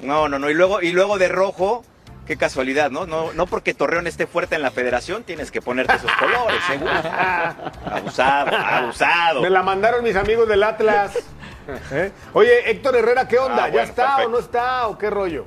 No, 0.00 0.28
no, 0.28 0.38
no. 0.38 0.48
Y 0.48 0.54
luego, 0.54 0.80
y 0.80 0.92
luego 0.92 1.18
de 1.18 1.28
rojo, 1.28 1.84
qué 2.26 2.36
casualidad, 2.36 2.90
¿no? 2.90 3.06
No, 3.06 3.32
no 3.32 3.46
porque 3.46 3.74
Torreón 3.74 4.06
esté 4.06 4.26
fuerte 4.26 4.54
en 4.54 4.62
la 4.62 4.70
federación, 4.70 5.24
tienes 5.24 5.50
que 5.50 5.60
ponerte 5.60 5.96
esos 5.96 6.12
colores, 6.12 6.60
seguro. 6.66 6.92
Abusado, 7.86 8.56
abusado. 8.56 9.42
Me 9.42 9.50
la 9.50 9.62
mandaron 9.62 10.04
mis 10.04 10.16
amigos 10.16 10.48
del 10.48 10.62
Atlas. 10.62 11.18
¿Eh? 11.92 12.12
Oye, 12.32 12.70
Héctor 12.70 12.96
Herrera, 12.96 13.28
¿qué 13.28 13.38
onda? 13.38 13.64
Ah, 13.64 13.66
¿Ya 13.66 13.72
bueno, 13.72 13.88
está 13.88 14.06
perfecto. 14.16 14.28
o 14.28 14.32
no 14.32 14.38
está 14.38 14.86
o 14.88 14.98
qué 14.98 15.10
rollo? 15.10 15.46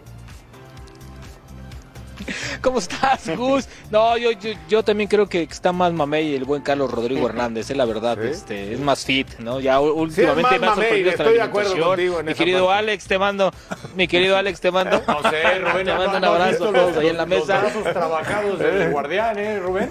¿Cómo 2.62 2.80
estás, 2.80 3.30
Gus? 3.38 3.68
No, 3.92 4.18
yo, 4.18 4.32
yo, 4.32 4.52
yo 4.70 4.84
también 4.84 5.10
creo 5.10 5.28
que 5.28 5.44
está 5.44 5.72
más 5.72 5.94
mamey 5.94 6.36
el 6.36 6.46
buen 6.46 6.62
Carlos 6.62 6.90
Rodrigo 6.92 7.28
Hernández, 7.28 7.70
es 7.70 7.78
la 7.78 7.86
verdad, 7.86 8.18
¿Sí? 8.22 8.28
este, 8.30 8.74
es 8.74 8.80
más 8.80 9.06
fit, 9.06 9.28
¿no? 9.40 9.60
Ya 9.60 9.80
últimamente 9.80 10.60
más 10.60 10.60
me 10.60 10.68
ha 10.68 10.76
sorprendido 10.76 11.10
hasta 11.12 11.24
estoy 11.24 11.36
de 11.38 11.42
acuerdo 11.42 11.72
alimentación. 11.72 11.90
contigo 11.96 12.20
en 12.20 12.26
Mi 12.26 12.34
querido 12.34 12.66
parte. 12.68 12.80
Alex, 12.80 13.06
te 13.08 13.18
mando, 13.20 13.52
mi 13.96 14.08
querido 14.08 14.38
Alex, 14.38 14.60
te 14.62 14.72
mando, 14.72 15.02
No 15.08 15.30
sé, 15.30 15.60
Rubén. 15.60 15.86
te 15.86 15.94
mando 15.94 16.16
un 16.18 16.22
¿no 16.22 16.34
has 16.34 16.42
abrazo 16.42 16.72
todos 16.72 16.98
ahí 16.98 17.08
en 17.08 17.18
la 17.18 17.26
los 17.26 17.30
mesa. 17.40 17.60
brazos 17.60 17.84
trabajados 17.84 18.60
del 18.60 18.90
guardián, 18.92 19.38
¿eh, 19.40 19.60
Rubén? 19.60 19.90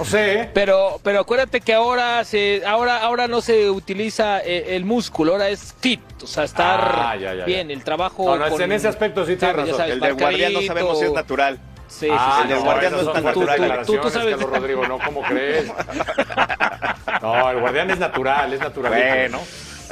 No 0.00 0.06
sé. 0.06 0.48
Pero, 0.54 0.98
pero 1.04 1.20
acuérdate 1.20 1.60
que 1.60 1.74
ahora 1.74 2.24
se, 2.24 2.62
ahora, 2.66 3.02
ahora 3.02 3.28
no 3.28 3.42
se 3.42 3.68
utiliza 3.68 4.40
eh, 4.42 4.74
el 4.74 4.86
músculo, 4.86 5.32
ahora 5.32 5.50
es 5.50 5.74
fit, 5.78 6.00
o 6.22 6.26
sea, 6.26 6.44
estar 6.44 6.80
Ah, 6.82 7.16
ya, 7.16 7.32
ya, 7.34 7.40
ya. 7.40 7.44
bien, 7.44 7.70
el 7.70 7.84
trabajo. 7.84 8.24
No, 8.24 8.36
no, 8.42 8.48
con- 8.48 8.62
en 8.62 8.72
ese 8.72 8.88
aspecto 8.88 9.26
sí 9.26 9.36
tienes 9.36 9.56
razón. 9.56 9.76
sabes, 9.76 9.92
El 9.92 10.00
del 10.00 10.14
guardián 10.14 10.54
no 10.54 10.62
sabemos 10.62 10.98
si 10.98 11.04
es 11.04 11.12
natural. 11.12 11.58
Sí, 11.86 12.06
sí, 12.06 12.08
Ah, 12.10 12.32
sí, 12.36 12.42
el 12.44 12.48
del 12.48 12.58
no, 12.60 12.64
guardián 12.64 12.92
no 12.92 13.00
es 13.00 13.12
tan 13.12 13.24
natural. 13.24 13.82
Tú- 13.84 14.10
sabes- 14.10 14.30
Carlos 14.36 14.50
Rodrigo, 14.50 14.88
¿no? 14.88 14.98
¿Cómo 15.04 15.20
crees? 15.20 15.70
No, 17.20 17.50
el 17.50 17.60
guardián 17.60 17.90
es 17.90 17.98
natural, 17.98 18.52
es 18.54 18.60
natural. 18.60 18.92
Bueno, 18.94 19.40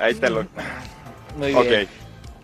ahí 0.00 0.14
te 0.14 0.30
lo. 0.30 0.46
Muy 1.36 1.52
Ok. 1.52 1.66
bien. 1.68 1.88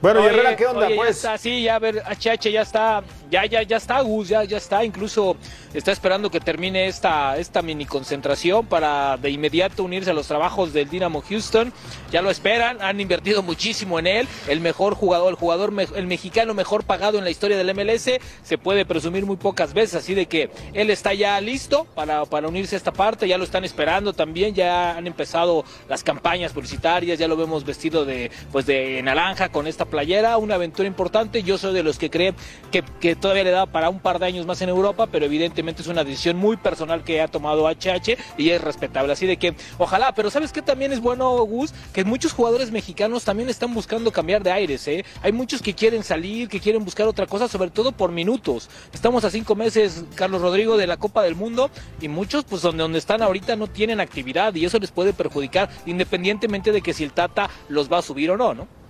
Bueno, 0.02 0.20
y 0.20 0.22
Oye, 0.26 0.34
Herrera, 0.34 0.56
¿qué 0.56 0.66
onda? 0.66 0.80
oye, 0.86 0.90
ya 0.90 0.96
pues 1.00 1.16
está, 1.16 1.38
sí, 1.38 1.62
ya 1.62 1.76
a 1.76 1.78
ver, 1.78 2.02
HH 2.06 2.50
ya 2.52 2.60
está, 2.60 3.02
ya, 3.30 3.46
ya, 3.46 3.62
ya 3.62 3.76
está, 3.76 4.00
Gus, 4.00 4.28
ya, 4.28 4.44
ya 4.44 4.56
está, 4.58 4.84
incluso 4.84 5.36
está 5.72 5.92
esperando 5.92 6.30
que 6.30 6.40
termine 6.40 6.86
esta, 6.86 7.36
esta 7.38 7.62
mini 7.62 7.86
concentración 7.86 8.66
para 8.66 9.16
de 9.16 9.30
inmediato 9.30 9.84
unirse 9.84 10.10
a 10.10 10.14
los 10.14 10.28
trabajos 10.28 10.72
del 10.72 10.88
Dynamo 10.88 11.22
Houston. 11.22 11.72
Ya 12.10 12.22
lo 12.22 12.30
esperan, 12.30 12.80
han 12.80 13.00
invertido 13.00 13.42
muchísimo 13.42 13.98
en 13.98 14.06
él, 14.06 14.28
el 14.48 14.60
mejor 14.60 14.94
jugador, 14.94 15.30
el 15.30 15.36
jugador, 15.36 15.72
el 15.94 16.06
mexicano 16.06 16.54
mejor 16.54 16.84
pagado 16.84 17.18
en 17.18 17.24
la 17.24 17.30
historia 17.30 17.56
del 17.56 17.74
MLS, 17.74 18.10
se 18.42 18.58
puede 18.58 18.84
presumir 18.84 19.26
muy 19.26 19.36
pocas 19.36 19.74
veces, 19.74 19.96
así 19.96 20.14
de 20.14 20.26
que 20.26 20.50
él 20.72 20.90
está 20.90 21.12
ya 21.14 21.40
listo 21.40 21.86
para, 21.94 22.24
para 22.26 22.48
unirse 22.48 22.76
a 22.76 22.78
esta 22.78 22.92
parte, 22.92 23.26
ya 23.26 23.38
lo 23.38 23.44
están 23.44 23.64
esperando 23.64 24.12
también, 24.12 24.54
ya 24.54 24.96
han 24.96 25.06
empezado 25.06 25.64
las 25.88 26.04
campañas 26.04 26.52
publicitarias, 26.52 27.18
ya 27.18 27.28
lo 27.28 27.36
vemos 27.36 27.64
vestido 27.64 28.04
de, 28.04 28.30
pues 28.52 28.66
de 28.66 29.02
naranja 29.02 29.48
con 29.48 29.66
esta 29.66 29.84
playera, 29.84 30.36
una 30.36 30.54
aventura 30.54 30.86
importante. 30.86 31.42
Yo 31.42 31.58
soy 31.58 31.74
de 31.74 31.82
los 31.82 31.98
que 31.98 32.10
creen 32.10 32.34
que 32.70 33.13
todavía 33.16 33.44
le 33.44 33.50
da 33.50 33.66
para 33.66 33.88
un 33.88 34.00
par 34.00 34.18
de 34.18 34.26
años 34.26 34.46
más 34.46 34.60
en 34.62 34.68
Europa, 34.68 35.06
pero 35.06 35.24
evidentemente 35.24 35.82
es 35.82 35.88
una 35.88 36.04
decisión 36.04 36.36
muy 36.36 36.56
personal 36.56 37.04
que 37.04 37.20
ha 37.20 37.28
tomado 37.28 37.68
HH 37.68 38.16
y 38.36 38.50
es 38.50 38.60
respetable. 38.60 39.12
Así 39.12 39.26
de 39.26 39.36
que 39.36 39.54
ojalá, 39.78 40.14
pero 40.14 40.30
¿sabes 40.30 40.52
qué 40.52 40.62
también 40.62 40.92
es 40.92 41.00
bueno, 41.00 41.30
Gus? 41.44 41.72
Que 41.92 42.04
muchos 42.04 42.32
jugadores 42.32 42.70
mexicanos 42.70 43.24
también 43.24 43.48
están 43.48 43.74
buscando 43.74 44.10
cambiar 44.10 44.42
de 44.42 44.52
aires, 44.52 44.86
¿eh? 44.88 45.04
Hay 45.22 45.32
muchos 45.32 45.62
que 45.62 45.74
quieren 45.74 46.02
salir, 46.02 46.48
que 46.48 46.60
quieren 46.60 46.84
buscar 46.84 47.06
otra 47.06 47.26
cosa, 47.26 47.48
sobre 47.48 47.70
todo 47.70 47.92
por 47.92 48.10
minutos. 48.10 48.68
Estamos 48.92 49.24
a 49.24 49.30
cinco 49.30 49.54
meses, 49.54 50.04
Carlos 50.14 50.42
Rodrigo, 50.42 50.76
de 50.76 50.86
la 50.86 50.96
Copa 50.96 51.22
del 51.22 51.34
Mundo 51.34 51.70
y 52.00 52.08
muchos, 52.08 52.44
pues 52.44 52.62
donde, 52.62 52.82
donde 52.82 52.98
están 52.98 53.22
ahorita 53.22 53.56
no 53.56 53.66
tienen 53.66 54.00
actividad 54.00 54.54
y 54.54 54.64
eso 54.64 54.78
les 54.78 54.90
puede 54.90 55.12
perjudicar 55.12 55.68
independientemente 55.86 56.72
de 56.72 56.80
que 56.80 56.92
si 56.92 57.04
el 57.04 57.12
Tata 57.12 57.50
los 57.68 57.92
va 57.92 57.98
a 57.98 58.02
subir 58.02 58.30
o 58.30 58.36
no, 58.36 58.54
¿no? 58.54 58.83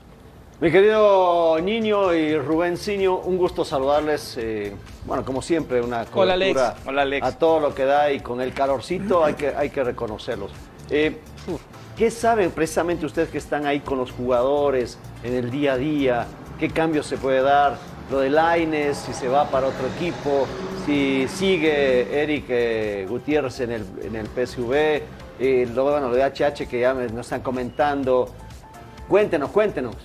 Mi 0.60 0.70
querido 0.70 1.58
Niño 1.60 2.14
y 2.14 2.38
Rubén 2.38 2.76
Ciño, 2.76 3.18
un 3.18 3.36
gusto 3.36 3.64
saludarles. 3.64 4.36
eh, 4.38 4.72
bueno, 5.04 5.24
como 5.24 5.42
siempre, 5.42 5.80
una 5.82 6.06
Hola, 6.14 6.34
Alex. 6.34 6.54
cobertura 6.54 6.76
Hola, 6.86 7.02
Alex. 7.02 7.26
a 7.26 7.38
todo 7.38 7.60
lo 7.60 7.74
que 7.74 7.84
da 7.84 8.12
y 8.12 8.20
con 8.20 8.40
el 8.40 8.54
calorcito 8.54 9.24
hay 9.24 9.34
que, 9.34 9.48
hay 9.48 9.70
que 9.70 9.82
reconocerlos. 9.84 10.52
Eh, 10.90 11.18
¿Qué 11.96 12.10
saben 12.10 12.50
precisamente 12.50 13.04
ustedes 13.04 13.28
que 13.28 13.38
están 13.38 13.66
ahí 13.66 13.80
con 13.80 13.98
los 13.98 14.10
jugadores 14.12 14.98
en 15.22 15.34
el 15.34 15.50
día 15.50 15.74
a 15.74 15.76
día? 15.76 16.26
¿Qué 16.58 16.70
cambios 16.70 17.06
se 17.06 17.16
puede 17.18 17.42
dar? 17.42 17.76
Lo 18.10 18.20
de 18.20 18.30
Laines, 18.30 18.96
si 18.96 19.12
se 19.12 19.28
va 19.28 19.48
para 19.50 19.66
otro 19.68 19.86
equipo, 19.96 20.46
si 20.86 21.26
sigue 21.28 22.22
Eric 22.22 22.44
eh, 22.48 23.06
Gutiérrez 23.08 23.60
en 23.60 23.72
el, 23.72 23.84
en 24.02 24.16
el 24.16 24.26
PSV, 24.26 25.02
lo, 25.74 25.84
bueno, 25.84 26.08
lo 26.08 26.14
de 26.14 26.22
HH 26.24 26.66
que 26.68 26.80
ya 26.80 26.94
me- 26.94 27.08
nos 27.08 27.26
están 27.26 27.40
comentando. 27.42 28.28
Cuéntenos, 29.08 29.50
cuéntenos. 29.50 29.96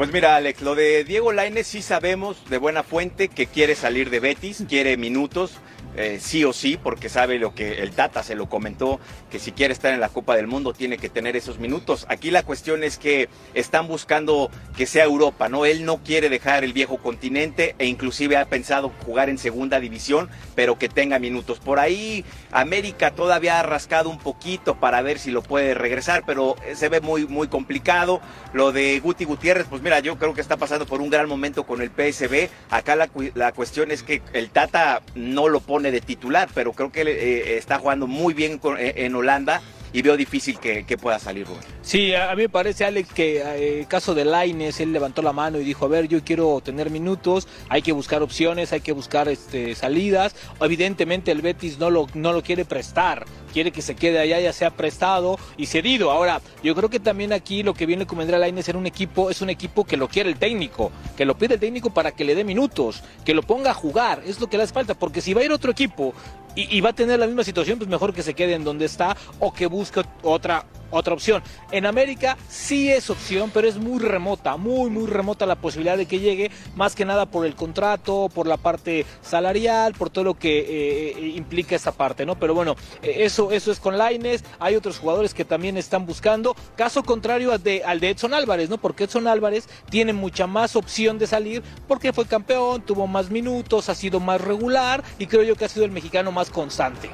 Pues 0.00 0.14
mira, 0.14 0.34
Alex, 0.34 0.62
lo 0.62 0.74
de 0.74 1.04
Diego 1.04 1.30
Lainez 1.30 1.66
sí 1.66 1.82
sabemos 1.82 2.48
de 2.48 2.56
buena 2.56 2.82
fuente 2.82 3.28
que 3.28 3.46
quiere 3.46 3.74
salir 3.74 4.08
de 4.08 4.18
Betis, 4.18 4.64
quiere 4.66 4.96
minutos, 4.96 5.58
eh, 6.00 6.18
sí 6.20 6.44
o 6.44 6.52
sí, 6.52 6.78
porque 6.82 7.08
sabe 7.08 7.38
lo 7.38 7.54
que 7.54 7.82
el 7.82 7.92
Tata 7.92 8.22
se 8.22 8.34
lo 8.34 8.48
comentó, 8.48 9.00
que 9.30 9.38
si 9.38 9.52
quiere 9.52 9.72
estar 9.72 9.92
en 9.92 10.00
la 10.00 10.08
Copa 10.08 10.36
del 10.36 10.46
Mundo 10.46 10.72
tiene 10.72 10.98
que 10.98 11.08
tener 11.08 11.36
esos 11.36 11.58
minutos. 11.58 12.06
Aquí 12.08 12.30
la 12.30 12.42
cuestión 12.42 12.82
es 12.84 12.98
que 12.98 13.28
están 13.54 13.86
buscando 13.86 14.50
que 14.76 14.86
sea 14.86 15.04
Europa, 15.04 15.48
¿no? 15.48 15.66
Él 15.66 15.84
no 15.84 15.98
quiere 15.98 16.28
dejar 16.28 16.64
el 16.64 16.72
viejo 16.72 16.98
continente 16.98 17.74
e 17.78 17.86
inclusive 17.86 18.36
ha 18.36 18.46
pensado 18.46 18.92
jugar 19.04 19.28
en 19.28 19.38
segunda 19.38 19.80
división, 19.80 20.28
pero 20.54 20.78
que 20.78 20.88
tenga 20.88 21.18
minutos. 21.18 21.58
Por 21.58 21.78
ahí 21.78 22.24
América 22.50 23.12
todavía 23.12 23.60
ha 23.60 23.62
rascado 23.62 24.08
un 24.08 24.18
poquito 24.18 24.80
para 24.80 25.02
ver 25.02 25.18
si 25.18 25.30
lo 25.30 25.42
puede 25.42 25.74
regresar, 25.74 26.24
pero 26.26 26.56
eh, 26.66 26.74
se 26.74 26.88
ve 26.88 27.00
muy, 27.00 27.26
muy 27.26 27.48
complicado. 27.48 28.20
Lo 28.52 28.72
de 28.72 28.98
Guti 29.00 29.24
Gutiérrez, 29.24 29.66
pues 29.68 29.82
mira, 29.82 30.00
yo 30.00 30.18
creo 30.18 30.34
que 30.34 30.40
está 30.40 30.56
pasando 30.56 30.86
por 30.86 31.00
un 31.00 31.10
gran 31.10 31.28
momento 31.28 31.64
con 31.64 31.82
el 31.82 31.90
PSB. 31.90 32.48
Acá 32.70 32.96
la, 32.96 33.08
la 33.34 33.52
cuestión 33.52 33.90
es 33.90 34.02
que 34.02 34.22
el 34.32 34.50
Tata 34.50 35.02
no 35.14 35.48
lo 35.48 35.60
pone 35.60 35.89
de 35.90 36.00
titular, 36.00 36.48
pero 36.54 36.72
creo 36.72 36.92
que 36.92 37.02
eh, 37.02 37.56
está 37.56 37.78
jugando 37.78 38.06
muy 38.06 38.34
bien 38.34 38.60
eh, 38.78 38.94
en 38.96 39.14
Holanda 39.14 39.60
y 39.92 40.02
veo 40.02 40.16
difícil 40.16 40.58
que, 40.58 40.84
pueda 41.00 41.18
salir. 41.18 41.46
Rubén. 41.46 41.62
Sí, 41.82 42.14
a 42.14 42.34
mí 42.34 42.42
me 42.42 42.48
parece, 42.48 42.84
Alex, 42.84 43.12
que 43.12 43.42
eh, 43.44 43.86
caso 43.88 44.14
de 44.14 44.24
Laines, 44.24 44.80
él 44.80 44.92
levantó 44.92 45.22
la 45.22 45.32
mano 45.32 45.58
y 45.58 45.64
dijo, 45.64 45.86
a 45.86 45.88
ver, 45.88 46.08
yo 46.08 46.22
quiero 46.22 46.60
tener 46.60 46.90
minutos, 46.90 47.48
hay 47.68 47.82
que 47.82 47.92
buscar 47.92 48.22
opciones, 48.22 48.72
hay 48.72 48.80
que 48.80 48.92
buscar 48.92 49.28
este, 49.28 49.74
salidas. 49.74 50.34
Evidentemente 50.60 51.32
el 51.32 51.42
Betis 51.42 51.78
no 51.78 51.90
lo, 51.90 52.06
no 52.14 52.32
lo 52.32 52.42
quiere 52.42 52.64
prestar, 52.64 53.24
quiere 53.50 53.70
que 53.70 53.82
se 53.82 53.94
quede 53.94 54.18
allá, 54.18 54.40
ya 54.40 54.52
sea 54.52 54.70
prestado 54.70 55.38
y 55.56 55.66
cedido. 55.66 56.10
Ahora, 56.10 56.40
yo 56.62 56.74
creo 56.74 56.88
que 56.88 57.00
también 57.00 57.32
aquí 57.32 57.62
lo 57.62 57.74
que 57.74 57.86
bien 57.86 57.98
le 57.98 58.06
convendrá 58.06 58.36
a 58.36 58.40
Laines 58.40 58.68
era 58.68 58.78
un 58.78 58.86
equipo, 58.86 59.30
es 59.30 59.42
un 59.42 59.50
equipo 59.50 59.84
que 59.84 59.96
lo 59.96 60.08
quiere 60.08 60.30
el 60.30 60.36
técnico, 60.36 60.90
que 61.16 61.24
lo 61.24 61.36
pide 61.36 61.54
el 61.54 61.60
técnico 61.60 61.90
para 61.90 62.12
que 62.12 62.24
le 62.24 62.34
dé 62.34 62.44
minutos, 62.44 63.02
que 63.24 63.34
lo 63.34 63.42
ponga 63.42 63.72
a 63.72 63.74
jugar, 63.74 64.22
es 64.26 64.40
lo 64.40 64.48
que 64.48 64.56
le 64.56 64.62
hace 64.62 64.72
falta, 64.72 64.94
porque 64.94 65.20
si 65.20 65.34
va 65.34 65.42
a 65.42 65.44
ir 65.44 65.52
otro 65.52 65.70
equipo 65.70 66.14
y, 66.54 66.76
y 66.76 66.80
va 66.80 66.90
a 66.90 66.94
tener 66.94 67.18
la 67.18 67.26
misma 67.26 67.44
situación, 67.44 67.78
pues 67.78 67.90
mejor 67.90 68.14
que 68.14 68.22
se 68.22 68.34
quede 68.34 68.54
en 68.54 68.64
donde 68.64 68.86
está 68.86 69.16
o 69.38 69.52
que 69.52 69.66
busque 69.66 70.02
otra 70.22 70.64
otra 70.90 71.14
opción. 71.14 71.42
En 71.70 71.86
América 71.86 72.36
sí 72.48 72.90
es 72.90 73.10
opción, 73.10 73.50
pero 73.52 73.68
es 73.68 73.78
muy 73.78 73.98
remota, 73.98 74.56
muy, 74.56 74.90
muy 74.90 75.06
remota 75.06 75.46
la 75.46 75.56
posibilidad 75.56 75.96
de 75.96 76.06
que 76.06 76.20
llegue, 76.20 76.50
más 76.74 76.94
que 76.94 77.04
nada 77.04 77.26
por 77.26 77.46
el 77.46 77.54
contrato, 77.54 78.28
por 78.34 78.46
la 78.46 78.56
parte 78.56 79.06
salarial, 79.22 79.94
por 79.94 80.10
todo 80.10 80.24
lo 80.24 80.34
que 80.34 80.58
eh, 80.60 81.14
eh, 81.16 81.32
implica 81.36 81.76
esta 81.76 81.92
parte, 81.92 82.26
¿no? 82.26 82.38
Pero 82.38 82.54
bueno, 82.54 82.76
eh, 83.02 83.16
eso, 83.18 83.52
eso 83.52 83.72
es 83.72 83.80
con 83.80 83.98
Laines, 83.98 84.44
hay 84.58 84.76
otros 84.76 84.98
jugadores 84.98 85.34
que 85.34 85.44
también 85.44 85.76
están 85.76 86.06
buscando, 86.06 86.54
caso 86.76 87.02
contrario 87.02 87.52
al 87.52 87.62
de, 87.62 87.84
al 87.84 88.00
de 88.00 88.10
Edson 88.10 88.34
Álvarez, 88.34 88.70
¿no? 88.70 88.78
Porque 88.78 89.04
Edson 89.04 89.26
Álvarez 89.26 89.68
tiene 89.90 90.12
mucha 90.12 90.46
más 90.46 90.76
opción 90.76 91.18
de 91.18 91.26
salir 91.26 91.62
porque 91.88 92.12
fue 92.12 92.26
campeón, 92.26 92.82
tuvo 92.82 93.06
más 93.06 93.30
minutos, 93.30 93.88
ha 93.88 93.94
sido 93.94 94.20
más 94.20 94.40
regular 94.40 95.02
y 95.18 95.26
creo 95.26 95.42
yo 95.42 95.56
que 95.56 95.64
ha 95.64 95.68
sido 95.68 95.84
el 95.84 95.90
mexicano 95.90 96.32
más 96.32 96.50
constante. 96.50 97.10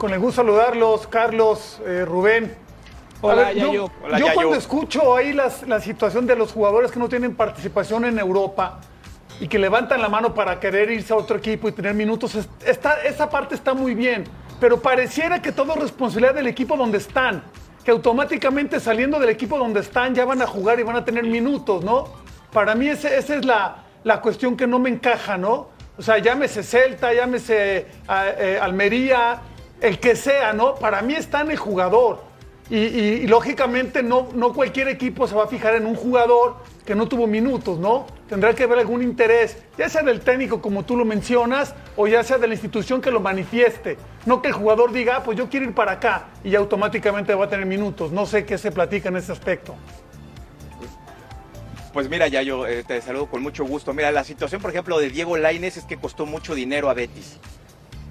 Con 0.00 0.14
el 0.14 0.18
gusto 0.18 0.40
saludarlos, 0.40 1.06
Carlos, 1.08 1.78
eh, 1.84 2.06
Rubén. 2.06 2.54
Hola, 3.20 3.48
ver, 3.48 3.56
yo, 3.58 3.90
Hola, 4.02 4.18
yo 4.18 4.26
Yayo. 4.28 4.34
cuando 4.34 4.56
escucho 4.56 5.14
ahí 5.14 5.34
las- 5.34 5.68
la 5.68 5.78
situación 5.78 6.26
de 6.26 6.36
los 6.36 6.52
jugadores 6.52 6.90
que 6.90 6.98
no 6.98 7.06
tienen 7.06 7.36
participación 7.36 8.06
en 8.06 8.18
Europa 8.18 8.80
y 9.40 9.46
que 9.46 9.58
levantan 9.58 10.00
la 10.00 10.08
mano 10.08 10.32
para 10.32 10.58
querer 10.58 10.90
irse 10.90 11.12
a 11.12 11.16
otro 11.16 11.36
equipo 11.36 11.68
y 11.68 11.72
tener 11.72 11.92
minutos, 11.92 12.34
es- 12.34 12.48
está, 12.64 13.02
esa 13.02 13.28
parte 13.28 13.54
está 13.54 13.74
muy 13.74 13.94
bien, 13.94 14.24
pero 14.58 14.80
pareciera 14.80 15.42
que 15.42 15.52
todo 15.52 15.74
es 15.74 15.80
responsabilidad 15.80 16.34
del 16.34 16.46
equipo 16.46 16.78
donde 16.78 16.96
están, 16.96 17.42
que 17.84 17.90
automáticamente 17.90 18.80
saliendo 18.80 19.18
del 19.20 19.28
equipo 19.28 19.58
donde 19.58 19.80
están 19.80 20.14
ya 20.14 20.24
van 20.24 20.40
a 20.40 20.46
jugar 20.46 20.80
y 20.80 20.82
van 20.82 20.96
a 20.96 21.04
tener 21.04 21.24
minutos, 21.24 21.84
¿no? 21.84 22.08
Para 22.54 22.74
mí 22.74 22.88
ese- 22.88 23.18
esa 23.18 23.34
es 23.34 23.44
la, 23.44 23.84
la 24.04 24.22
cuestión 24.22 24.56
que 24.56 24.66
no 24.66 24.78
me 24.78 24.88
encaja, 24.88 25.36
¿no? 25.36 25.68
O 25.98 26.02
sea, 26.02 26.16
llámese 26.16 26.62
Celta, 26.62 27.12
llámese 27.12 27.86
ah, 28.08 28.24
eh, 28.38 28.58
Almería, 28.62 29.42
el 29.80 29.98
que 29.98 30.16
sea, 30.16 30.52
¿no? 30.52 30.74
Para 30.74 31.02
mí 31.02 31.14
está 31.14 31.40
en 31.40 31.50
el 31.50 31.56
jugador. 31.56 32.30
Y, 32.70 33.26
lógicamente 33.26 34.00
no, 34.00 34.28
no 34.32 34.52
cualquier 34.52 34.86
equipo 34.86 35.26
se 35.26 35.34
va 35.34 35.44
a 35.44 35.48
fijar 35.48 35.74
en 35.74 35.86
un 35.86 35.96
jugador 35.96 36.58
que 36.86 36.94
no 36.94 37.08
tuvo 37.08 37.26
minutos, 37.26 37.80
¿no? 37.80 38.06
Tendrá 38.28 38.54
que 38.54 38.62
haber 38.62 38.78
algún 38.78 39.02
interés, 39.02 39.56
ya 39.76 39.88
sea 39.88 40.02
del 40.02 40.20
técnico 40.20 40.62
como 40.62 40.84
tú 40.84 40.96
lo 40.96 41.04
mencionas, 41.04 41.74
o 41.96 42.06
ya 42.06 42.22
sea 42.22 42.38
de 42.38 42.46
la 42.46 42.54
institución 42.54 43.00
que 43.00 43.10
lo 43.10 43.18
manifieste. 43.18 43.98
No 44.24 44.40
que 44.40 44.48
el 44.48 44.54
jugador 44.54 44.92
diga, 44.92 45.16
"Ah, 45.16 45.22
pues 45.24 45.36
yo 45.36 45.48
quiero 45.48 45.66
ir 45.66 45.74
para 45.74 45.92
acá 45.92 46.28
y 46.44 46.54
automáticamente 46.54 47.34
va 47.34 47.46
a 47.46 47.48
tener 47.48 47.66
minutos. 47.66 48.12
No 48.12 48.24
sé 48.24 48.44
qué 48.44 48.56
se 48.56 48.70
platica 48.70 49.08
en 49.08 49.16
ese 49.16 49.32
aspecto. 49.32 49.74
Pues 51.92 52.08
mira, 52.08 52.28
ya 52.28 52.42
yo 52.42 52.68
eh, 52.68 52.84
te 52.84 53.00
saludo 53.02 53.26
con 53.26 53.42
mucho 53.42 53.64
gusto. 53.64 53.92
Mira, 53.92 54.12
la 54.12 54.22
situación, 54.22 54.62
por 54.62 54.70
ejemplo, 54.70 55.00
de 55.00 55.10
Diego 55.10 55.36
Lainez 55.36 55.76
es 55.76 55.84
que 55.84 55.96
costó 55.96 56.24
mucho 56.24 56.54
dinero 56.54 56.88
a 56.88 56.94
Betis. 56.94 57.40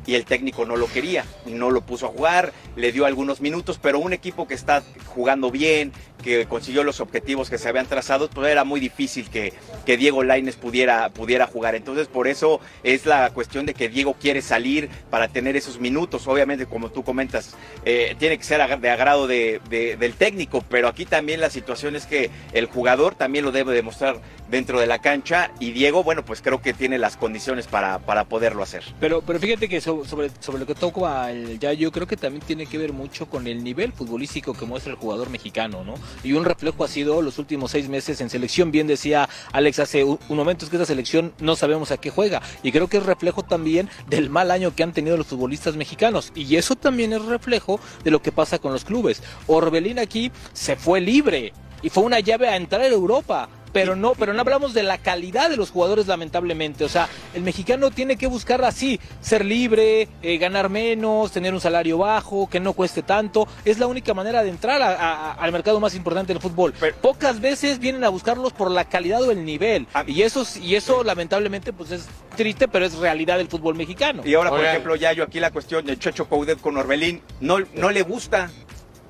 Y 0.05 0.15
el 0.15 0.25
técnico 0.25 0.65
no 0.65 0.75
lo 0.75 0.87
quería, 0.87 1.25
y 1.45 1.51
no 1.51 1.71
lo 1.71 1.81
puso 1.81 2.07
a 2.07 2.09
jugar, 2.09 2.53
le 2.75 2.91
dio 2.91 3.05
algunos 3.05 3.41
minutos, 3.41 3.79
pero 3.81 3.99
un 3.99 4.13
equipo 4.13 4.47
que 4.47 4.53
está 4.53 4.83
jugando 5.05 5.51
bien, 5.51 5.91
que 6.19 6.45
consiguió 6.45 6.83
los 6.83 6.99
objetivos 6.99 7.49
que 7.49 7.57
se 7.57 7.67
habían 7.69 7.85
trazado, 7.87 8.29
pues 8.29 8.51
era 8.51 8.63
muy 8.63 8.79
difícil 8.79 9.29
que, 9.29 9.53
que 9.85 9.97
Diego 9.97 10.23
Lainez 10.23 10.55
pudiera, 10.55 11.09
pudiera 11.09 11.47
jugar. 11.47 11.75
Entonces, 11.75 12.07
por 12.07 12.27
eso 12.27 12.59
es 12.83 13.05
la 13.05 13.31
cuestión 13.31 13.65
de 13.65 13.73
que 13.73 13.89
Diego 13.89 14.13
quiere 14.19 14.41
salir 14.41 14.89
para 15.09 15.27
tener 15.27 15.55
esos 15.55 15.79
minutos. 15.79 16.27
Obviamente, 16.27 16.65
como 16.65 16.91
tú 16.91 17.03
comentas, 17.03 17.55
eh, 17.85 18.15
tiene 18.19 18.37
que 18.37 18.43
ser 18.43 18.59
de 18.79 18.89
agrado 18.89 19.25
de- 19.27 19.61
de- 19.69 19.95
del 19.97 20.13
técnico, 20.13 20.63
pero 20.69 20.87
aquí 20.87 21.05
también 21.05 21.39
la 21.41 21.49
situación 21.49 21.95
es 21.95 22.05
que 22.05 22.29
el 22.53 22.65
jugador 22.65 23.15
también 23.15 23.45
lo 23.45 23.51
debe 23.51 23.73
demostrar 23.73 24.19
dentro 24.49 24.79
de 24.79 24.87
la 24.87 24.99
cancha 24.99 25.51
y 25.59 25.71
Diego, 25.71 26.03
bueno, 26.03 26.25
pues 26.25 26.41
creo 26.41 26.61
que 26.61 26.73
tiene 26.73 26.97
las 26.97 27.15
condiciones 27.17 27.67
para, 27.67 27.99
para 27.99 28.25
poderlo 28.25 28.63
hacer. 28.63 28.83
Pero, 28.99 29.21
pero 29.21 29.39
fíjate 29.39 29.69
que 29.69 29.79
so- 29.79 30.03
sobre, 30.05 30.29
sobre 30.39 30.59
lo 30.59 30.65
que 30.65 30.75
toca 30.75 31.31
el 31.31 31.59
ya 31.59 31.71
yo 31.73 31.91
creo 31.91 32.07
que 32.07 32.17
también 32.17 32.43
tiene 32.45 32.65
que 32.65 32.77
ver 32.77 32.91
mucho 32.91 33.27
con 33.27 33.47
el 33.47 33.63
nivel 33.63 33.93
futbolístico 33.93 34.53
que 34.53 34.65
muestra 34.65 34.91
el 34.91 34.97
jugador 34.97 35.29
mexicano, 35.29 35.83
¿no? 35.83 35.93
Y 36.23 36.33
un 36.33 36.45
reflejo 36.45 36.83
ha 36.83 36.87
sido 36.87 37.21
los 37.21 37.39
últimos 37.39 37.71
seis 37.71 37.89
meses 37.89 38.21
en 38.21 38.29
selección. 38.29 38.71
Bien 38.71 38.87
decía 38.87 39.29
Alex 39.51 39.79
hace 39.79 40.03
un, 40.03 40.19
momento 40.29 40.65
es 40.65 40.71
que 40.71 40.77
esta 40.77 40.85
selección 40.85 41.33
no 41.39 41.55
sabemos 41.55 41.91
a 41.91 41.97
qué 41.97 42.09
juega. 42.09 42.41
Y 42.63 42.71
creo 42.71 42.87
que 42.87 42.97
es 42.97 43.05
reflejo 43.05 43.43
también 43.43 43.89
del 44.07 44.29
mal 44.29 44.51
año 44.51 44.75
que 44.75 44.83
han 44.83 44.93
tenido 44.93 45.17
los 45.17 45.27
futbolistas 45.27 45.75
mexicanos. 45.75 46.31
Y 46.35 46.55
eso 46.55 46.75
también 46.75 47.13
es 47.13 47.23
reflejo 47.25 47.79
de 48.03 48.11
lo 48.11 48.21
que 48.21 48.31
pasa 48.31 48.59
con 48.59 48.73
los 48.73 48.85
clubes. 48.85 49.21
Orbelín 49.47 49.99
aquí 49.99 50.31
se 50.53 50.75
fue 50.75 51.01
libre 51.01 51.53
y 51.81 51.89
fue 51.89 52.03
una 52.03 52.19
llave 52.19 52.47
a 52.49 52.55
entrar 52.55 52.81
a 52.81 52.87
Europa. 52.87 53.49
Pero 53.71 53.95
no, 53.95 54.13
pero 54.15 54.33
no 54.33 54.41
hablamos 54.41 54.73
de 54.73 54.81
la 54.81 54.97
calidad 54.97 55.47
de 55.47 55.55
los 55.55 55.69
jugadores, 55.69 56.07
lamentablemente. 56.07 56.83
O 56.83 56.89
sea, 56.89 57.07
el 57.35 57.43
mexicano 57.43 57.91
tiene 57.91 58.17
que 58.17 58.25
buscar 58.25 58.65
así, 58.65 58.99
ser 59.21 59.45
libre, 59.45 60.07
eh, 60.23 60.39
ganar 60.39 60.69
menos, 60.69 61.31
tener 61.31 61.53
un 61.53 61.61
salario 61.61 61.99
bajo, 61.99 62.49
que 62.49 62.59
no 62.59 62.73
cueste 62.73 63.03
tanto. 63.03 63.47
Es 63.65 63.77
la 63.77 63.85
única 63.85 64.15
manera 64.15 64.41
de 64.41 64.49
entrar 64.49 64.81
a- 64.81 64.95
a- 64.95 65.33
al 65.33 65.51
mercado 65.51 65.79
más 65.79 65.93
importante 65.93 66.33
del 66.33 66.41
fútbol. 66.41 66.73
Pocas 66.99 67.39
veces 67.41 67.77
vienen 67.77 68.03
a 68.03 68.09
buscarlos 68.09 68.53
por 68.53 68.71
la 68.71 68.85
calidad 68.85 69.21
o 69.21 69.29
el 69.29 69.45
nivel. 69.45 69.85
Y 70.07 70.23
eso, 70.23 70.43
y 70.59 70.73
eso 70.73 71.03
lamentablemente, 71.03 71.71
pues 71.71 71.91
es 71.91 72.07
triste, 72.35 72.67
pero 72.67 72.87
es 72.87 72.95
realidad 72.95 73.37
del 73.37 73.49
fútbol 73.49 73.75
mexicano. 73.75 74.23
Y 74.25 74.33
ahora, 74.33 74.49
por 74.49 74.61
ejemplo, 74.71 74.95
ya 74.95 75.13
yo 75.13 75.23
aquí 75.23 75.39
la 75.39 75.51
cuestión 75.51 75.85
de 75.85 75.95
Chocho 75.99 76.27
Coudet 76.27 76.59
con 76.59 76.75
Orbelín, 76.75 77.21
no, 77.39 77.57
no 77.75 77.91
le 77.91 78.01
gusta. 78.01 78.49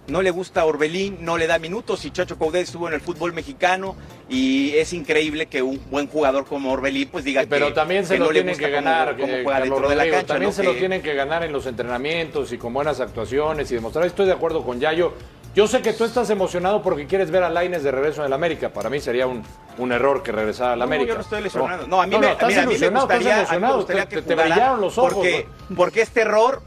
No 0.10 0.22
le 0.22 0.32
gusta 0.32 0.66
Orbelín, 0.66 1.18
no 1.22 1.38
le 1.38 1.48
da 1.48 1.60
minutos 1.60 2.04
y 2.06 2.12
Chacho 2.12 2.38
Coudet 2.38 2.64
estuvo 2.64 2.88
en 2.88 2.94
el 2.94 3.02
fútbol 3.02 3.34
mexicano 3.34 3.96
y 4.30 4.72
es 4.76 4.94
increíble 4.94 5.48
que 5.48 5.62
un 5.62 5.80
buen 5.90 6.08
jugador 6.08 6.46
como 6.46 6.72
Orbelín 6.72 7.10
pues 7.10 7.24
diga 7.26 7.44
Pero 7.50 7.68
que, 7.68 7.74
también 7.74 8.06
se 8.06 8.14
que 8.16 8.20
lo 8.20 8.26
no 8.26 8.32
tienen 8.32 8.58
que 8.58 8.70
ganar. 8.70 9.16
cómo 9.18 9.34
eh, 9.34 9.42
juega 9.44 9.60
dentro 9.62 9.90
de 9.90 9.96
la 9.96 10.04
cancha. 10.10 10.26
También 10.28 10.50
¿no? 10.50 10.56
se 10.56 10.64
lo 10.64 10.74
tienen 10.76 11.02
que 11.02 11.14
ganar 11.14 11.44
en 11.44 11.52
los 11.52 11.66
entrenamientos 11.66 12.52
y 12.54 12.58
con 12.58 12.74
buenas 12.74 13.00
actuaciones 13.00 13.72
y 13.72 13.76
demostrar. 13.76 14.06
Estoy 14.06 14.26
de 14.28 14.34
acuerdo 14.34 14.64
con 14.64 14.80
Yayo. 14.80 15.14
Yo 15.56 15.68
sé 15.68 15.82
que 15.82 15.94
tú 15.94 16.04
estás 16.06 16.30
emocionado 16.30 16.84
porque 16.84 17.08
quieres 17.08 17.32
ver 17.32 17.42
a 17.44 17.50
Laines 17.50 17.82
de 17.84 17.90
regreso 17.92 18.22
en 18.22 18.28
el 18.28 18.34
América. 18.34 18.70
Para 18.70 18.90
mí 18.90 19.00
sería 19.00 19.26
un, 19.26 19.42
un 19.80 19.92
error 19.92 20.22
que 20.22 20.32
regresara 20.32 20.74
al 20.74 20.80
No, 20.80 20.86
América. 20.86 21.10
yo 21.10 21.16
no 21.16 21.22
estoy 21.22 21.42
lesionado. 21.42 21.88
No, 21.88 22.02
a 22.02 22.06
mí, 22.06 22.12
no, 22.14 22.20
me, 22.20 22.32
estás 22.32 22.48
mira, 22.50 22.62
a 22.62 22.66
mí 22.68 22.78
me 22.78 22.88
gustaría, 22.90 23.00
a 23.00 23.10
mí 23.10 23.22
me 23.24 23.40
emocionado, 23.42 23.78
gustaría 23.78 24.04
te- 24.04 24.10
que 24.10 24.22
te- 24.22 24.28
te 24.28 24.34
jugara 24.36 24.50
brillaron 24.54 24.82
los 24.82 24.98
ojos, 25.00 25.14
Porque, 25.16 25.48
porque 25.76 26.02
este 26.04 26.22
error, 26.22 26.62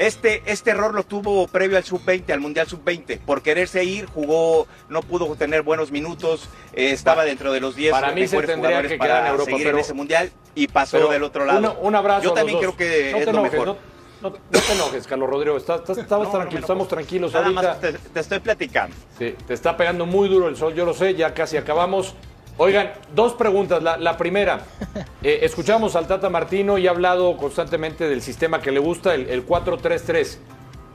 este, 0.00 0.42
este 0.46 0.70
error 0.70 0.94
lo 0.94 1.04
tuvo 1.04 1.46
previo 1.46 1.76
al 1.76 1.84
sub-20, 1.84 2.32
al 2.32 2.40
Mundial 2.40 2.66
sub-20. 2.66 3.18
Por 3.20 3.42
quererse 3.42 3.84
ir, 3.84 4.06
jugó, 4.06 4.66
no 4.88 5.02
pudo 5.02 5.34
tener 5.36 5.60
buenos 5.62 5.92
minutos, 5.92 6.48
eh, 6.72 6.90
estaba 6.92 7.24
dentro 7.24 7.52
de 7.52 7.60
los 7.60 7.76
10 7.76 7.92
Para 7.92 8.12
mí 8.12 8.26
se 8.26 8.34
mejores 8.36 8.46
tendría 8.50 8.68
jugadores 8.70 8.92
que 8.92 8.98
para 8.98 9.20
en 9.20 9.26
Europa, 9.26 9.44
seguir 9.50 9.66
pero- 9.66 9.76
en 9.76 9.84
ese 9.84 9.92
Mundial 9.92 10.30
y 10.54 10.68
pasó 10.68 11.06
del 11.08 11.22
otro 11.22 11.44
lado. 11.44 11.58
una- 11.58 11.72
un 11.72 11.94
abrazo. 11.94 12.22
Yo 12.24 12.32
también 12.32 12.58
creo 12.58 12.76
que 12.76 13.10
no 13.12 13.18
es 13.18 13.26
lo 13.26 13.42
mejor. 13.42 13.66
No, 13.66 13.76
no- 14.22 14.30
no 14.50 14.60
te 14.60 14.72
enojes, 14.72 15.06
Carlos 15.06 15.28
Rodrigo. 15.28 15.56
Estás, 15.58 15.80
No, 15.86 16.30
tranquilo, 16.30 16.60
estamos 16.60 16.88
tranquilos 16.88 17.32
Nada 17.34 17.44
ahorita. 17.46 17.62
más 17.62 17.80
te, 17.80 17.92
te 17.92 18.20
estoy 18.20 18.38
platicando. 18.40 18.96
Sí, 19.18 19.34
te 19.46 19.52
está 19.54 19.76
pegando 19.76 20.06
muy 20.06 20.28
duro 20.30 20.48
el 20.48 20.56
sol, 20.56 20.74
yo 20.74 20.84
lo 20.86 20.94
sé, 20.94 21.14
ya 21.14 21.34
casi 21.34 21.56
acabamos. 21.58 22.14
Oigan, 22.56 22.92
dos 23.14 23.32
preguntas. 23.34 23.82
La, 23.82 23.96
la 23.96 24.16
primera, 24.16 24.60
eh, 25.22 25.40
escuchamos 25.42 25.96
al 25.96 26.06
Tata 26.06 26.28
Martino 26.28 26.76
y 26.78 26.86
ha 26.86 26.90
hablado 26.90 27.36
constantemente 27.36 28.08
del 28.08 28.20
sistema 28.22 28.60
que 28.60 28.70
le 28.70 28.80
gusta, 28.80 29.14
el, 29.14 29.28
el 29.30 29.46
4-3-3. 29.46 30.36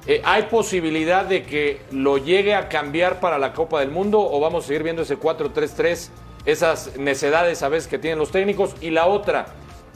Eh, 0.07 0.21
¿Hay 0.23 0.43
posibilidad 0.43 1.25
de 1.25 1.41
que 1.43 1.81
lo 1.91 2.17
llegue 2.19 2.53
a 2.53 2.69
cambiar 2.69 3.19
para 3.19 3.39
la 3.39 3.53
Copa 3.53 3.79
del 3.79 3.89
Mundo 3.89 4.19
o 4.21 4.39
vamos 4.39 4.65
a 4.65 4.67
seguir 4.67 4.83
viendo 4.83 5.01
ese 5.01 5.17
4-3-3, 5.19 6.09
esas 6.45 6.95
necedades 6.97 7.63
a 7.63 7.69
veces 7.69 7.87
que 7.87 7.97
tienen 7.97 8.19
los 8.19 8.29
técnicos? 8.29 8.75
Y 8.81 8.91
la 8.91 9.07
otra, 9.07 9.47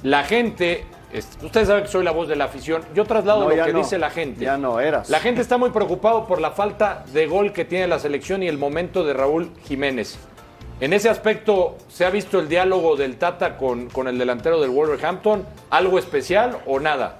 la 0.01 0.23
gente, 0.23 0.85
es- 1.13 1.37
ustedes 1.43 1.67
saben 1.67 1.83
que 1.83 1.89
soy 1.91 2.03
la 2.03 2.09
voz 2.09 2.27
de 2.27 2.35
la 2.35 2.45
afición, 2.45 2.81
yo 2.95 3.05
traslado 3.05 3.41
No, 3.47 3.55
lo 3.55 3.63
que 3.65 3.71
no. 3.71 3.77
dice 3.77 3.99
la 3.99 4.09
gente. 4.09 4.43
Ya 4.43 4.57
no 4.57 4.79
eras. 4.79 5.11
La 5.11 5.19
gente 5.19 5.41
está 5.41 5.59
muy 5.59 5.69
preocupado 5.69 6.25
por 6.25 6.41
la 6.41 6.49
falta 6.51 7.05
de 7.13 7.27
gol 7.27 7.53
que 7.53 7.63
tiene 7.65 7.85
la 7.85 7.99
selección 7.99 8.41
y 8.41 8.47
el 8.47 8.57
momento 8.57 9.03
de 9.03 9.13
Raúl 9.13 9.51
Jiménez. 9.67 10.17
En 10.81 10.93
ese 10.93 11.09
aspecto, 11.09 11.77
¿se 11.89 12.05
ha 12.05 12.09
visto 12.09 12.39
el 12.39 12.47
diálogo 12.47 12.95
del 12.95 13.17
Tata 13.17 13.57
con, 13.57 13.89
con 13.89 14.07
el 14.07 14.17
delantero 14.17 14.61
del 14.61 14.69
Wolverhampton? 14.69 15.45
¿Algo 15.69 15.99
especial 15.99 16.59
o 16.65 16.79
nada? 16.79 17.19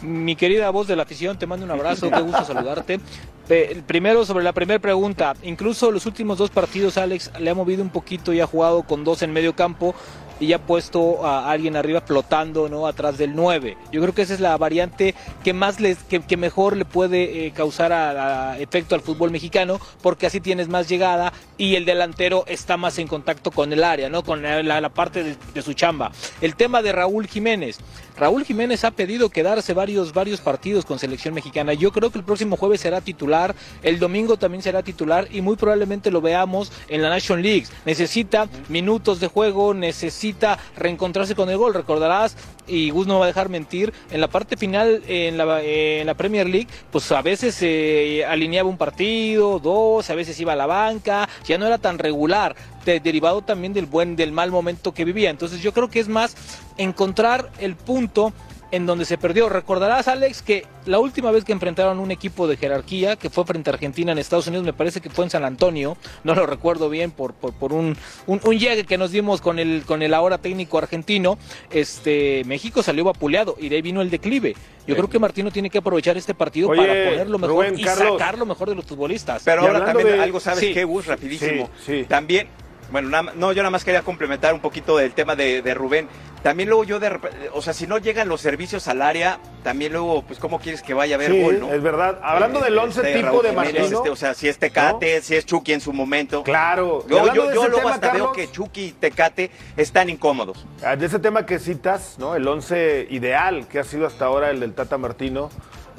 Mi 0.00 0.36
querida 0.36 0.70
voz 0.70 0.88
de 0.88 0.96
la 0.96 1.02
afición, 1.02 1.38
te 1.38 1.46
mando 1.46 1.66
un 1.66 1.70
abrazo, 1.70 2.10
qué 2.10 2.20
gusto 2.20 2.44
saludarte. 2.44 3.00
Eh, 3.48 3.82
primero, 3.86 4.24
sobre 4.24 4.44
la 4.44 4.52
primera 4.52 4.78
pregunta, 4.78 5.34
incluso 5.42 5.90
los 5.90 6.06
últimos 6.06 6.38
dos 6.38 6.48
partidos, 6.48 6.96
Alex, 6.96 7.32
le 7.38 7.50
ha 7.50 7.54
movido 7.54 7.82
un 7.82 7.90
poquito 7.90 8.32
y 8.32 8.40
ha 8.40 8.46
jugado 8.46 8.84
con 8.84 9.04
dos 9.04 9.20
en 9.20 9.32
medio 9.32 9.54
campo 9.54 9.94
y 10.42 10.48
ya 10.48 10.58
puesto 10.58 11.24
a 11.24 11.50
alguien 11.50 11.76
arriba 11.76 12.00
flotando, 12.00 12.68
¿no? 12.68 12.86
Atrás 12.86 13.16
del 13.16 13.36
9. 13.36 13.76
Yo 13.92 14.00
creo 14.02 14.12
que 14.12 14.22
esa 14.22 14.34
es 14.34 14.40
la 14.40 14.56
variante 14.56 15.14
que 15.44 15.52
más 15.52 15.78
les, 15.78 15.98
que, 15.98 16.36
mejor 16.36 16.76
le 16.76 16.84
puede 16.84 17.46
eh, 17.46 17.52
causar 17.52 18.56
efecto 18.60 18.96
al 18.96 19.02
fútbol 19.02 19.30
mexicano, 19.30 19.80
porque 20.02 20.26
así 20.26 20.40
tienes 20.40 20.68
más 20.68 20.88
llegada 20.88 21.32
y 21.56 21.76
el 21.76 21.84
delantero 21.84 22.44
está 22.48 22.76
más 22.76 22.98
en 22.98 23.06
contacto 23.06 23.52
con 23.52 23.72
el 23.72 23.84
área, 23.84 24.08
¿no? 24.08 24.24
Con 24.24 24.42
la, 24.42 24.88
parte 24.88 25.36
de, 25.54 25.62
su 25.62 25.74
chamba. 25.74 26.10
El 26.40 26.56
tema 26.56 26.82
de 26.82 26.90
Raúl 26.90 27.28
Jiménez. 27.28 27.78
Raúl 28.16 28.44
Jiménez 28.44 28.84
ha 28.84 28.90
pedido 28.90 29.30
quedarse 29.30 29.72
varios, 29.72 30.12
varios 30.12 30.40
partidos 30.40 30.84
con 30.84 30.98
selección 30.98 31.34
mexicana. 31.34 31.72
Yo 31.72 31.92
creo 31.92 32.10
que 32.10 32.18
el 32.18 32.24
próximo 32.24 32.56
jueves 32.56 32.80
será 32.80 33.00
titular, 33.00 33.54
el 33.82 33.98
domingo 33.98 34.36
también 34.36 34.62
será 34.62 34.82
titular 34.82 35.28
y 35.30 35.40
muy 35.40 35.56
probablemente 35.56 36.10
lo 36.10 36.20
veamos 36.20 36.72
en 36.88 37.00
la 37.00 37.08
Nation 37.08 37.40
League. 37.40 37.66
Necesita 37.86 38.48
minutos 38.68 39.20
de 39.20 39.28
juego, 39.28 39.72
necesita 39.72 40.31
reencontrarse 40.76 41.34
con 41.34 41.48
el 41.50 41.56
gol. 41.56 41.74
Recordarás, 41.74 42.36
y 42.66 42.90
Gus 42.90 43.06
no 43.06 43.18
va 43.18 43.24
a 43.24 43.28
dejar 43.28 43.48
mentir, 43.48 43.92
en 44.10 44.20
la 44.20 44.28
parte 44.28 44.56
final 44.56 45.02
en 45.06 45.36
la, 45.36 46.14
Premier 46.14 46.48
League, 46.48 46.68
pues 46.90 47.10
a 47.12 47.22
veces 47.22 47.54
se 47.54 48.24
alineaba 48.24 48.68
un 48.68 48.76
partido, 48.76 49.58
dos, 49.58 50.08
a 50.10 50.14
veces 50.14 50.38
iba 50.40 50.52
a 50.52 50.56
la 50.56 50.66
banca, 50.66 51.28
ya 51.44 51.58
no 51.58 51.66
era 51.66 51.78
tan 51.78 51.98
regular 51.98 52.54
de- 52.84 53.00
derivado 53.00 53.42
también 53.42 53.72
del 53.72 53.86
buen 53.86 54.16
del 54.16 54.32
mal 54.32 54.50
momento 54.50 54.92
que 54.92 55.04
vivía. 55.04 55.30
Entonces 55.30 55.60
yo 55.60 55.72
creo 55.72 55.88
que 55.88 56.00
es 56.00 56.08
más 56.08 56.36
encontrar 56.76 57.50
el 57.58 57.76
punto 57.76 58.32
en 58.72 58.86
donde 58.86 59.04
se 59.04 59.16
perdió. 59.18 59.48
Recordarás, 59.48 60.08
Alex, 60.08 60.42
que 60.42 60.66
la 60.86 60.98
última 60.98 61.30
vez 61.30 61.44
que 61.44 61.52
enfrentaron 61.52 62.00
un 62.00 62.10
equipo 62.10 62.48
de 62.48 62.56
jerarquía, 62.56 63.14
que 63.16 63.30
fue 63.30 63.44
frente 63.44 63.70
a 63.70 63.74
Argentina 63.74 64.10
en 64.10 64.18
Estados 64.18 64.48
Unidos, 64.48 64.64
me 64.64 64.72
parece 64.72 65.00
que 65.00 65.10
fue 65.10 65.24
en 65.24 65.30
San 65.30 65.44
Antonio, 65.44 65.96
no 66.24 66.34
lo 66.34 66.46
recuerdo 66.46 66.88
bien 66.90 67.10
por, 67.12 67.34
por, 67.34 67.52
por 67.52 67.72
un, 67.72 67.96
un, 68.26 68.40
un 68.42 68.58
llegue 68.58 68.84
que 68.84 68.98
nos 68.98 69.12
dimos 69.12 69.40
con 69.40 69.58
el, 69.60 69.84
con 69.86 70.02
el 70.02 70.12
ahora 70.14 70.38
técnico 70.38 70.78
argentino, 70.78 71.38
este 71.70 72.42
México 72.46 72.82
salió 72.82 73.04
vapuleado 73.04 73.56
y 73.60 73.68
de 73.68 73.76
ahí 73.76 73.82
vino 73.82 74.00
el 74.02 74.10
declive. 74.10 74.56
Yo 74.86 74.96
creo 74.96 75.08
que 75.08 75.20
Martino 75.20 75.52
tiene 75.52 75.70
que 75.70 75.78
aprovechar 75.78 76.16
este 76.16 76.34
partido 76.34 76.68
Oye, 76.70 76.80
para 76.80 76.92
poner 77.10 77.30
lo 77.30 77.38
mejor 77.38 77.54
Rubén, 77.66 77.78
y 77.78 77.84
Carlos. 77.84 78.18
sacar 78.18 78.36
lo 78.36 78.46
mejor 78.46 78.68
de 78.68 78.74
los 78.74 78.84
futbolistas. 78.84 79.42
Pero 79.44 79.62
Y 79.62 79.66
ahora 79.66 79.84
también 79.84 80.08
de- 80.08 80.20
algo, 80.20 80.40
¿sabes 80.40 80.58
Sí. 80.58 80.74
qué, 80.74 80.82
Gus? 80.82 81.06
Rapidísimo. 81.06 81.70
Sí, 81.86 82.00
sí. 82.00 82.04
También, 82.08 82.48
bueno, 82.92 83.08
nada 83.08 83.32
no, 83.34 83.52
yo 83.52 83.62
nada 83.62 83.70
más 83.70 83.84
quería 83.84 84.02
complementar 84.02 84.54
un 84.54 84.60
poquito 84.60 84.96
del 84.98 85.12
tema 85.12 85.34
de, 85.34 85.62
de 85.62 85.74
Rubén. 85.74 86.08
También 86.42 86.68
luego 86.68 86.82
yo 86.82 86.98
de 86.98 87.18
o 87.54 87.62
sea, 87.62 87.72
si 87.72 87.86
no 87.86 87.98
llegan 87.98 88.28
los 88.28 88.40
servicios 88.40 88.88
al 88.88 89.00
área, 89.00 89.38
también 89.62 89.92
luego, 89.92 90.22
pues, 90.22 90.40
¿cómo 90.40 90.58
quieres 90.58 90.82
que 90.82 90.92
vaya 90.92 91.14
a 91.14 91.16
haber 91.16 91.30
Sí, 91.30 91.40
gol, 91.40 91.60
no? 91.60 91.72
es 91.72 91.80
verdad. 91.80 92.18
Hablando 92.22 92.58
Eh, 92.60 92.64
del 92.64 92.78
once 92.78 93.00
este, 93.00 93.14
tipo 93.14 93.26
Raúl 93.28 93.42
de 93.44 93.52
Martino. 93.52 93.84
este, 93.84 94.10
o 94.10 94.16
sea, 94.16 94.34
si 94.34 94.48
es 94.48 94.58
Tecate, 94.58 95.22
si 95.22 95.36
es 95.36 95.46
Chucky 95.46 95.72
en 95.72 95.80
su 95.80 95.92
momento. 95.92 96.42
Claro. 96.42 97.06
Yo, 97.08 97.32
yo, 97.32 97.44
luego 97.52 97.76
tema, 97.78 97.90
hasta 97.94 98.12
veo 98.12 98.32
que 98.32 98.50
Chucky 98.50 98.86
y 98.86 98.92
Tecate 98.92 99.52
están 99.76 100.10
incómodos. 100.10 100.66
Ah, 100.84 100.96
De 100.96 101.06
ese 101.06 101.20
tema 101.20 101.46
que 101.46 101.60
citas, 101.60 102.16
¿no? 102.18 102.34
El 102.34 102.46
11 102.48 103.06
ideal 103.10 103.68
que 103.68 103.78
ha 103.78 103.84
sido 103.84 104.06
hasta 104.08 104.24
ahora 104.24 104.50
el 104.50 104.58
del 104.58 104.74
Tata 104.74 104.98
Martino, 104.98 105.48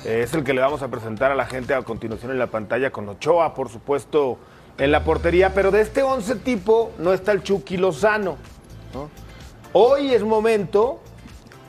eh, 0.05 0.23
es 0.25 0.33
el 0.33 0.43
que 0.43 0.53
le 0.53 0.59
vamos 0.59 0.81
a 0.81 0.89
presentar 0.89 1.31
a 1.31 1.35
la 1.35 1.45
gente 1.45 1.73
a 1.73 1.81
continuación 1.83 2.31
en 2.31 2.39
la 2.39 2.47
pantalla 2.47 2.91
con 2.91 3.07
Ochoa, 3.07 3.53
por 3.53 3.69
supuesto, 3.69 4.37
en 4.77 4.91
la 4.91 5.03
portería. 5.03 5.53
Pero 5.53 5.71
de 5.71 5.81
este 5.81 6.03
11 6.03 6.35
tipo 6.37 6.91
no 6.97 7.13
está 7.13 7.31
el 7.31 7.43
Chucky 7.43 7.77
Lozano. 7.77 8.37
¿no? 8.93 9.09
Hoy 9.73 10.13
es 10.13 10.23
momento 10.23 10.99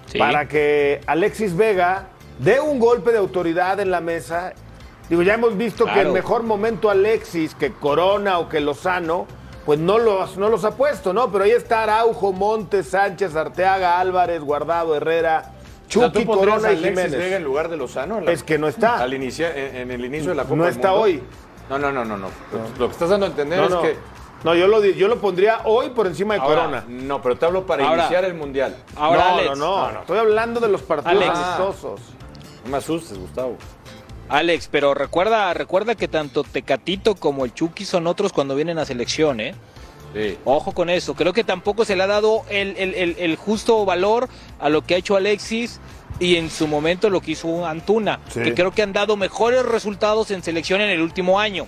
Sí. 0.07 0.19
para 0.19 0.47
que 0.47 1.01
Alexis 1.07 1.57
Vega 1.57 2.09
dé 2.39 2.61
un 2.61 2.79
golpe 2.79 3.11
de 3.13 3.19
autoridad 3.19 3.81
en 3.81 3.91
la 3.91 4.01
mesa. 4.01 4.53
Digo, 5.09 5.23
ya 5.23 5.35
hemos 5.35 5.57
visto 5.57 5.87
que 5.87 6.01
el 6.01 6.11
mejor 6.13 6.43
momento 6.43 6.89
Alexis, 6.91 7.55
que 7.55 7.73
Corona 7.73 8.39
o 8.39 8.49
que 8.49 8.61
Lozano, 8.61 9.27
pues 9.67 9.79
no 9.79 9.99
los, 9.99 10.37
no 10.37 10.49
los 10.51 10.65
ha 10.65 10.73
puesto, 10.77 11.13
¿no? 11.13 11.33
Pero 11.33 11.45
ahí 11.45 11.51
está 11.53 11.83
Araujo, 11.85 12.33
Montes, 12.33 12.89
Sánchez, 12.89 13.35
Arteaga, 13.35 13.99
Álvarez, 13.99 14.41
Guardado, 14.43 14.95
Herrera, 14.95 15.45
O 15.47 15.53
sea, 15.91 16.09
Chucky, 16.11 16.21
¿tú 16.21 16.27
pondrías 16.27 16.57
Corona 16.59 16.73
y 16.73 16.77
Jiménez. 16.85 17.13
Vega 17.13 17.37
en 17.37 17.45
lugar 17.45 17.69
de 17.71 17.77
Lozano? 17.77 18.21
la- 18.21 18.31
Es 18.33 18.43
que 18.43 18.59
no 18.59 18.69
está. 18.69 18.99
Al 18.99 19.13
inicia- 19.15 19.55
en, 19.57 19.77
en 19.77 19.91
el 19.91 20.05
inicio 20.05 20.31
de 20.31 20.37
la 20.37 20.45
Copa 20.45 20.57
No 20.57 20.65
del 20.65 20.73
está 20.75 20.89
Mundo? 20.91 21.03
hoy. 21.05 21.23
No, 21.69 21.79
no, 21.79 21.91
no, 21.93 22.05
no. 22.05 22.17
no. 22.17 22.29
Lo- 22.79 22.87
que 22.87 22.93
estás 22.93 23.09
dando 23.11 23.27
a 23.27 23.29
entender 23.31 23.59
No, 23.59 23.65
es 23.65 23.71
no. 23.71 23.83
que... 23.83 23.97
No, 24.45 24.55
yo 24.55 24.67
lo, 24.69 24.85
yo 24.85 25.09
lo 25.09 25.19
pondría 25.21 25.61
hoy 25.65 25.89
por 25.91 26.07
encima 26.07 26.35
de 26.35 26.41
Ahora, 26.41 26.57
Corona. 26.57 26.85
No, 26.87 27.23
pero 27.23 27.37
te 27.37 27.47
hablo 27.47 27.65
para 27.65 27.87
Ahora- 27.89 28.03
iniciar 28.03 28.25
el 28.27 28.35
Mundial. 28.35 28.77
Ahora, 28.95 29.31
no, 29.31 29.35
Alex, 29.39 29.59
no, 29.59 29.93
no, 29.93 30.01
Estoy 30.01 30.19
hablando 30.19 30.61
de 30.61 30.69
los 30.69 30.83
partidos 30.83 31.17
Alex. 31.17 31.31
amistosos. 31.39 32.01
No 32.65 32.71
me 32.71 32.77
asustes, 32.77 33.19
Gustavo. 33.19 33.57
Alex, 34.29 34.69
pero 34.71 34.93
recuerda, 34.95 35.53
recuerda 35.55 35.95
que 35.95 36.09
tanto 36.09 36.45
Tecatito 36.45 37.15
como 37.15 37.45
el 37.47 37.55
Chucky 37.55 37.85
son 37.87 38.07
otros 38.07 38.33
cuando 38.35 38.55
vienen 38.55 38.79
a 38.79 38.85
selección, 38.85 39.41
¿eh? 39.41 39.55
Sí. 40.15 40.39
Ojo 40.45 40.73
con 40.73 40.89
eso. 40.91 41.15
Creo 41.15 41.33
que 41.33 41.45
tampoco 41.45 41.85
se 41.85 41.97
le 41.97 42.03
ha 42.05 42.07
dado 42.07 42.43
el, 42.49 42.77
el- 42.77 42.95
el- 42.95 43.17
el 43.19 43.37
justo 43.37 43.85
valor 43.85 44.29
a 44.61 44.69
lo 44.69 44.83
que 44.83 44.95
ha 44.95 44.99
hecho 44.99 45.17
Alexis 45.17 45.81
y 46.21 46.37
en 46.37 46.51
su 46.51 46.69
momento 46.69 47.11
lo 47.11 47.21
que 47.21 47.33
hizo 47.33 47.67
Antuna, 47.67 48.21
Sí. 48.29 48.41
que 48.43 48.55
creo 48.55 48.71
que 48.71 48.83
han 48.83 48.93
dado 48.93 49.17
mejores 49.17 49.65
resultados 49.65 50.31
en 50.31 50.43
selección 50.43 50.81
en 50.81 50.91
el 50.91 51.01
último 51.03 51.41
año. 51.41 51.67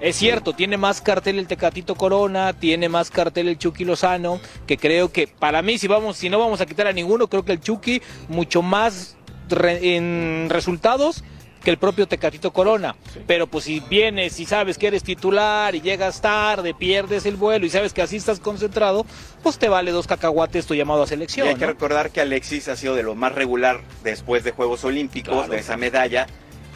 Es 0.00 0.16
cierto, 0.16 0.52
tiene 0.54 0.76
más 0.78 1.00
cartel 1.00 1.38
el 1.38 1.46
Tecatito 1.46 1.94
Corona, 1.94 2.54
tiene 2.54 2.88
más 2.88 3.10
cartel 3.10 3.46
el 3.46 3.56
Chucky 3.58 3.84
Lozano, 3.84 4.40
que 4.66 4.76
creo 4.76 5.12
que 5.12 5.28
para 5.28 5.62
mí 5.62 5.78
si 5.78 5.86
vamos, 5.86 6.16
si 6.16 6.28
no 6.28 6.40
vamos 6.40 6.60
a 6.60 6.66
quitar 6.66 6.88
a 6.88 6.92
ninguno, 6.92 7.28
creo 7.28 7.44
que 7.44 7.52
el 7.52 7.60
Chucky 7.60 8.02
mucho 8.28 8.62
más 8.62 9.16
re- 9.48 9.94
en 9.96 10.48
resultados 10.50 11.22
que 11.64 11.70
el 11.70 11.78
propio 11.78 12.06
Tecatito 12.06 12.52
Corona. 12.52 12.94
Pero 13.26 13.46
pues 13.46 13.64
si 13.64 13.80
vienes 13.80 14.38
y 14.40 14.46
sabes 14.46 14.78
que 14.78 14.86
eres 14.88 15.02
titular 15.02 15.74
y 15.74 15.80
llegas 15.80 16.20
tarde, 16.20 16.74
pierdes 16.74 17.26
el 17.26 17.36
vuelo 17.36 17.64
y 17.66 17.70
sabes 17.70 17.92
que 17.92 18.02
así 18.02 18.16
estás 18.16 18.40
concentrado, 18.40 19.06
pues 19.42 19.58
te 19.58 19.68
vale 19.68 19.90
dos 19.92 20.06
cacahuates 20.06 20.66
tu 20.66 20.74
llamado 20.74 21.02
a 21.02 21.04
Y 21.04 21.08
selección. 21.08 21.48
hay 21.48 21.54
que 21.56 21.66
recordar 21.66 22.10
que 22.10 22.20
Alexis 22.20 22.68
ha 22.68 22.76
sido 22.76 22.94
de 22.94 23.02
lo 23.02 23.14
más 23.14 23.34
regular 23.34 23.80
después 24.02 24.44
de 24.44 24.50
Juegos 24.52 24.84
Olímpicos, 24.84 25.34
Claro. 25.34 25.52
de 25.52 25.58
esa 25.58 25.76
medalla. 25.76 26.26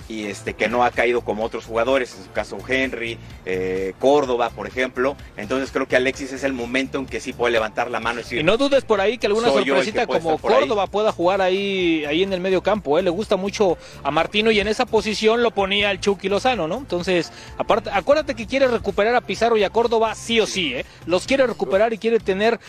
Y 0.09 0.27
este 0.27 0.55
que 0.55 0.69
no 0.69 0.85
ha 0.85 0.91
caído 0.91 1.23
como 1.23 1.45
otros 1.45 1.67
jugadores, 1.67 2.15
en 2.17 2.25
su 2.25 2.33
caso 2.33 2.59
Henry, 2.67 3.19
eh, 3.45 3.95
Córdoba, 3.99 4.51
por 4.51 4.67
ejemplo. 4.67 5.17
Entonces 5.37 5.71
creo 5.73 5.87
que 5.87 5.97
Alexis 5.97 6.33
es 6.33 6.45
el 6.45 6.53
momento 6.53 6.99
en 6.99 7.07
que 7.07 7.21
sí 7.21 7.33
puede 7.33 7.53
levantar 7.53 7.91
la 7.91 8.01
mano 8.01 8.21
y 8.21 8.23
decir, 8.23 8.39
Y 8.41 8.45
no 8.45 8.57
dudes 8.57 8.85
por 8.85 9.01
ahí 9.01 9.19
que 9.19 9.27
alguna 9.27 9.49
sorpresita 9.49 10.07
que 10.07 10.13
como 10.13 10.33
ahí. 10.33 10.39
Córdoba 10.41 10.87
pueda 10.87 11.13
jugar 11.13 11.41
ahí, 11.41 12.05
ahí 12.05 12.23
en 12.23 12.33
el 12.33 12.41
medio 12.41 12.63
campo. 12.63 12.99
¿eh? 12.99 13.03
Le 13.03 13.11
gusta 13.11 13.37
mucho 13.37 13.79
a 14.03 14.11
Martino 14.11 14.51
y 14.51 14.61
en 14.61 14.69
esa 14.69 14.87
posición 14.87 15.43
lo 15.43 15.51
ponía 15.51 15.91
el 15.91 16.01
Chucky 16.01 16.29
Lozano, 16.29 16.69
¿no? 16.69 16.79
Entonces, 16.79 17.33
aparte, 17.59 17.91
acuérdate 17.93 18.35
que 18.35 18.47
quiere 18.47 18.69
recuperar 18.69 19.15
a 19.15 19.21
Pizarro 19.21 19.57
y 19.57 19.65
a 19.65 19.71
Córdoba 19.71 20.15
sí 20.15 20.41
o 20.41 20.47
sí, 20.47 20.75
¿eh? 20.75 20.87
Los 21.07 21.27
quiere 21.27 21.47
recuperar 21.47 21.93
y 21.93 21.99
quiere 21.99 22.21
tener 22.21 22.61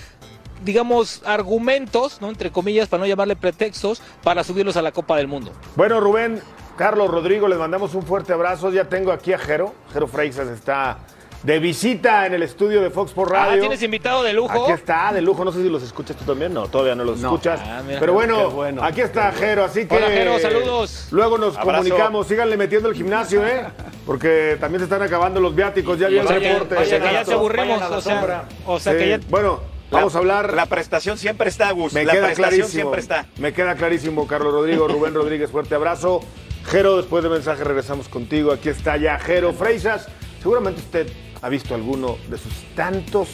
digamos, 0.63 1.21
argumentos, 1.23 2.19
¿no? 2.19 2.29
Entre 2.29 2.51
comillas, 2.51 2.89
para 2.89 3.01
no 3.01 3.07
llamarle 3.07 3.35
pretextos, 3.35 4.01
para 4.23 4.43
subirlos 4.43 4.75
a 4.75 4.81
la 4.81 4.91
Copa 4.91 5.15
del 5.15 5.27
Mundo. 5.27 5.51
Bueno, 5.75 5.99
Rubén, 5.99 6.41
Carlos, 6.77 7.09
Rodrigo, 7.09 7.47
les 7.47 7.57
mandamos 7.57 7.93
un 7.95 8.03
fuerte 8.03 8.33
abrazo. 8.33 8.71
Ya 8.71 8.85
tengo 8.85 9.11
aquí 9.11 9.33
a 9.33 9.37
Jero. 9.39 9.73
Jero 9.93 10.07
Freixas 10.07 10.47
está 10.47 10.99
de 11.43 11.59
visita 11.59 12.25
en 12.25 12.33
el 12.33 12.43
estudio 12.43 12.81
de 12.81 12.89
Fox 12.89 13.11
por 13.13 13.31
Radio. 13.31 13.57
Ah, 13.57 13.59
tienes 13.59 13.81
invitado 13.83 14.21
de 14.23 14.33
lujo. 14.33 14.63
Aquí 14.63 14.71
está, 14.73 15.11
de 15.13 15.21
lujo. 15.21 15.43
No 15.43 15.51
sé 15.51 15.61
si 15.63 15.69
los 15.69 15.81
escuchas 15.83 16.15
tú 16.17 16.25
también. 16.25 16.53
No, 16.53 16.67
todavía 16.67 16.93
no 16.95 17.03
los 17.03 17.19
No. 17.19 17.29
escuchas. 17.29 17.59
Ah, 17.63 17.81
mira. 17.85 17.99
Pero 17.99 18.13
bueno, 18.13 18.83
aquí 18.83 19.01
está 19.01 19.31
Jero, 19.31 19.63
así 19.65 19.85
que. 19.87 19.95
Hola, 19.95 20.07
Jero, 20.07 20.39
saludos. 20.39 21.07
Luego 21.11 21.37
nos 21.37 21.57
Abrazo. 21.57 21.83
comunicamos. 21.83 22.27
Síganle 22.27 22.57
metiendo 22.57 22.89
el 22.89 22.95
gimnasio, 23.01 23.45
¿eh? 23.45 23.65
Porque 24.05 24.57
también 24.59 24.79
se 24.79 24.83
están 24.85 25.01
acabando 25.01 25.39
los 25.39 25.55
viáticos. 25.55 25.97
Ya 25.99 26.07
vi 26.09 26.17
el 26.19 26.27
que, 26.27 26.33
reporte. 26.39 26.75
o 26.75 26.85
sea 26.85 26.99
que 26.99 27.13
ya 27.13 27.23
te 27.23 27.33
aburrimos, 27.33 27.67
Vayan 27.79 27.83
a 27.83 27.89
la 27.89 27.97
o 27.97 28.01
sea, 28.01 28.15
sombra. 28.19 28.43
o 28.65 28.79
sea 28.79 28.93
Sí, 28.93 28.99
que 28.99 29.09
ya... 29.09 29.19
Bueno, 29.29 29.59
vamos 29.91 30.15
a 30.15 30.17
hablar. 30.19 30.53
La 30.53 30.65
prestación 30.67 31.17
siempre 31.17 31.49
está, 31.49 31.71
Gus. 31.71 31.93
Me 31.93 32.05
la 32.05 32.13
queda 32.13 32.25
prestación 32.27 32.49
clarísimo. 32.59 32.71
siempre 32.81 33.01
está. 33.01 33.25
Me 33.37 33.53
queda 33.53 33.75
clarísimo, 33.75 34.27
Carlos 34.27 34.53
Rodrigo, 34.53 34.87
Rubén 34.87 35.13
Rodríguez, 35.13 35.49
fuerte 35.51 35.75
abrazo. 35.75 36.21
Jero, 36.67 36.97
después 36.97 37.23
de 37.23 37.29
mensaje 37.29 37.63
regresamos 37.63 38.09
contigo. 38.09 38.51
Aquí 38.51 38.69
está 38.69 38.97
ya 38.97 39.17
Jero 39.19 39.53
Freisas. 39.53 40.07
Seguramente 40.41 40.81
usted 40.81 41.07
ha 41.41 41.49
visto 41.49 41.73
alguno 41.75 42.17
de 42.29 42.37
sus 42.37 42.53
tantos 42.75 43.29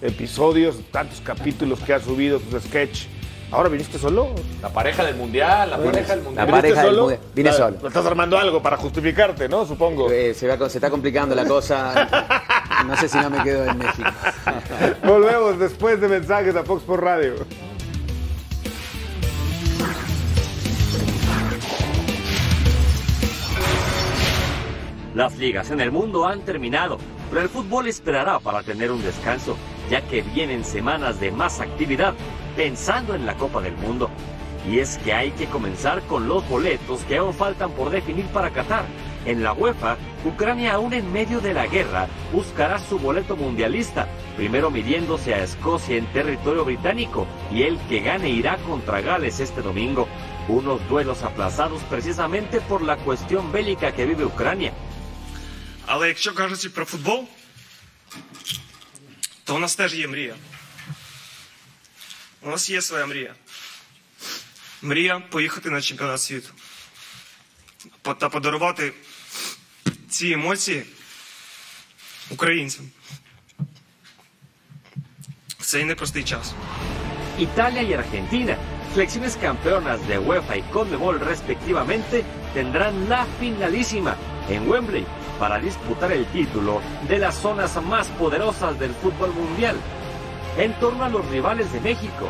episodios, 0.00 0.76
tantos 0.90 1.20
capítulos 1.20 1.78
que 1.80 1.94
ha 1.94 2.00
subido, 2.00 2.40
sus 2.40 2.62
sketch. 2.64 3.06
¿Ahora 3.52 3.68
viniste 3.68 3.98
solo? 3.98 4.34
La 4.62 4.70
pareja 4.70 5.04
del 5.04 5.14
mundial, 5.14 5.68
la 5.70 5.76
pareja 5.76 6.16
del 6.16 6.18
La 6.20 6.24
mundial. 6.24 6.46
pareja 6.48 6.62
¿Viniste 6.62 6.80
del 6.80 6.86
solo? 6.90 7.00
Mundial. 7.02 7.20
Vine 7.34 7.50
Ah, 7.50 7.52
solo. 7.52 7.88
Estás 7.88 8.06
armando 8.06 8.38
algo 8.38 8.62
para 8.62 8.76
justificarte, 8.78 9.48
¿no? 9.48 9.66
Supongo. 9.66 10.10
Eh, 10.10 10.32
se, 10.34 10.48
va- 10.48 10.68
se 10.70 10.78
está 10.78 10.88
complicando 10.90 11.34
la 11.34 11.44
cosa. 11.44 12.08
No 12.86 12.96
sé 12.96 13.08
si 13.10 13.18
no 13.18 13.28
me 13.30 13.42
quedo 13.44 13.66
en 13.66 13.78
México. 13.78 14.08
Volvemos 15.04 15.58
después 15.58 16.00
de 16.00 16.08
mensajes 16.08 16.56
a 16.56 16.64
Fox 16.64 16.82
por 16.82 17.02
Radio. 17.04 17.34
Las 25.14 25.36
ligas 25.36 25.70
en 25.70 25.80
el 25.80 25.92
mundo 25.92 26.26
han 26.26 26.40
terminado, 26.40 26.96
pero 27.28 27.42
el 27.42 27.50
fútbol 27.50 27.86
esperará 27.86 28.38
para 28.38 28.62
tener 28.62 28.90
un 28.90 29.02
descanso, 29.02 29.58
ya 29.90 30.00
que 30.00 30.22
vienen 30.22 30.64
semanas 30.64 31.20
de 31.20 31.30
más 31.30 31.60
actividad, 31.60 32.14
pensando 32.56 33.14
en 33.14 33.26
la 33.26 33.34
Copa 33.34 33.60
del 33.60 33.76
Mundo. 33.76 34.08
Y 34.70 34.78
es 34.78 34.96
que 34.98 35.12
hay 35.12 35.30
que 35.32 35.46
comenzar 35.46 36.00
con 36.02 36.28
los 36.28 36.48
boletos 36.48 37.02
que 37.04 37.18
aún 37.18 37.34
faltan 37.34 37.72
por 37.72 37.90
definir 37.90 38.24
para 38.26 38.50
Qatar. 38.50 38.84
En 39.26 39.42
la 39.42 39.52
UEFA, 39.52 39.98
Ucrania 40.24 40.74
aún 40.74 40.94
en 40.94 41.12
medio 41.12 41.40
de 41.40 41.52
la 41.52 41.66
guerra 41.66 42.06
buscará 42.32 42.78
su 42.78 42.98
boleto 42.98 43.36
mundialista, 43.36 44.08
primero 44.36 44.70
midiéndose 44.70 45.34
a 45.34 45.44
Escocia 45.44 45.96
en 45.96 46.06
territorio 46.06 46.64
británico 46.64 47.26
y 47.52 47.64
el 47.64 47.78
que 47.88 48.00
gane 48.00 48.30
irá 48.30 48.56
contra 48.58 49.02
Gales 49.02 49.40
este 49.40 49.60
domingo. 49.60 50.08
Unos 50.48 50.88
duelos 50.88 51.22
aplazados 51.22 51.82
precisamente 51.82 52.60
por 52.62 52.80
la 52.80 52.96
cuestión 52.96 53.52
bélica 53.52 53.92
que 53.92 54.06
vive 54.06 54.24
Ucrania. 54.24 54.72
Але 55.86 56.08
якщо 56.08 56.34
кажучи 56.34 56.70
про 56.70 56.84
футбол, 56.84 57.28
то 59.44 59.54
у 59.54 59.58
нас 59.58 59.76
теж 59.76 59.94
є 59.94 60.08
мрія. 60.08 60.34
У 62.40 62.50
нас 62.50 62.70
є 62.70 62.82
своя 62.82 63.06
мрія. 63.06 63.34
Мрія 64.82 65.20
поїхати 65.20 65.70
на 65.70 65.80
чемпіонат 65.80 66.20
світу. 66.20 66.48
Та 68.02 68.28
подарувати 68.28 68.92
ці 70.08 70.30
емоції 70.30 70.84
українцям. 72.30 72.90
В 75.58 75.66
цей 75.66 75.84
непростий 75.84 76.24
час. 76.24 76.54
Italia 77.38 77.82
y 77.82 77.94
Argentina, 77.94 78.56
selecciones 78.92 79.36
campeonas 79.36 80.06
de 80.06 80.18
UEFA 80.18 80.56
y 80.56 80.62
Conmebol 80.74 81.18
respectivamente, 81.18 82.24
tendrán 82.52 83.08
la 83.08 83.26
finalísima 83.40 84.16
en 84.50 84.68
Wembley 84.68 85.06
para 85.42 85.58
disputar 85.58 86.12
el 86.12 86.24
título 86.26 86.80
de 87.08 87.18
las 87.18 87.34
zonas 87.34 87.76
más 87.82 88.06
poderosas 88.10 88.78
del 88.78 88.92
fútbol 88.92 89.32
mundial, 89.32 89.74
en 90.56 90.72
torno 90.74 91.02
a 91.02 91.08
los 91.08 91.28
rivales 91.30 91.72
de 91.72 91.80
México. 91.80 92.28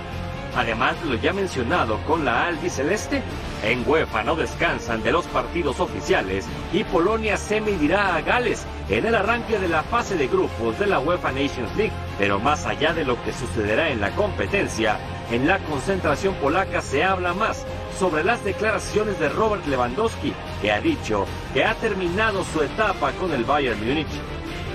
Además 0.57 0.97
de 1.03 1.11
lo 1.11 1.17
ya 1.17 1.35
mencionado 1.35 1.99
con 2.07 2.25
la 2.25 2.47
albiceleste, 2.47 3.23
en 3.65 3.85
UEFA 3.87 4.23
no 4.23 4.35
descansan 4.35 5.03
de 5.03 5.13
los 5.13 5.27
partidos 5.27 5.79
oficiales 5.79 6.47
y 6.73 6.85
Polonia 6.85 7.37
se 7.37 7.61
medirá 7.61 8.17
a 8.17 8.23
Gales 8.23 8.65
en 8.89 9.05
el 9.05 9.15
arranque 9.15 9.59
de 9.59 9.69
la 9.69 9.83
fase 9.83 10.17
de 10.17 10.29
grupos 10.29 10.79
de 10.79 10.87
la 10.87 10.99
UEFA 10.99 11.33
Nations 11.33 11.77
League. 11.77 11.93
Pero 12.19 12.41
más 12.41 12.65
allá 12.65 12.95
de 12.95 13.05
lo 13.05 13.23
que 13.25 13.35
sucederá 13.35 13.91
en 13.91 14.01
la 14.01 14.13
competencia, 14.13 14.97
en 15.31 15.47
la 15.47 15.59
concentración 15.59 16.35
polaca 16.37 16.81
se 16.81 17.05
habla 17.05 17.35
más 17.35 17.67
sobre 18.03 18.25
las 18.25 18.45
declaraciones 18.45 19.17
de 19.21 19.29
Robert 19.29 19.65
Lewandowski, 19.65 20.33
que 20.61 20.73
ha 20.73 20.81
dicho 20.81 21.25
que 21.55 21.65
ha 21.65 21.73
terminado 21.77 22.43
su 22.43 22.61
etapa 22.61 23.13
con 23.13 23.31
el 23.31 23.45
Bayern 23.45 23.79
Múnich. 23.79 24.09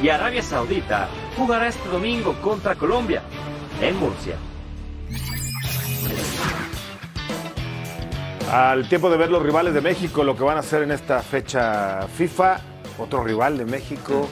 Y 0.02 0.08
Arabia 0.08 0.42
Saudita 0.42 1.10
jugará 1.36 1.68
este 1.68 1.90
domingo 1.90 2.36
contra 2.42 2.76
Colombia 2.76 3.22
en 3.82 3.98
Murcia. 3.98 4.38
Al 8.50 8.88
tiempo 8.88 9.10
de 9.10 9.18
ver 9.18 9.30
los 9.30 9.44
rivales 9.44 9.74
de 9.74 9.82
México, 9.82 10.24
lo 10.24 10.38
que 10.38 10.46
van 10.46 10.56
a 10.56 10.62
hacer 10.62 10.84
en 10.84 10.92
esta 10.92 11.22
fecha 11.22 12.08
FIFA, 12.08 12.62
otro 12.98 13.26
rival 13.26 13.58
de 13.58 13.66
México 13.66 14.30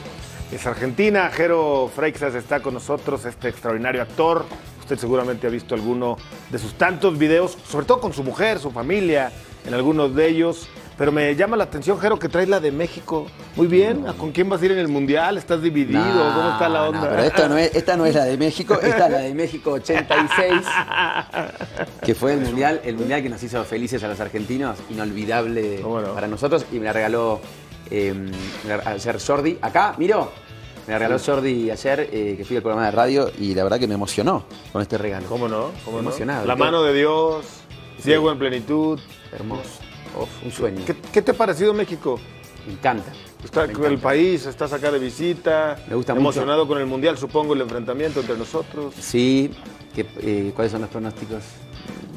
es 0.50 0.66
Argentina. 0.66 1.28
Jero 1.30 1.90
Freixas 1.94 2.34
está 2.34 2.60
con 2.60 2.72
nosotros, 2.72 3.26
este 3.26 3.50
extraordinario 3.50 4.00
actor. 4.00 4.46
Usted 4.86 4.98
seguramente 4.98 5.48
ha 5.48 5.50
visto 5.50 5.74
alguno 5.74 6.16
de 6.48 6.60
sus 6.60 6.74
tantos 6.74 7.18
videos, 7.18 7.58
sobre 7.68 7.86
todo 7.86 8.00
con 8.00 8.12
su 8.12 8.22
mujer, 8.22 8.60
su 8.60 8.70
familia, 8.70 9.32
en 9.66 9.74
algunos 9.74 10.14
de 10.14 10.28
ellos. 10.28 10.68
Pero 10.96 11.10
me 11.10 11.34
llama 11.34 11.56
la 11.56 11.64
atención, 11.64 11.98
Jero, 11.98 12.20
que 12.20 12.28
traes 12.28 12.48
la 12.48 12.60
de 12.60 12.70
México. 12.70 13.26
Muy 13.56 13.66
bien, 13.66 14.04
¿con 14.16 14.30
quién 14.30 14.48
vas 14.48 14.62
a 14.62 14.64
ir 14.64 14.70
en 14.70 14.78
el 14.78 14.86
Mundial? 14.86 15.38
¿Estás 15.38 15.60
dividido? 15.60 16.00
No, 16.00 16.34
¿Cómo 16.36 16.50
está 16.52 16.68
la 16.68 16.82
no, 16.82 16.88
onda? 16.90 17.10
pero 17.10 17.22
esta 17.24 17.48
no, 17.48 17.58
es, 17.58 17.74
esta 17.74 17.96
no 17.96 18.06
es 18.06 18.14
la 18.14 18.26
de 18.26 18.38
México, 18.38 18.74
esta 18.74 19.06
es 19.06 19.12
la 19.12 19.18
de 19.18 19.34
México 19.34 19.72
86, 19.72 20.52
que 22.04 22.14
fue 22.14 22.34
el 22.34 22.42
mundial, 22.42 22.80
el 22.84 22.94
mundial 22.94 23.24
que 23.24 23.28
nos 23.28 23.42
hizo 23.42 23.64
felices 23.64 24.04
a 24.04 24.08
los 24.08 24.20
argentinos, 24.20 24.78
inolvidable 24.88 25.84
para 26.14 26.28
nosotros, 26.28 26.64
y 26.70 26.78
me 26.78 26.84
la 26.84 26.92
regaló 26.92 27.40
eh, 27.90 28.14
ayer 28.84 29.18
Jordi, 29.20 29.58
acá, 29.60 29.96
miro, 29.98 30.30
me 30.86 30.98
regaló 30.98 31.18
Jordi 31.18 31.70
ayer, 31.70 32.08
eh, 32.12 32.34
que 32.36 32.44
fui 32.44 32.56
al 32.56 32.62
programa 32.62 32.86
de 32.86 32.92
radio, 32.92 33.30
y 33.38 33.54
la 33.54 33.64
verdad 33.64 33.78
que 33.78 33.88
me 33.88 33.94
emocionó 33.94 34.44
con 34.72 34.82
este 34.82 34.98
regalo. 34.98 35.26
¿Cómo 35.28 35.48
no? 35.48 35.70
¿Cómo 35.84 35.96
no? 35.96 36.08
Emocionado. 36.08 36.46
La 36.46 36.56
mano 36.56 36.82
de 36.82 36.94
Dios, 36.94 37.44
ciego 38.00 38.30
en 38.30 38.38
plenitud. 38.38 39.00
Hermoso. 39.32 39.80
Un 40.44 40.50
sueño. 40.50 40.82
¿Qué, 40.86 40.96
qué 41.12 41.22
te 41.22 41.32
ha 41.32 41.34
parecido 41.34 41.74
México? 41.74 42.18
Me 42.66 42.72
encanta. 42.72 43.12
Está 43.44 43.66
Me 43.66 43.86
el 43.86 43.98
país, 43.98 44.46
estás 44.46 44.72
acá 44.72 44.90
de 44.90 44.98
visita. 44.98 45.78
Me 45.88 45.94
gusta 45.94 46.12
Emocionado 46.12 46.66
con 46.66 46.78
el 46.78 46.86
Mundial, 46.86 47.16
supongo, 47.16 47.54
el 47.54 47.60
enfrentamiento 47.60 48.20
entre 48.20 48.36
nosotros. 48.36 48.94
Sí, 48.98 49.50
eh, 49.96 50.52
¿cuáles 50.54 50.72
son 50.72 50.80
los 50.80 50.90
pronósticos? 50.90 51.44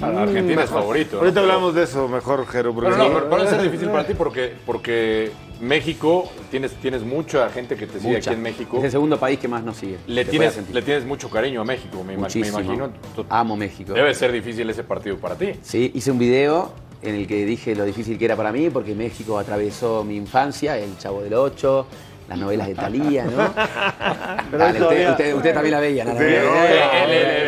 Argentina 0.02 0.64
es 0.64 0.70
Mejor. 0.70 0.82
favorito. 0.82 1.16
¿no? 1.18 1.22
Ahorita 1.22 1.40
hablamos 1.42 1.76
de 1.76 1.84
eso 1.84 2.08
mejor, 2.08 2.46
Jero. 2.48 2.74
porque 2.74 2.90
no, 2.92 2.98
pero, 2.98 3.30
pero 3.30 3.44
va 3.44 3.44
a 3.44 3.48
ser 3.48 3.62
difícil 3.62 3.90
para 3.90 4.06
ti 4.08 4.14
porque, 4.14 4.54
porque 4.66 5.32
México, 5.62 6.30
tienes, 6.52 6.74
tienes 6.76 7.04
mucha 7.04 7.50
gente 7.50 7.76
que 7.76 7.86
te 7.86 8.00
sigue 8.00 8.16
Mucha. 8.16 8.32
aquí 8.32 8.38
en 8.38 8.44
México. 8.44 8.78
Es 8.78 8.86
el 8.86 8.92
segundo 8.92 9.20
país 9.20 9.40
que 9.40 9.48
más 9.48 9.64
nos 9.64 9.78
sigue. 9.78 9.98
Le 10.08 10.26
tienes, 10.26 10.58
le 10.72 10.82
tienes 10.82 11.06
mucho 11.06 11.30
cariño 11.30 11.62
a 11.62 11.66
México, 11.66 11.98
me, 12.04 12.14
ima- 12.14 12.18
me 12.18 12.22
Muchísimo. 12.24 12.60
imagino. 12.62 12.90
Amo 13.30 13.56
México. 13.58 13.94
Debe 13.94 14.14
ser 14.14 14.32
difícil 14.32 14.70
ese 14.70 14.84
partido 14.84 15.18
para 15.18 15.36
ti. 15.36 15.52
Sí, 15.62 15.92
hice 15.94 16.12
un 16.12 16.20
video 16.20 16.72
en 17.02 17.16
el 17.16 17.28
que 17.28 17.46
dije 17.46 17.76
lo 17.76 17.86
difícil 17.86 18.18
que 18.18 18.26
era 18.26 18.36
para 18.36 18.52
mí, 18.52 18.70
porque 18.70 18.94
México 18.96 19.38
atravesó 19.38 20.04
mi 20.04 20.16
infancia, 20.18 20.78
El 20.78 20.98
Chavo 20.98 21.22
del 21.22 21.34
Ocho, 21.34 21.86
las 22.30 22.38
novelas 22.38 22.68
de 22.68 22.76
Talía, 22.76 23.26
¿no? 23.26 23.38
Dale, 24.58 24.80
todavía- 24.80 25.12
usted, 25.12 25.12
usted- 25.12 25.34
usted 25.36 25.54
también 25.54 25.74
la 25.74 25.80
veía, 25.80 26.06
¿no? 26.06 26.12
Sí, 26.12 26.18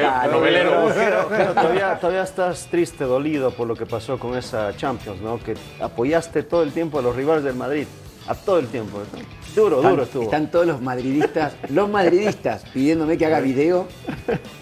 La 0.01 0.27
todavía, 1.53 1.99
todavía 1.99 2.23
estás 2.23 2.67
triste, 2.69 3.03
dolido 3.03 3.51
por 3.51 3.67
lo 3.67 3.75
que 3.75 3.85
pasó 3.85 4.17
con 4.17 4.35
esa 4.37 4.75
Champions, 4.75 5.21
¿no? 5.21 5.37
Que 5.39 5.53
apoyaste 5.79 6.43
todo 6.43 6.63
el 6.63 6.71
tiempo 6.71 6.99
a 6.99 7.01
los 7.01 7.15
rivales 7.15 7.43
del 7.43 7.55
Madrid. 7.55 7.85
A 8.27 8.35
todo 8.35 8.59
el 8.59 8.67
tiempo. 8.67 8.99
Duro, 9.55 9.77
Están, 9.77 9.91
duro 9.91 10.03
estuvo. 10.03 10.23
están 10.23 10.49
todos 10.51 10.65
los 10.65 10.81
madridistas, 10.81 11.53
los 11.69 11.89
madridistas 11.89 12.63
pidiéndome 12.73 13.17
que 13.17 13.25
haga 13.25 13.41
video 13.41 13.85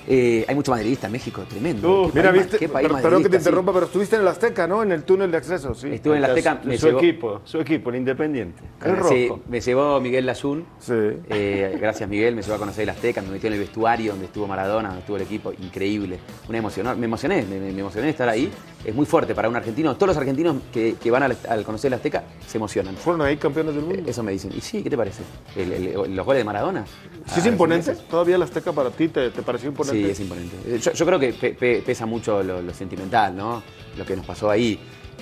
Eh, 0.08 0.44
hay 0.48 0.56
mucho 0.56 0.72
madridista 0.72 1.06
en 1.06 1.14
México, 1.14 1.44
tremendo. 1.48 2.02
Uh, 2.04 2.12
¿Qué 2.12 2.18
mira, 2.20 2.32
país- 2.32 2.42
viste, 2.44 2.58
qué 2.58 2.68
país 2.70 2.88
per- 2.88 3.02
perdón 3.02 3.22
que 3.22 3.30
te 3.30 3.38
sí. 3.38 3.42
interrumpa, 3.42 3.72
pero 3.74 3.86
estuviste 3.86 4.16
en 4.16 4.24
el 4.24 4.28
Azteca, 4.28 4.66
¿no? 4.68 4.82
En 4.82 4.92
el 4.92 5.04
túnel 5.04 5.30
de 5.30 5.38
acceso, 5.38 5.76
sí. 5.76 5.90
Estuve 5.90 6.16
en 6.16 6.22
la 6.24 6.30
Azteca, 6.30 6.60
me 6.64 6.76
su 6.80 6.88
llevó, 6.88 6.98
equipo, 7.00 7.42
su 7.44 7.60
equipo, 7.60 7.92
el 7.92 7.98
Independiente. 7.98 8.64
El 8.84 8.96
Sí, 9.04 9.28
rojo. 9.28 9.42
me 9.48 9.62
llevó 9.62 10.02
Miguel 10.02 10.26
Lazún. 10.26 10.66
Sí. 10.80 10.94
Eh, 11.30 11.78
gracias 11.80 12.10
Miguel, 12.10 12.36
me 12.36 12.42
llevó 12.42 12.56
a 12.56 12.58
conocer 12.58 12.84
el 12.84 12.90
Azteca, 12.90 13.22
me 13.22 13.30
metió 13.30 13.46
en 13.48 13.54
el 13.54 13.60
vestuario 13.60 14.14
donde 14.14 14.26
estuvo 14.26 14.48
Maradona, 14.48 14.88
donde 14.90 15.02
estuvo 15.02 15.18
el 15.18 15.24
equipo, 15.24 15.52
increíble. 15.54 16.18
Una 16.48 16.58
emoción, 16.58 17.00
me 17.00 17.06
emocioné, 17.06 17.44
me, 17.44 17.70
emocioné 17.70 18.06
de 18.06 18.12
estar 18.12 18.28
ahí. 18.30 18.50
Es 18.86 18.96
muy 18.96 19.06
fuerte 19.06 19.36
para 19.36 19.50
un 19.50 19.56
argentino. 19.58 19.94
Todos 19.96 20.08
los 20.08 20.18
argentinos 20.18 20.56
que, 20.72 20.96
que 20.96 21.12
van 21.12 21.24
al, 21.24 21.38
al 21.50 21.64
conocer 21.66 21.90
el 21.90 21.96
Azteca 21.96 22.24
se 22.48 22.58
emocionan. 22.58 22.96
¿Fueron 22.96 23.22
ahí 23.22 23.36
campeones 23.36 23.76
del 23.76 23.84
mundo? 23.84 24.04
Eso 24.10 24.24
me 24.24 24.32
dicen. 24.32 24.52
Y 24.56 24.62
sí, 24.62 24.82
¿qué 24.82 24.90
te 24.90 24.96
parece? 24.96 25.22
El- 25.58 25.72
el- 25.74 26.16
los 26.16 26.26
goles 26.26 26.40
de 26.40 26.46
Maradona. 26.46 26.86
¿Sí 27.28 27.40
es 27.42 27.46
Ah, 27.46 27.50
imponente? 27.50 27.94
¿Todavía 28.10 28.38
el 28.38 28.42
Azteca 28.44 28.72
para 28.72 28.90
ti 28.90 29.10
te, 29.10 29.32
te 29.32 29.42
pareció 29.42 29.70
imponente? 29.70 30.02
Sí, 30.06 30.10
es 30.10 30.20
imponente. 30.22 30.56
Eh, 30.66 30.80
Yo, 30.80 30.94
yo 30.94 31.06
creo 31.06 31.20
que 31.20 31.34
pe- 31.34 31.54
pe- 31.54 31.84
pesa 31.86 32.06
mucho 32.06 32.42
lo, 32.42 32.62
lo 32.62 32.74
sentimental, 32.74 33.36
¿no? 33.36 33.62
Lo 33.98 34.06
que 34.06 34.16
nos 34.16 34.26
pasó 34.26 34.50
ahí. 34.50 34.80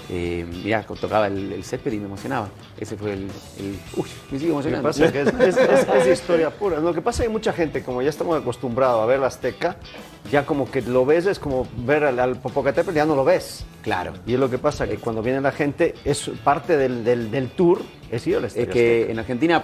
Eh, 0.10 0.46
mirá, 0.64 0.84
tocaba 0.84 1.28
el, 1.28 1.52
el 1.52 1.64
césped 1.64 1.92
y 1.92 1.98
me 2.00 2.06
emocionaba. 2.06 2.50
Ese 2.80 2.96
fue 2.96 3.14
el. 3.14 3.24
el- 3.60 3.80
uy, 3.98 4.06
me 4.32 4.40
sigue 4.40 4.52
Lo 4.54 4.62
que 4.62 4.70
emocionando. 4.70 4.88
pasa 4.90 5.06
es 5.06 5.12
que 5.12 5.22
es, 5.22 5.28
es- 5.28 5.58
es- 5.58 5.88
es 6.08 6.08
historia 6.20 6.50
pura. 6.50 6.80
Lo 6.80 6.94
que 6.94 7.02
pasa 7.02 7.24
es 7.24 7.28
que 7.28 7.34
mucha 7.34 7.52
gente, 7.54 7.84
como 7.84 8.02
ya 8.02 8.10
estamos 8.10 8.40
acostumbrados 8.40 9.02
a 9.04 9.06
ver 9.06 9.20
la 9.20 9.28
Azteca, 9.28 9.78
ya 10.32 10.46
como 10.46 10.70
que 10.72 10.82
lo 10.82 11.06
ves, 11.06 11.26
es 11.26 11.40
como 11.40 11.68
ver 11.86 12.04
al, 12.06 12.20
al 12.20 12.38
Popocatépetl, 12.38 12.96
ya 12.96 13.06
no 13.06 13.16
lo 13.16 13.26
ves. 13.26 13.66
Claro. 13.82 14.14
Y 14.26 14.34
es 14.36 14.40
lo 14.40 14.50
que 14.50 14.58
pasa, 14.58 14.88
que 14.88 14.96
cuando 14.98 15.22
viene 15.22 15.42
la 15.42 15.52
gente, 15.52 15.94
es 16.06 16.30
parte 16.44 16.78
del, 16.78 17.04
del- 17.04 17.30
del 17.32 17.50
tour, 17.50 17.82
es 18.12 18.26
ir 18.28 18.38
al 18.38 18.46
Es 18.46 18.56
Estadio 18.56 18.74
que 18.74 18.96
Azteca. 19.02 19.12
en 19.12 19.20
Argentina, 19.20 19.64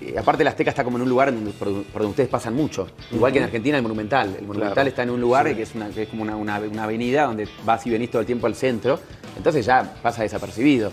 eh, 0.00 0.14
aparte 0.18 0.44
la 0.44 0.50
Azteca 0.50 0.70
está 0.70 0.82
como 0.84 0.96
en 0.96 1.02
un 1.02 1.08
lugar 1.08 1.32
donde, 1.32 1.50
por, 1.50 1.68
donde 1.68 2.06
ustedes 2.06 2.28
pasan 2.28 2.54
mucho. 2.54 2.88
Igual 3.12 3.32
que 3.32 3.38
en. 3.38 3.44
Argentina 3.44 3.76
el 3.76 3.82
Monumental. 3.82 4.34
El 4.38 4.46
Monumental 4.46 4.72
Claro. 4.74 4.88
está 4.88 5.02
en 5.02 5.10
un 5.10 5.20
lugar 5.20 5.46
Sí. 5.48 5.54
que 5.56 5.62
es, 5.62 5.74
una, 5.74 5.88
que 5.90 6.02
es 6.04 6.08
como 6.08 6.22
una, 6.22 6.36
una- 6.36 6.58
una 6.60 6.84
avenida 6.84 7.24
donde 7.24 7.46
vas 7.64 7.86
y 7.86 7.90
venís 7.90 8.10
todo 8.10 8.20
el 8.20 8.26
tiempo 8.26 8.46
al 8.46 8.54
centro. 8.54 8.98
Entonces 9.36 9.64
ya 9.66 9.94
pasa 10.02 10.22
desapercibido. 10.22 10.90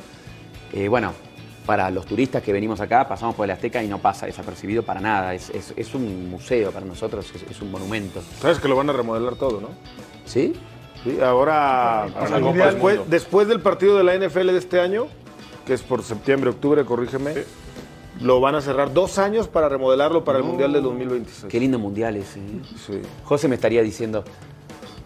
Eh, 0.74 0.88
bueno, 0.88 1.14
para 1.66 1.90
los 1.92 2.06
turistas 2.06 2.42
que 2.44 2.54
venimos 2.54 2.80
acá, 2.80 3.08
pasamos 3.08 3.36
por 3.36 3.46
el 3.46 3.52
Azteca 3.52 3.84
y 3.84 3.88
no 3.88 4.00
pasa 4.00 4.26
desapercibido 4.26 4.84
para 4.84 5.00
nada. 5.02 5.34
Es, 5.34 5.50
es- 5.50 5.74
es 5.76 5.94
un 5.96 6.30
museo 6.30 6.72
para 6.72 6.86
nosotros, 6.86 7.30
es, 7.36 7.44
es 7.50 7.62
un 7.62 7.72
monumento. 7.72 8.22
Sabes 8.42 8.60
que 8.60 8.68
lo 8.68 8.76
van 8.76 8.90
a 8.90 8.94
remodelar 8.94 9.36
todo, 9.36 9.60
¿no? 9.62 9.70
¿Sí? 10.26 10.54
Sí, 11.04 11.20
ahora, 11.22 12.08
Para 12.14 12.30
la 12.30 12.42
Copa 12.42 12.72
del 12.72 13.10
después, 13.10 13.48
del 13.48 13.62
partido 13.62 13.98
de 13.98 14.04
la 14.04 14.16
NFL 14.16 14.48
de 14.52 14.58
este 14.58 14.80
año, 14.80 15.08
que 15.66 15.74
es 15.74 15.82
por 15.84 16.02
septiembre, 16.04 16.50
octubre, 16.50 16.84
corrígeme, 16.86 17.34
lo 18.22 18.40
van 18.42 18.56
a 18.56 18.62
cerrar 18.62 18.92
dos 18.94 19.20
años 19.20 19.48
para 19.48 19.70
remodelarlo 19.70 20.24
para 20.24 20.40
el 20.40 20.44
Mundial 20.44 20.74
del 20.74 20.82
2026. 20.84 21.52
Qué 21.52 21.60
lindo 21.60 21.78
mundial 21.78 22.16
ese. 22.16 22.40
¿eh? 22.40 22.44
Sí. 22.86 23.02
José 23.26 23.48
me 23.48 23.56
estaría 23.56 23.84
diciendo, 23.84 24.24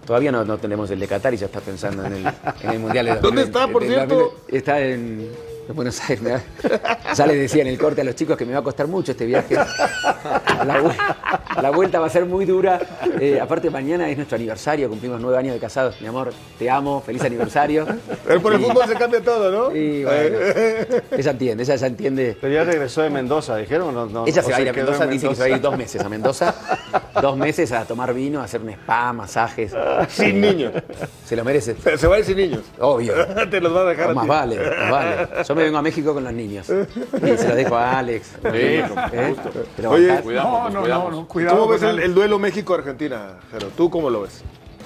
todavía 0.05 0.31
no, 0.31 0.43
no 0.45 0.57
tenemos 0.57 0.89
el 0.91 0.99
de 0.99 1.07
Qatar 1.07 1.33
y 1.33 1.37
ya 1.37 1.45
está 1.47 1.59
pensando 1.59 2.05
en 2.05 2.13
el, 2.13 2.25
en 2.61 2.69
el 2.69 2.79
mundial 2.79 3.05
de 3.05 3.15
¿Dónde 3.21 3.45
2020, 3.45 3.59
está, 3.59 3.67
por 3.67 3.83
cierto? 3.83 4.15
2020. 4.15 4.57
Está 4.57 4.81
en, 4.81 5.29
en 5.68 5.76
Buenos 5.76 5.99
Aires. 6.09 6.41
Ya 7.16 7.28
les 7.28 7.38
decía 7.38 7.62
en 7.62 7.68
el 7.68 7.78
corte 7.78 7.99
a 8.01 8.03
los 8.05 8.16
chicos 8.16 8.38
que 8.38 8.45
me 8.45 8.53
va 8.53 8.59
a 8.59 8.64
costar 8.64 8.88
mucho 8.88 9.12
este 9.12 9.26
viaje. 9.26 9.53
La, 10.66 10.82
vu- 10.82 10.93
la 11.62 11.70
vuelta 11.72 11.99
va 11.99 12.07
a 12.07 12.09
ser 12.09 12.26
muy 12.26 12.45
dura. 12.45 12.80
Eh, 13.20 13.38
aparte, 13.41 13.70
mañana 13.70 14.07
es 14.09 14.16
nuestro 14.16 14.38
aniversario, 14.38 14.88
cumplimos 14.88 15.20
nueve 15.20 15.38
años 15.38 15.53
de 15.53 15.59
casados. 15.59 15.99
Mi 15.99 16.07
amor, 16.07 16.32
te 16.57 16.70
amo, 16.70 17.01
feliz 17.05 17.22
aniversario. 17.24 17.86
Pero 18.26 18.41
por 18.41 18.53
el 18.53 18.62
Y- 18.62 18.64
fútbol 18.64 18.88
se 18.88 18.95
cambia 18.95 19.22
todo, 19.22 19.51
¿no? 19.51 19.76
Y 19.76 20.05
bueno, 20.05 20.38
ella 21.12 21.32
entiende, 21.32 21.64
ella 21.64 21.76
ya 21.76 21.88
entiende. 21.88 22.38
Pero 22.39 22.53
ya 22.53 22.64
regresó 22.64 23.01
de 23.01 23.09
Mendoza, 23.09 23.57
dijeron. 23.57 23.93
No, 23.93 24.05
no, 24.05 24.26
Ella 24.26 24.41
se 24.41 24.51
va 24.51 24.57
a 24.57 24.62
ir 24.62 24.70
a 24.70 24.74
Mendoza, 24.74 25.03
en 25.03 25.09
dice 25.09 25.28
que 25.28 25.36
se 25.36 25.41
va 25.41 25.45
a 25.47 25.49
ir 25.49 25.62
dos 25.62 25.78
meses 25.78 26.01
a 26.01 26.07
Mendoza. 26.09 26.55
dos 27.22 27.36
meses 27.36 27.72
a 27.74 27.84
tomar 27.84 28.14
vino, 28.14 28.39
a 28.39 28.45
hacer 28.45 28.62
un 28.62 28.70
spa, 28.70 29.12
masajes. 29.12 29.74
Sin 30.09 30.39
niños. 30.39 30.72
Se 31.26 31.36
lo 31.36 31.43
merece. 31.43 31.76
Se, 31.97 32.07
va 32.07 32.16
a 32.16 32.20
ir 32.20 32.26
sin 32.26 32.38
niños. 32.38 32.62
Obvio. 32.80 33.14
Te 33.51 33.59
los 33.59 33.76
va 33.76 33.82
a 33.82 33.86
dejar 33.86 34.12
a 34.12 34.14
más 34.14 34.24
ti. 34.24 34.30
vale, 34.30 34.57
más 34.80 34.91
vale. 34.91 35.28
Yo 35.47 35.55
me 35.55 35.61
vengo 35.64 35.78
a 35.78 35.82
México 35.82 36.14
con 36.14 36.24
los 36.24 36.34
niños. 36.34 36.68
Y 37.16 37.38
se 37.38 37.47
los 37.47 37.55
dejo 37.55 37.76
a 37.76 37.99
Alex. 37.99 38.28
Sí, 38.41 38.49
¿Eh? 38.53 38.86
lo 39.82 39.89
Oye, 39.91 40.07
bancás. 40.07 40.26
No, 40.26 40.70
no, 40.70 40.88
no, 40.88 41.12
no, 41.12 41.28
cuidado. 41.28 41.57
¿Cómo 41.59 41.72
ves 41.72 41.84
el, 41.84 41.99
el 41.99 42.14
duelo 42.14 42.39
México-Argentina, 42.39 43.39
Jero? 43.51 43.68
¿Tú 43.76 43.89
cómo 43.89 44.09
lo 44.09 44.22
ves? 44.22 44.43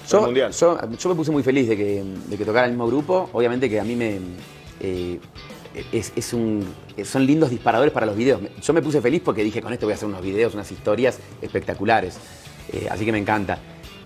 Yo, 0.10 0.20
el 0.20 0.26
Mundial. 0.26 0.52
yo- 0.52 0.78
yo 0.98 1.10
me 1.10 1.16
puse 1.16 1.32
muy 1.32 1.42
feliz 1.44 1.68
de 1.68 1.76
que, 1.78 2.04
de 2.28 2.38
que 2.38 2.46
tocara 2.46 2.66
el 2.66 2.72
mismo 2.74 2.88
grupo. 2.88 3.30
Obviamente 3.34 3.70
que 3.70 3.80
a 3.80 3.84
mí 3.84 3.96
me. 3.96 4.20
eh, 4.80 5.20
es, 5.92 6.14
es 6.16 6.32
un, 6.34 6.66
son 7.04 7.26
lindos 7.26 7.50
disparadores 7.50 7.92
para 7.92 8.06
los 8.06 8.16
videos. 8.16 8.40
Yo 8.62 8.74
me 8.74 8.82
puse 8.82 9.02
feliz 9.02 9.22
porque 9.26 9.44
dije, 9.44 9.62
con 9.62 9.74
esto 9.74 9.86
voy 9.86 9.94
a 9.94 9.96
hacer 9.96 10.08
unos 10.08 10.22
videos, 10.22 10.54
unas 10.54 10.72
historias 10.72 11.20
espectaculares. 11.42 12.18
Eh, 12.72 12.88
así 12.90 13.04
que 13.04 13.12
me 13.12 13.18
encanta. 13.18 13.58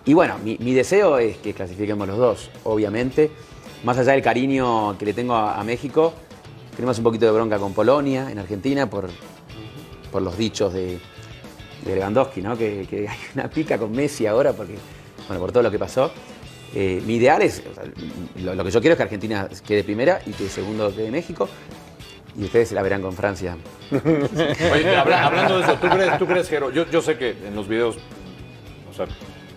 Y 0.06 0.14
bueno, 0.14 0.38
mi, 0.44 0.58
mi 0.60 0.74
deseo 0.74 1.20
es 1.20 1.38
que 1.38 1.54
clasifiquemos 1.54 2.08
los 2.08 2.18
dos, 2.18 2.50
obviamente. 2.64 3.30
Más 3.84 3.98
allá 3.98 4.14
del 4.14 4.22
cariño 4.22 4.98
que 4.98 5.06
le 5.06 5.14
tengo 5.14 5.36
a, 5.36 5.60
a 5.60 5.64
México, 5.64 6.14
tenemos 6.80 6.98
un 6.98 7.04
poquito 7.04 7.26
de 7.26 7.32
bronca 7.34 7.58
con 7.58 7.74
Polonia, 7.74 8.32
en 8.32 8.40
Argentina, 8.40 8.90
por, 8.90 9.10
por 10.14 10.22
los 10.22 10.38
dichos 10.38 10.72
de, 10.74 10.98
de 11.84 11.96
Lewandowski, 11.96 12.42
¿no? 12.42 12.58
Que, 12.58 12.88
que 12.90 13.06
hay 13.10 13.18
una 13.36 13.50
pica 13.50 13.78
con 13.78 13.92
Messi 13.92 14.26
ahora 14.26 14.54
porque, 14.54 14.76
bueno, 15.28 15.42
por 15.42 15.52
todo 15.52 15.62
lo 15.64 15.70
que 15.72 15.78
pasó. 15.78 16.10
Eh, 16.74 17.02
mi 17.06 17.16
ideal 17.16 17.42
es, 17.42 17.62
o 17.70 17.74
sea, 17.76 17.84
lo, 18.44 18.56
lo 18.56 18.64
que 18.64 18.72
yo 18.72 18.80
quiero 18.80 18.94
es 18.94 18.98
que 18.98 19.04
Argentina 19.04 19.50
quede 19.68 19.84
primera 19.84 20.22
y 20.26 20.32
que 20.32 20.48
segundo 20.48 20.96
quede 20.96 21.12
México. 21.12 21.50
Y 22.38 22.46
ustedes 22.46 22.70
se 22.70 22.76
la 22.76 22.82
verán 22.82 23.02
con 23.02 23.12
Francia. 23.12 23.58
Oye, 23.92 24.96
habla- 24.96 25.26
hablando 25.26 25.58
de 25.58 25.64
eso, 25.64 25.74
¿tú 25.82 25.90
crees, 25.90 26.18
tú 26.18 26.26
crees 26.28 26.48
Jero? 26.48 26.72
Yo, 26.72 26.90
yo 26.90 27.02
sé 27.02 27.18
que 27.18 27.32
en 27.46 27.56
los 27.56 27.68
videos, 27.68 27.98
o 28.90 28.94
sea, 28.94 29.06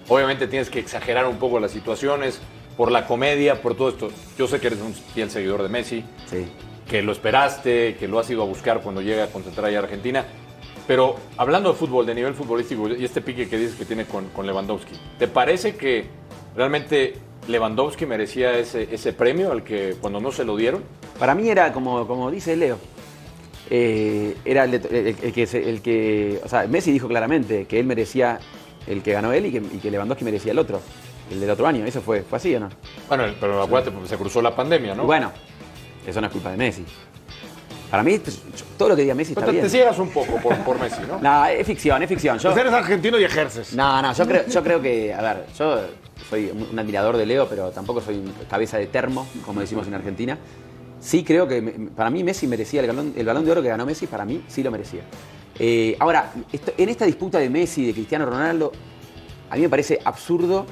obviamente 0.08 0.48
tienes 0.48 0.70
que 0.70 0.80
exagerar 0.80 1.28
un 1.28 1.36
poco 1.36 1.60
las 1.60 1.70
situaciones 1.70 2.40
por 2.76 2.90
la 2.90 3.06
comedia, 3.06 3.62
por 3.62 3.76
todo 3.76 3.90
esto. 3.90 4.10
Yo 4.36 4.48
sé 4.48 4.58
que 4.58 4.66
eres 4.68 4.80
un 4.80 4.92
fiel 4.92 5.30
seguidor 5.30 5.62
de 5.62 5.68
Messi, 5.68 6.04
Sí. 6.28 6.46
Que 6.88 7.02
lo 7.02 7.12
esperaste, 7.12 7.96
que 7.98 8.08
lo 8.08 8.18
has 8.18 8.28
ido 8.30 8.42
a 8.42 8.46
buscar 8.46 8.80
cuando 8.80 9.00
llega 9.02 9.24
a 9.24 9.26
concentrar 9.28 9.74
a 9.74 9.78
Argentina. 9.78 10.24
Pero 10.86 11.16
hablando 11.36 11.70
de 11.72 11.78
fútbol, 11.78 12.04
de 12.06 12.14
nivel 12.14 12.34
futbolístico, 12.34 12.88
y 12.88 13.04
este 13.04 13.20
pique 13.20 13.48
que 13.48 13.56
dices 13.56 13.76
que 13.76 13.84
tiene 13.84 14.04
con, 14.04 14.26
con 14.30 14.46
Lewandowski, 14.46 14.94
¿te 15.18 15.28
parece 15.28 15.76
que 15.76 16.06
realmente 16.56 17.14
Lewandowski 17.48 18.04
merecía 18.04 18.58
ese, 18.58 18.88
ese 18.92 19.12
premio 19.12 19.52
al 19.52 19.62
que 19.62 19.96
cuando 20.00 20.20
no 20.20 20.32
se 20.32 20.44
lo 20.44 20.56
dieron? 20.56 20.82
Para 21.18 21.34
mí 21.34 21.48
era 21.48 21.72
como, 21.72 22.06
como 22.06 22.30
dice 22.30 22.56
Leo. 22.56 22.78
eh, 23.70 24.36
era 24.44 24.64
el, 24.64 24.72
de- 24.72 24.98
el- 25.10 25.16
el 25.22 25.32
que, 25.32 25.42
el 25.44 25.82
que. 25.82 26.40
O 26.44 26.48
sea, 26.48 26.66
Messi 26.66 26.90
dijo 26.92 27.08
claramente 27.08 27.64
que 27.66 27.78
él 27.80 27.86
merecía 27.86 28.38
el 28.86 29.02
que 29.02 29.12
ganó 29.12 29.32
él 29.32 29.46
y 29.46 29.52
que, 29.52 29.58
y 29.58 29.78
que 29.78 29.90
Lewandowski 29.90 30.24
merecía 30.24 30.52
el 30.52 30.58
otro. 30.58 30.80
El 31.30 31.40
del 31.40 31.48
otro 31.50 31.66
año. 31.66 31.86
¿Eso 31.86 32.02
fue, 32.02 32.22
fue 32.22 32.36
así 32.38 32.54
o 32.56 32.60
no? 32.60 32.68
Bueno, 33.08 33.24
pero 33.40 33.62
acuérdate, 33.62 33.92
porque 33.92 34.08
se 34.08 34.16
cruzó 34.18 34.42
la 34.42 34.54
pandemia, 34.54 34.94
¿no? 34.94 35.04
Bueno, 35.04 35.30
eso 36.06 36.20
no 36.20 36.26
es 36.26 36.32
culpa 36.32 36.50
de 36.50 36.56
Messi. 36.56 36.84
Para 37.90 38.02
mí, 38.02 38.18
pues, 38.18 38.40
todo 38.78 38.88
lo 38.90 38.96
que 38.96 39.02
diga 39.02 39.14
Messi 39.14 39.32
está 39.32 39.44
te, 39.44 39.52
bien. 39.52 39.64
te 39.64 39.68
ciegas 39.70 39.98
un 39.98 40.08
poco 40.10 40.36
por, 40.36 40.56
por 40.58 40.80
Messi, 40.80 41.02
¿no? 41.06 41.18
No, 41.22 41.44
es 41.46 41.66
ficción, 41.66 42.02
es 42.02 42.08
ficción. 42.08 42.38
Yo, 42.38 42.50
Pues 42.50 42.60
eres 42.62 42.72
argentino 42.72 43.18
y 43.18 43.24
ejerces. 43.24 43.74
no, 43.74 44.00
no, 44.00 44.12
yo 44.14 44.26
creo, 44.26 44.46
yo 44.48 44.62
creo 44.62 44.80
que, 44.80 45.12
a 45.12 45.20
ver, 45.20 45.46
yo 45.58 45.80
soy 46.30 46.50
un 46.70 46.78
admirador 46.78 47.16
de 47.18 47.26
Leo, 47.26 47.46
pero 47.48 47.70
tampoco 47.70 48.00
soy 48.00 48.16
un 48.16 48.32
cabeza 48.48 48.78
de 48.78 48.86
termo, 48.86 49.26
como 49.44 49.60
decimos 49.60 49.86
en 49.86 49.94
Argentina. 49.94 50.38
Sí 51.00 51.22
creo 51.24 51.46
que 51.48 51.60
para 51.94 52.08
mí 52.10 52.22
Messi 52.24 52.46
merecía 52.46 52.80
el 52.80 52.86
balón, 52.86 53.12
el 53.16 53.26
balón 53.26 53.44
de 53.44 53.50
oro 53.50 53.60
que 53.62 53.68
ganó 53.68 53.84
Messi, 53.84 54.06
para 54.06 54.24
mí 54.24 54.42
sí 54.48 54.62
lo 54.62 54.70
merecía. 54.70 55.02
Eh, 55.58 55.94
ahora, 55.98 56.32
esto- 56.50 56.72
en 56.78 56.88
esta 56.88 57.04
disputa 57.04 57.38
de 57.38 57.50
Messi 57.50 57.82
y 57.82 57.86
de 57.88 57.92
Cristiano 57.92 58.24
Ronaldo, 58.24 58.72
a 59.50 59.56
mí 59.56 59.60
me 59.62 59.68
parece 59.68 59.98
absurdo 60.02 60.64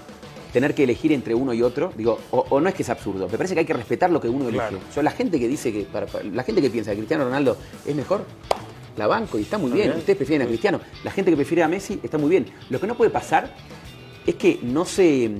tener 0.53 0.74
que 0.74 0.84
elegir 0.84 1.12
entre 1.12 1.34
uno 1.34 1.53
y 1.55 1.62
otro. 1.62 1.92
Digo, 1.96 2.18
o, 2.30 2.44
o 2.51 2.61
no 2.61 2.68
es 2.68 2.74
que 2.74 2.82
es 2.82 2.88
absurdo, 2.90 3.28
me 3.28 3.36
parece 3.36 3.55
que 3.55 3.61
hay 3.61 3.66
que 3.66 3.72
respetar 3.74 4.11
lo 4.11 4.20
que 4.20 4.28
uno 4.28 4.48
elige. 4.48 4.64
Yo, 4.94 5.03
la 5.03 5.11
gente 5.11 5.38
que 5.38 5.48
dice 5.48 5.72
que, 5.72 5.82
para- 5.82 6.07
para- 6.07 6.24
la 6.24 6.42
gente 6.42 6.61
que 6.62 6.70
piensa 6.70 6.90
que 6.92 6.98
Cristiano 6.98 7.24
Ronaldo 7.24 7.57
es 7.86 7.94
mejor, 7.94 8.24
la 8.96 9.07
banco 9.07 9.38
y 9.38 9.42
está 9.42 9.57
muy 9.59 9.70
bien. 9.72 9.88
bien. 9.88 9.98
Ustedes 9.98 10.16
prefieren 10.16 10.46
a 10.46 10.48
Cristiano. 10.48 10.80
La 11.05 11.11
gente 11.11 11.30
que 11.30 11.36
prefiere 11.36 11.62
a 11.62 11.68
Messi 11.68 12.01
está 12.03 12.18
muy 12.18 12.28
bien. 12.30 12.46
Lo 12.70 12.80
que 12.80 12.86
no 12.86 12.96
puede 12.96 13.11
pasar 13.11 13.55
es 14.26 14.34
que 14.34 14.59
no 14.62 14.84
se 14.84 15.30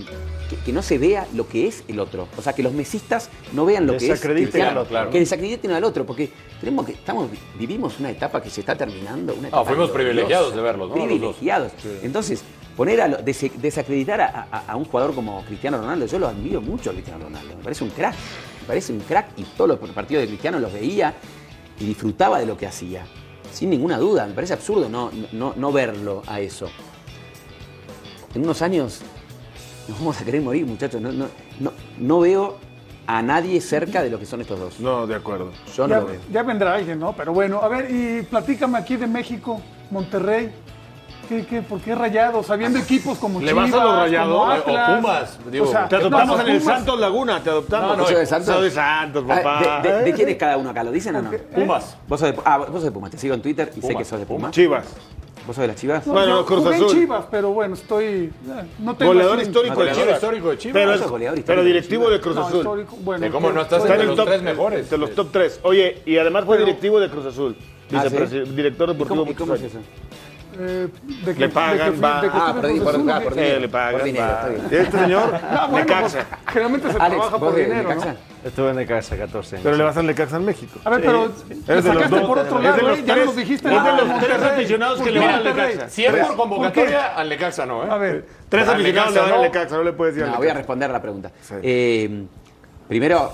que, 0.49 0.57
que 0.65 0.73
no 0.73 0.83
se 0.83 0.99
vea 0.99 1.27
lo 1.35 1.47
que 1.47 1.67
es 1.69 1.85
el 1.87 2.01
otro. 2.01 2.27
O 2.37 2.43
sea, 2.43 2.53
que 2.55 2.63
los 2.63 2.73
mesistas 2.73 3.29
no 3.53 3.65
vean 3.67 3.87
lo 3.87 3.93
que 3.93 3.99
es 3.99 4.03
Desacrediten 4.09 4.45
Cristiano. 4.51 4.71
al 4.71 4.79
otro. 4.79 4.89
Claro. 4.91 5.11
Que 5.11 5.19
desacrediten 5.21 5.71
al 5.73 5.85
otro, 5.85 6.05
porque 6.07 6.31
tenemos 6.61 6.87
que 6.87 6.93
estamos 6.93 7.29
vivimos 7.59 8.01
una 8.01 8.11
etapa 8.11 8.43
que 8.43 8.51
se 8.51 8.61
está 8.61 8.75
terminando, 8.75 9.35
una 9.35 9.49
etapa 9.49 9.65
fuimos 9.65 9.91
privilegiados 9.91 10.55
de 10.55 10.61
verlos, 10.63 10.89
¿no? 10.89 10.95
Privilegiados. 10.95 11.73
Entonces, 12.03 12.43
poner 12.81 12.99
a 13.03 13.09
desacreditar 13.09 14.23
a, 14.23 14.47
a- 14.51 14.63
a 14.69 14.75
un 14.75 14.87
jugador 14.87 15.15
como 15.15 15.45
Cristiano 15.45 15.77
Ronaldo, 15.77 16.07
yo 16.07 16.19
lo 16.19 16.29
admiro 16.29 16.63
mucho 16.63 16.89
a 16.89 16.93
Cristiano 16.95 17.25
Ronaldo. 17.25 17.55
Me 17.59 17.63
parece 17.63 17.85
un 17.85 17.91
crack. 17.91 18.15
Me 18.63 18.67
parece 18.69 18.91
un 18.95 19.01
crack 19.01 19.27
y 19.37 19.43
todos 19.43 19.79
los 19.79 19.91
partidos 19.91 20.23
de 20.23 20.29
Cristiano 20.29 20.59
los 20.59 20.73
veía 20.73 21.13
y 21.79 21.85
disfrutaba 21.85 22.39
de 22.39 22.47
lo 22.47 22.57
que 22.57 22.67
hacía. 22.67 23.03
Sin 23.53 23.69
ninguna 23.69 23.99
duda. 23.99 24.27
Me 24.27 24.33
parece 24.33 24.55
absurdo 24.55 24.89
no, 24.89 25.11
no, 25.33 25.53
no 25.59 25.73
verlo 25.73 26.23
a 26.27 26.41
eso. 26.41 26.71
En 28.35 28.45
unos 28.45 28.63
años 28.63 29.03
nos 29.87 29.99
vamos 29.99 30.19
a 30.19 30.25
querer 30.25 30.41
morir, 30.41 30.65
muchachos. 30.65 31.03
No, 31.03 31.13
no, 31.13 31.27
no, 31.59 31.73
no 31.99 32.21
veo 32.21 32.57
a 33.07 33.21
nadie 33.21 33.61
cerca 33.61 34.03
de 34.03 34.09
lo 34.09 34.19
que 34.19 34.25
son 34.25 34.41
estos 34.41 34.59
dos. 34.59 34.81
No, 34.81 35.07
de 35.07 35.17
acuerdo. 35.17 35.51
Yo 35.77 35.87
no 35.87 35.95
Ya, 35.97 36.01
lo 36.01 36.07
veo. 36.07 36.21
ya 36.33 36.43
vendrá 36.45 36.75
alguien, 36.77 36.99
¿no? 36.99 37.13
Pero 37.15 37.35
bueno, 37.35 37.61
a 37.61 37.69
ver, 37.69 37.91
y 37.91 38.23
platícame 38.23 38.79
aquí 38.79 38.97
de 38.97 39.07
México, 39.07 39.61
Monterrey. 39.91 40.51
¿Qué, 41.31 41.47
qué, 41.47 41.63
¿Por 41.63 41.81
qué 41.81 41.95
rayados? 41.95 42.51
Habiendo 42.51 42.81
equipos 42.81 43.17
como 43.19 43.41
¿Le 43.41 43.53
vas 43.53 43.67
Chivas, 43.67 43.81
a 43.81 43.85
los 43.85 43.95
rayados? 43.99 44.63
como 44.65 44.77
O. 44.77 44.97
Pumas. 44.97 45.39
Digo, 45.49 45.65
O 45.65 45.71
sea, 45.71 45.89
te 45.89 45.95
adoptamos 45.95 46.37
no, 46.39 46.43
en 46.43 46.49
el 46.57 46.61
Pumas- 46.61 46.77
Santos 46.77 46.99
Laguna, 47.01 47.41
te 47.41 47.51
adoptamos. 47.51 47.99
¿Vos 47.99 48.09
sos 48.09 48.19
de 48.19 48.27
Santos? 48.27 48.55
Soy 48.57 48.65
de 48.65 48.71
Santos, 48.73 49.25
Ah, 49.29 49.35
papá. 49.37 49.81
¿De, 49.81 49.93
de- 49.93 50.03
de 50.03 50.13
quién 50.13 50.29
es 50.29 50.37
cada 50.37 50.57
uno 50.57 50.71
acá? 50.71 50.83
¿Lo 50.83 50.91
dicen 50.91 51.15
o 51.15 51.23
no? 51.23 51.31
Pumas. 51.55 51.97
Vos 52.09 52.19
sos 52.19 52.33
de, 52.35 52.43
ah, 52.45 52.59
vos 52.59 52.69
sos 52.73 52.83
de 52.83 52.91
Pumas. 52.91 53.13
Te 53.13 53.19
sigo 53.19 53.33
en 53.35 53.43
Twitter 53.43 53.71
y 53.77 53.81
sé 53.81 53.95
que 53.95 54.05
sos 54.05 54.19
de 54.19 54.27
Pumas. 54.27 54.51
Chivas. 54.51 54.85
¿Vos 55.47 55.55
sos 55.55 55.63
de 55.63 55.69
las 55.69 55.77
Chivas? 55.77 56.05
No, 56.05 56.15
Bueno, 56.15 56.41
yo 56.41 56.47
Cruz 56.47 56.59
jugué 56.65 56.77
en 56.77 56.85
Azul. 56.85 56.97
Chivas, 56.99 57.25
pero 57.31 57.51
bueno, 57.53 57.75
estoy. 57.75 58.05
eh, 58.05 58.31
No 58.81 58.97
tengo 58.97 59.13
Goleador 59.13 59.39
así- 59.39 59.47
histórico 59.47 59.71
de 59.75 59.79
Goleador 59.79 60.03
Chivas. 60.03 60.17
histórico 60.17 60.51
de 60.51 60.59
Chivas. 60.59 60.73
Pero, 60.75 60.87
No, 60.89 60.95
es- 60.97 61.01
goleador 61.11 61.39
histórico 61.39 61.47
pero 61.47 61.61
de 61.63 61.67
directivo 61.69 62.03
Chivas. 62.07 62.13
de 62.19 62.21
Cruz 62.21 62.35
No, 62.35 62.43
Azul. 62.47 62.57
histórico, 62.59 62.97
bueno, 63.05 63.25
¿De 63.25 63.31
cómo 63.31 63.53
no 63.53 63.61
estás 63.61 63.79
Está 63.85 63.95
entre 63.95 63.95
en 63.95 64.01
el 64.01 64.07
los 64.09 64.17
top, 64.17 64.27
tres 64.27 64.43
mejores? 64.43 64.91
De 64.91 64.99
los 64.99 65.15
top 65.15 65.29
3. 65.31 65.61
Oye, 65.63 66.03
y 66.07 66.19
además 66.19 66.45
fue 66.45 66.57
Pero- 66.57 66.67
directivo 66.67 66.99
de 66.99 67.09
Cruz 67.09 67.27
Azul. 67.27 67.55
Ah, 67.93 68.05
Vicepresi- 68.05 68.45
¿sí? 68.47 68.53
Director 68.53 68.89
¿Y 68.89 68.93
deportivo. 68.93 69.09
cómo, 69.09 69.31
y 69.31 69.35
cómo 69.35 69.55
es 69.55 69.61
muchos 69.63 69.77
eso? 69.77 69.85
Eh, 70.61 70.89
de 71.25 71.35
que- 71.35 71.41
Le 71.41 71.49
de 71.49 71.53
pagan, 71.53 71.93
que 71.95 72.01
va. 72.01 72.21
de 72.23 72.29
que 72.31 72.37
Ah, 72.37 72.53
por- 72.53 72.61
por- 72.61 72.95
ah, 72.95 73.19
dinero. 73.19 73.33
Eh, 73.37 73.61
le 73.61 73.69
pagan. 73.69 73.93
Por 73.93 74.03
dinero, 74.05 74.27
va. 74.27 74.33
está 74.33 74.49
bien. 74.49 74.63
Y 74.71 74.75
Este 74.77 74.99
señor, 74.99 75.41
Ah, 75.51 75.67
bueno, 75.71 75.87
Necaxa. 75.87 76.19
pues, 76.29 76.41
generalmente 76.53 76.93
se 76.93 76.97
Alex, 76.99 77.09
trabaja 77.11 77.31
¿vos 77.37 77.41
por 77.41 77.55
dinero, 77.57 77.89
Necaxa? 77.89 78.13
¿no? 78.13 78.31
Estuve 78.43 78.71
en 78.71 78.77
Necaxa 78.77 79.17
14 79.19 79.57
años. 79.57 79.65
Pero 79.65 79.77
le 79.77 79.85
vas 79.85 79.97
al 79.99 80.07
Necaxa 80.07 80.37
en 80.37 80.45
México. 80.47 80.81
A 80.85 80.91
ver, 80.91 81.01
pero 81.03 81.27
los 81.27 81.85
sacaste 81.85 82.09
dos. 82.09 82.27
por 82.29 82.39
otro 82.39 82.59
lado, 82.63 82.91
¿eh? 82.95 83.03
Ya 83.05 83.17
nos 83.17 83.37
dijiste. 83.37 83.69
es 83.75 83.85
de 83.85 83.93
los 83.93 84.21
tres 84.21 84.43
aficionados 84.43 84.99
que 84.99 85.05
¿Por 85.05 85.13
le 85.13 85.21
van 85.21 85.35
al? 85.35 85.45
Necaxa. 85.45 85.89
Si 85.91 86.05
es 86.05 86.13
por 86.15 86.27
¿Por 86.29 86.37
convocatoria, 86.37 87.15
al 87.17 87.29
Necaxa 87.29 87.67
no, 87.67 87.85
¿eh? 87.85 87.89
A 87.91 87.97
ver, 87.99 88.27
Tres 88.49 88.69
aficionados 88.69 89.13
le 89.15 89.21
van 89.21 89.31
al 89.31 89.37
¿no? 89.37 89.43
Necaxa, 89.43 89.77
no 89.77 89.83
le 89.83 89.93
puedes 89.93 90.15
decir 90.15 90.25
al 90.27 90.33
No, 90.33 90.39
voy 90.39 90.49
a 90.49 90.55
responder 90.55 90.91
la 90.91 91.03
pregunta. 91.03 91.31
Sí. 91.43 92.29
Primero, 92.89 93.33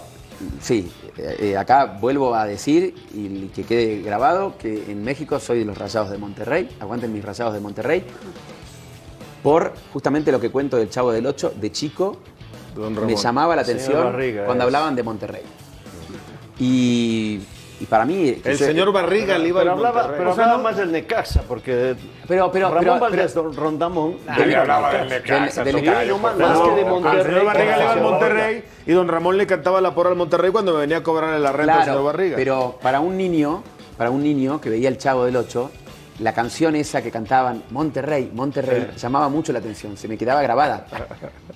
sí, 0.61 0.91
eh, 1.19 1.37
eh, 1.41 1.57
acá 1.57 1.97
vuelvo 2.01 2.35
a 2.35 2.47
decir 2.47 2.95
y 3.15 3.49
que 3.49 3.65
quede 3.65 4.03
grabado 4.03 4.57
que 4.59 4.91
en 4.91 5.03
México 5.03 5.41
soy 5.41 5.61
de 5.61 5.65
los 5.65 5.79
Rayados 5.79 6.11
de 6.11 6.19
Monterrey, 6.19 6.69
aguanten 6.79 7.13
mis 7.13 7.25
Rayados 7.25 7.55
de 7.55 7.61
Monterrey, 7.61 8.05
por 9.43 9.75
justamente 9.93 10.31
lo 10.31 10.41
que 10.41 10.51
cuento 10.51 10.77
del 10.77 10.91
Chavo 10.91 11.13
del 11.13 11.27
8, 11.27 11.55
de 11.61 11.73
chico 11.73 12.19
Don 12.75 13.07
me 13.07 13.17
llamaba 13.17 13.57
la 13.57 13.63
atención 13.63 14.05
Barriga, 14.05 14.45
cuando 14.45 14.65
es. 14.65 14.67
hablaban 14.67 14.95
de 14.95 15.03
Monterrey. 15.03 15.43
Y, 16.59 17.41
y 17.81 17.85
para 17.87 18.05
mí... 18.05 18.41
El 18.45 18.57
yo- 18.57 18.67
señor 18.67 18.93
Barriga 18.93 19.37
le 19.39 19.49
iba 19.49 19.61
Pero 19.61 19.73
hablaba, 19.73 19.95
Monterrey. 20.03 20.19
pero 20.19 20.31
O 20.31 20.35
sea, 20.35 20.45
hablaba 20.45 20.59
no- 20.59 20.65
más 20.69 20.77
del 20.79 20.93
Necaxa, 20.93 21.43
porque 21.47 21.95
Pero, 22.27 22.51
pero, 22.51 22.69
Ramón 22.69 22.83
pero- 22.85 22.99
Valdés 23.01 23.33
pero- 23.35 23.53
Rondamón. 23.53 24.17
Del- 24.37 24.49
le 24.49 24.57
hablaba 24.57 24.93
del 24.93 25.09
del- 25.09 25.23
Necaxa, 25.23 25.65
del- 25.65 25.77
tocayo, 25.77 25.99
del- 25.99 26.09
no, 26.09 26.19
más, 26.19 26.35
que 26.35 26.71
de 26.75 26.85
Monterrey. 26.85 27.23
señor 27.25 27.45
Barriga 27.45 27.77
le 27.77 27.83
iba 27.83 27.93
al 27.93 28.01
Monterrey 28.01 28.65
y 28.87 28.93
don 28.93 29.09
Ramón 29.09 29.37
le 29.37 29.47
cantaba 29.47 29.81
la 29.81 29.95
porra 29.95 30.11
al 30.11 30.17
Monterrey 30.17 30.51
cuando 30.51 30.73
me 30.75 30.81
venía 30.81 30.99
a 30.99 31.03
cobrarle 31.03 31.39
la 31.39 31.53
renta 31.53 31.73
al 31.75 31.81
señor 31.81 31.95
Claro, 31.97 32.05
Barriga. 32.05 32.37
pero 32.37 32.79
para 32.83 33.01
un 33.01 33.17
niño, 33.17 33.63
para 33.99 34.11
un 34.11 34.23
niño 34.23 34.61
que 34.61 34.71
veía 34.71 34.89
el 34.89 34.99
Chavo 34.99 35.25
del 35.27 35.37
8, 35.37 35.71
la 36.19 36.33
canción 36.33 36.75
esa 36.77 37.03
que 37.03 37.11
cantaban 37.11 37.63
Monterrey, 37.71 38.31
Monterrey, 38.35 38.89
llamaba 38.97 39.29
mucho 39.29 39.53
la 39.53 39.59
atención, 39.59 39.97
se 39.97 40.09
me 40.09 40.17
quedaba 40.17 40.41
grabada. 40.43 40.87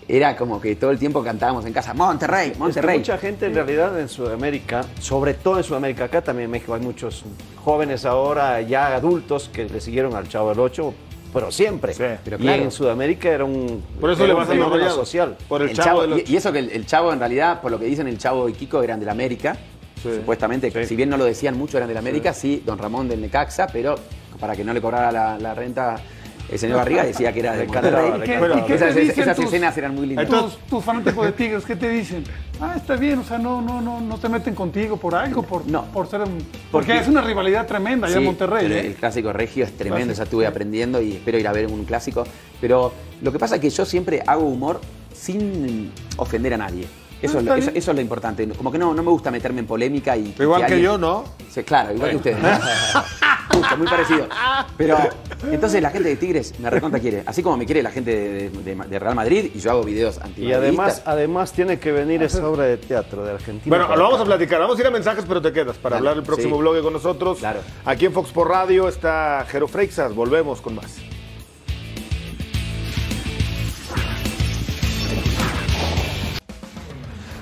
Era 0.06 0.36
como 0.36 0.60
que 0.60 0.76
todo 0.76 0.90
el 0.90 0.98
tiempo 0.98 1.22
cantábamos 1.22 1.64
en 1.66 1.72
casa, 1.72 1.94
Monterrey, 1.94 2.48
Es 2.48 2.52
que 2.54 2.58
Monterrey. 2.58 2.98
mucha 2.98 3.16
gente 3.18 3.46
en 3.46 3.54
realidad 3.54 3.98
en 3.98 4.08
Sudamérica, 4.08 4.84
sobre 5.00 5.34
todo 5.34 5.58
en 5.58 5.64
Sudamérica, 5.64 6.04
acá 6.04 6.20
también 6.22 6.46
en 6.46 6.50
México 6.50 6.74
hay 6.74 6.80
muchos 6.80 7.24
jóvenes 7.64 8.04
ahora, 8.04 8.60
ya 8.60 8.94
adultos, 8.96 9.48
que 9.52 9.64
le 9.68 9.80
siguieron 9.80 10.14
al 10.14 10.28
Chavo 10.28 10.50
del 10.50 10.58
Ocho, 10.60 10.92
pero 11.32 11.50
siempre. 11.52 11.94
Sí, 11.94 12.02
pero 12.24 12.36
y 12.36 12.40
claro. 12.40 12.62
en 12.64 12.70
Sudamérica 12.70 13.28
era 13.30 13.44
un, 13.44 13.82
Por 14.00 14.10
eso 14.10 14.26
le 14.26 14.34
un 14.34 14.46
fenómeno 14.46 14.90
social. 14.90 15.36
Por 15.48 15.62
el, 15.62 15.70
El 15.70 15.76
chavo, 15.76 16.00
Chavo- 16.00 16.02
de 16.02 16.08
los... 16.08 16.28
y, 16.28 16.32
y 16.34 16.36
eso 16.36 16.52
que 16.52 16.58
el, 16.58 16.70
el 16.70 16.86
Chavo 16.86 17.12
en 17.12 17.18
realidad, 17.20 17.60
por 17.62 17.70
lo 17.70 17.78
que 17.78 17.84
dicen 17.86 18.08
el 18.08 18.18
Chavo 18.18 18.48
y 18.48 18.52
Kiko, 18.52 18.82
eran 18.82 18.98
del 19.00 19.08
América. 19.08 19.56
Supuestamente, 20.02 20.86
si 20.86 20.96
bien 20.96 21.10
no 21.10 21.18
lo 21.18 21.24
decían 21.26 21.56
mucho, 21.58 21.76
eran 21.76 21.86
del 21.88 21.98
América, 21.98 22.32
sí, 22.32 22.62
Don 22.64 22.78
Ramón 22.78 23.06
del 23.08 23.20
Necaxa, 23.20 23.66
pero 23.66 23.96
para 24.40 24.56
que 24.56 24.64
no 24.64 24.72
le 24.72 24.80
cobrara 24.80 25.12
la, 25.12 25.38
la 25.38 25.54
renta 25.54 25.96
el 26.48 26.58
señor 26.58 26.78
Barriga 26.78 27.04
decía 27.04 27.32
que 27.32 27.38
era 27.38 27.52
de 27.54 27.64
Monterrey. 27.64 28.10
le 28.10 28.16
¿Y 28.16 28.20
qué, 28.28 28.34
y 28.58 28.62
qué 28.66 28.74
Esas, 28.74 28.92
te 28.94 29.00
dicen 29.02 29.22
esas 29.22 29.36
tus- 29.36 29.44
escenas 29.44 29.78
eran 29.78 29.94
muy 29.94 30.04
lindas. 30.06 30.26
tus, 30.28 30.58
tus 30.68 30.84
fanáticos 30.84 31.24
de 31.26 31.30
Tigres, 31.30 31.64
¿qué 31.64 31.76
te 31.76 31.88
dicen? 31.88 32.24
Ah, 32.60 32.74
está 32.76 32.96
bien, 32.96 33.20
o 33.20 33.22
sea, 33.24 33.38
no, 33.38 33.62
no, 33.62 33.80
no, 33.80 34.00
no 34.00 34.18
te 34.18 34.28
meten 34.28 34.56
contigo 34.56 34.96
por 34.96 35.14
algo, 35.14 35.44
por, 35.44 35.64
No. 35.68 35.84
por 35.92 36.08
ser 36.08 36.22
un- 36.22 36.38
Porque- 36.38 36.48
porque 36.72 36.98
es 36.98 37.06
una 37.06 37.20
rivalidad 37.20 37.68
tremenda 37.68 38.08
allá 38.08 38.16
en 38.16 38.24
Monterrey. 38.24 38.66
pero 38.66 38.80
¿eh? 38.80 38.86
El 38.86 38.94
clásico 38.96 39.32
regio 39.32 39.64
es 39.64 39.76
tremendo, 39.76 40.06
Clásico. 40.06 40.18
ya 40.18 40.24
estuve 40.24 40.46
aprendiendo 40.48 41.00
y 41.00 41.12
espero 41.12 41.38
ir 41.38 41.46
a 41.46 41.52
ver 41.52 41.66
un 41.68 41.84
clásico. 41.84 42.24
Pero 42.60 42.92
lo 43.22 43.30
que 43.30 43.38
pasa 43.38 43.54
es 43.54 43.60
que 43.60 43.70
yo 43.70 43.84
siempre 43.84 44.20
hago 44.26 44.42
humor 44.42 44.80
sin 45.14 45.92
ofender 46.16 46.54
a 46.54 46.56
nadie. 46.56 46.88
Eso, 47.22 47.36
Ah, 47.36 47.40
es, 47.42 47.46
lo, 47.46 47.54
está 47.54 47.70
eso, 47.78 47.90
es 47.92 47.94
lo 47.94 48.00
importante. 48.02 48.48
Como 48.48 48.72
que 48.72 48.78
no, 48.78 48.92
no 48.92 49.02
me 49.04 49.10
gusta 49.10 49.30
meterme 49.30 49.60
en 49.60 49.66
polémica 49.66 50.16
y. 50.16 50.34
Igual 50.36 50.62
que 50.62 50.72
alguien- 50.72 50.82
yo, 50.82 50.98
¿no? 50.98 51.24
Sí, 51.48 51.62
claro, 51.62 51.94
igual 51.94 52.10
que 52.10 52.16
ustedes. 52.16 52.38
Justo, 53.52 53.76
muy 53.76 53.86
parecido. 53.86 54.26
Pero 54.76 54.96
entonces 55.50 55.82
la 55.82 55.90
gente 55.90 56.08
de 56.08 56.16
Tigres 56.16 56.54
me 56.58 56.70
recontra 56.70 57.00
quiere. 57.00 57.22
Así 57.26 57.42
como 57.42 57.56
me 57.56 57.66
quiere 57.66 57.82
la 57.82 57.90
gente 57.90 58.10
de, 58.10 58.50
de- 58.50 58.74
de 58.88 58.98
Real 58.98 59.14
Madrid 59.14 59.50
y 59.54 59.58
yo 59.60 59.70
hago 59.72 59.82
videos 59.84 60.18
anti 60.18 60.42
Y 60.44 60.52
además, 60.52 61.02
además 61.04 61.52
tiene 61.52 61.78
que 61.78 61.92
venir 61.92 62.22
esa 62.22 62.46
obra 62.48 62.64
de 62.64 62.76
teatro 62.76 63.24
de 63.24 63.32
Argentina. 63.32 63.76
Bueno, 63.76 63.96
lo 63.96 64.04
vamos 64.04 64.20
a 64.20 64.24
platicar. 64.24 64.60
Vamos 64.60 64.78
a 64.78 64.80
ir 64.80 64.86
a 64.86 64.90
mensajes, 64.90 65.24
pero 65.26 65.40
te 65.42 65.52
quedas 65.52 65.76
para 65.76 65.96
Dale, 65.96 66.08
hablar 66.08 66.16
el 66.18 66.26
próximo 66.26 66.56
sí. 66.56 66.60
bloque 66.60 66.80
con 66.82 66.92
nosotros. 66.92 67.38
Claro. 67.38 67.60
Aquí 67.84 68.06
en 68.06 68.12
Fox 68.12 68.30
por 68.30 68.48
Radio 68.48 68.88
está 68.88 69.44
Jero 69.48 69.68
Freixas. 69.68 70.14
Volvemos 70.14 70.60
con 70.60 70.74
más. 70.76 70.96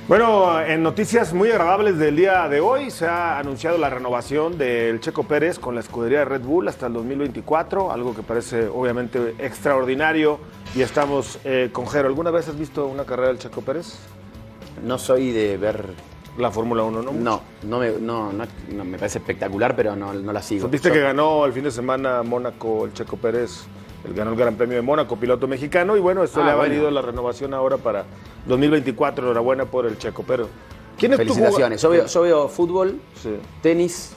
Bueno, 0.08 0.58
en 0.62 0.82
noticias 0.82 1.34
muy 1.34 1.50
agradables 1.50 1.98
del 1.98 2.16
día 2.16 2.48
de 2.48 2.60
hoy 2.60 2.90
se 2.90 3.06
ha 3.06 3.38
anunciado 3.38 3.76
la 3.76 3.90
renovación 3.90 4.56
del 4.56 5.00
Checo 5.00 5.24
Pérez 5.24 5.58
con 5.58 5.74
la 5.74 5.82
escudería 5.82 6.20
de 6.20 6.24
Red 6.24 6.40
Bull 6.42 6.66
hasta 6.66 6.86
el 6.86 6.94
2024, 6.94 7.92
algo 7.92 8.14
que 8.14 8.22
parece 8.22 8.68
obviamente 8.68 9.34
extraordinario 9.38 10.38
y 10.74 10.80
estamos 10.80 11.38
eh, 11.44 11.68
con 11.72 11.86
Jero. 11.86 12.08
¿Alguna 12.08 12.30
vez 12.30 12.48
has 12.48 12.58
visto 12.58 12.86
una 12.86 13.04
carrera 13.04 13.28
del 13.28 13.38
Checo 13.38 13.60
Pérez? 13.60 13.98
No 14.82 14.96
soy 14.98 15.30
de 15.32 15.56
ver. 15.58 15.84
La 16.38 16.52
Fórmula 16.52 16.84
1, 16.84 17.02
¿no? 17.02 17.10
No, 17.12 17.40
no 17.64 17.78
me, 17.80 17.90
no, 18.00 18.32
no- 18.32 18.44
no, 18.72 18.84
me 18.84 18.96
parece 18.96 19.18
espectacular, 19.18 19.74
pero 19.74 19.96
no, 19.96 20.14
no 20.14 20.32
la 20.32 20.40
sigo. 20.40 20.62
¿Supiste 20.62 20.86
Yo- 20.88 20.94
que 20.94 21.00
ganó 21.00 21.44
el 21.44 21.52
fin 21.52 21.64
de 21.64 21.72
semana 21.72 22.22
Mónaco 22.22 22.84
el 22.84 22.92
Checo 22.92 23.16
Pérez? 23.16 23.64
Él 24.04 24.14
ganó 24.14 24.30
el 24.30 24.36
Gran 24.36 24.54
Premio 24.54 24.76
de 24.76 24.82
Mónaco, 24.82 25.16
piloto 25.16 25.46
mexicano, 25.48 25.96
y 25.96 26.00
bueno, 26.00 26.22
esto 26.22 26.40
Ah, 26.40 26.44
le 26.44 26.50
ha 26.50 26.54
bueno. 26.56 26.70
valido 26.70 26.90
la 26.90 27.02
renovación 27.02 27.52
ahora 27.54 27.76
para 27.78 28.04
2024. 28.46 29.24
Enhorabuena 29.24 29.64
por 29.64 29.86
el 29.86 29.98
Checo. 29.98 30.24
Pero, 30.26 30.48
¿quién 30.98 31.12
es 31.12 31.18
tu 31.18 31.24
Felicitaciones. 31.24 31.82
Yo 31.82 31.88
jugador? 31.88 32.04
veo, 32.06 32.12
yo 32.14 32.22
veo 32.22 32.48
fútbol, 32.48 33.00
Sí. 33.22 33.30
tenis 33.62 34.12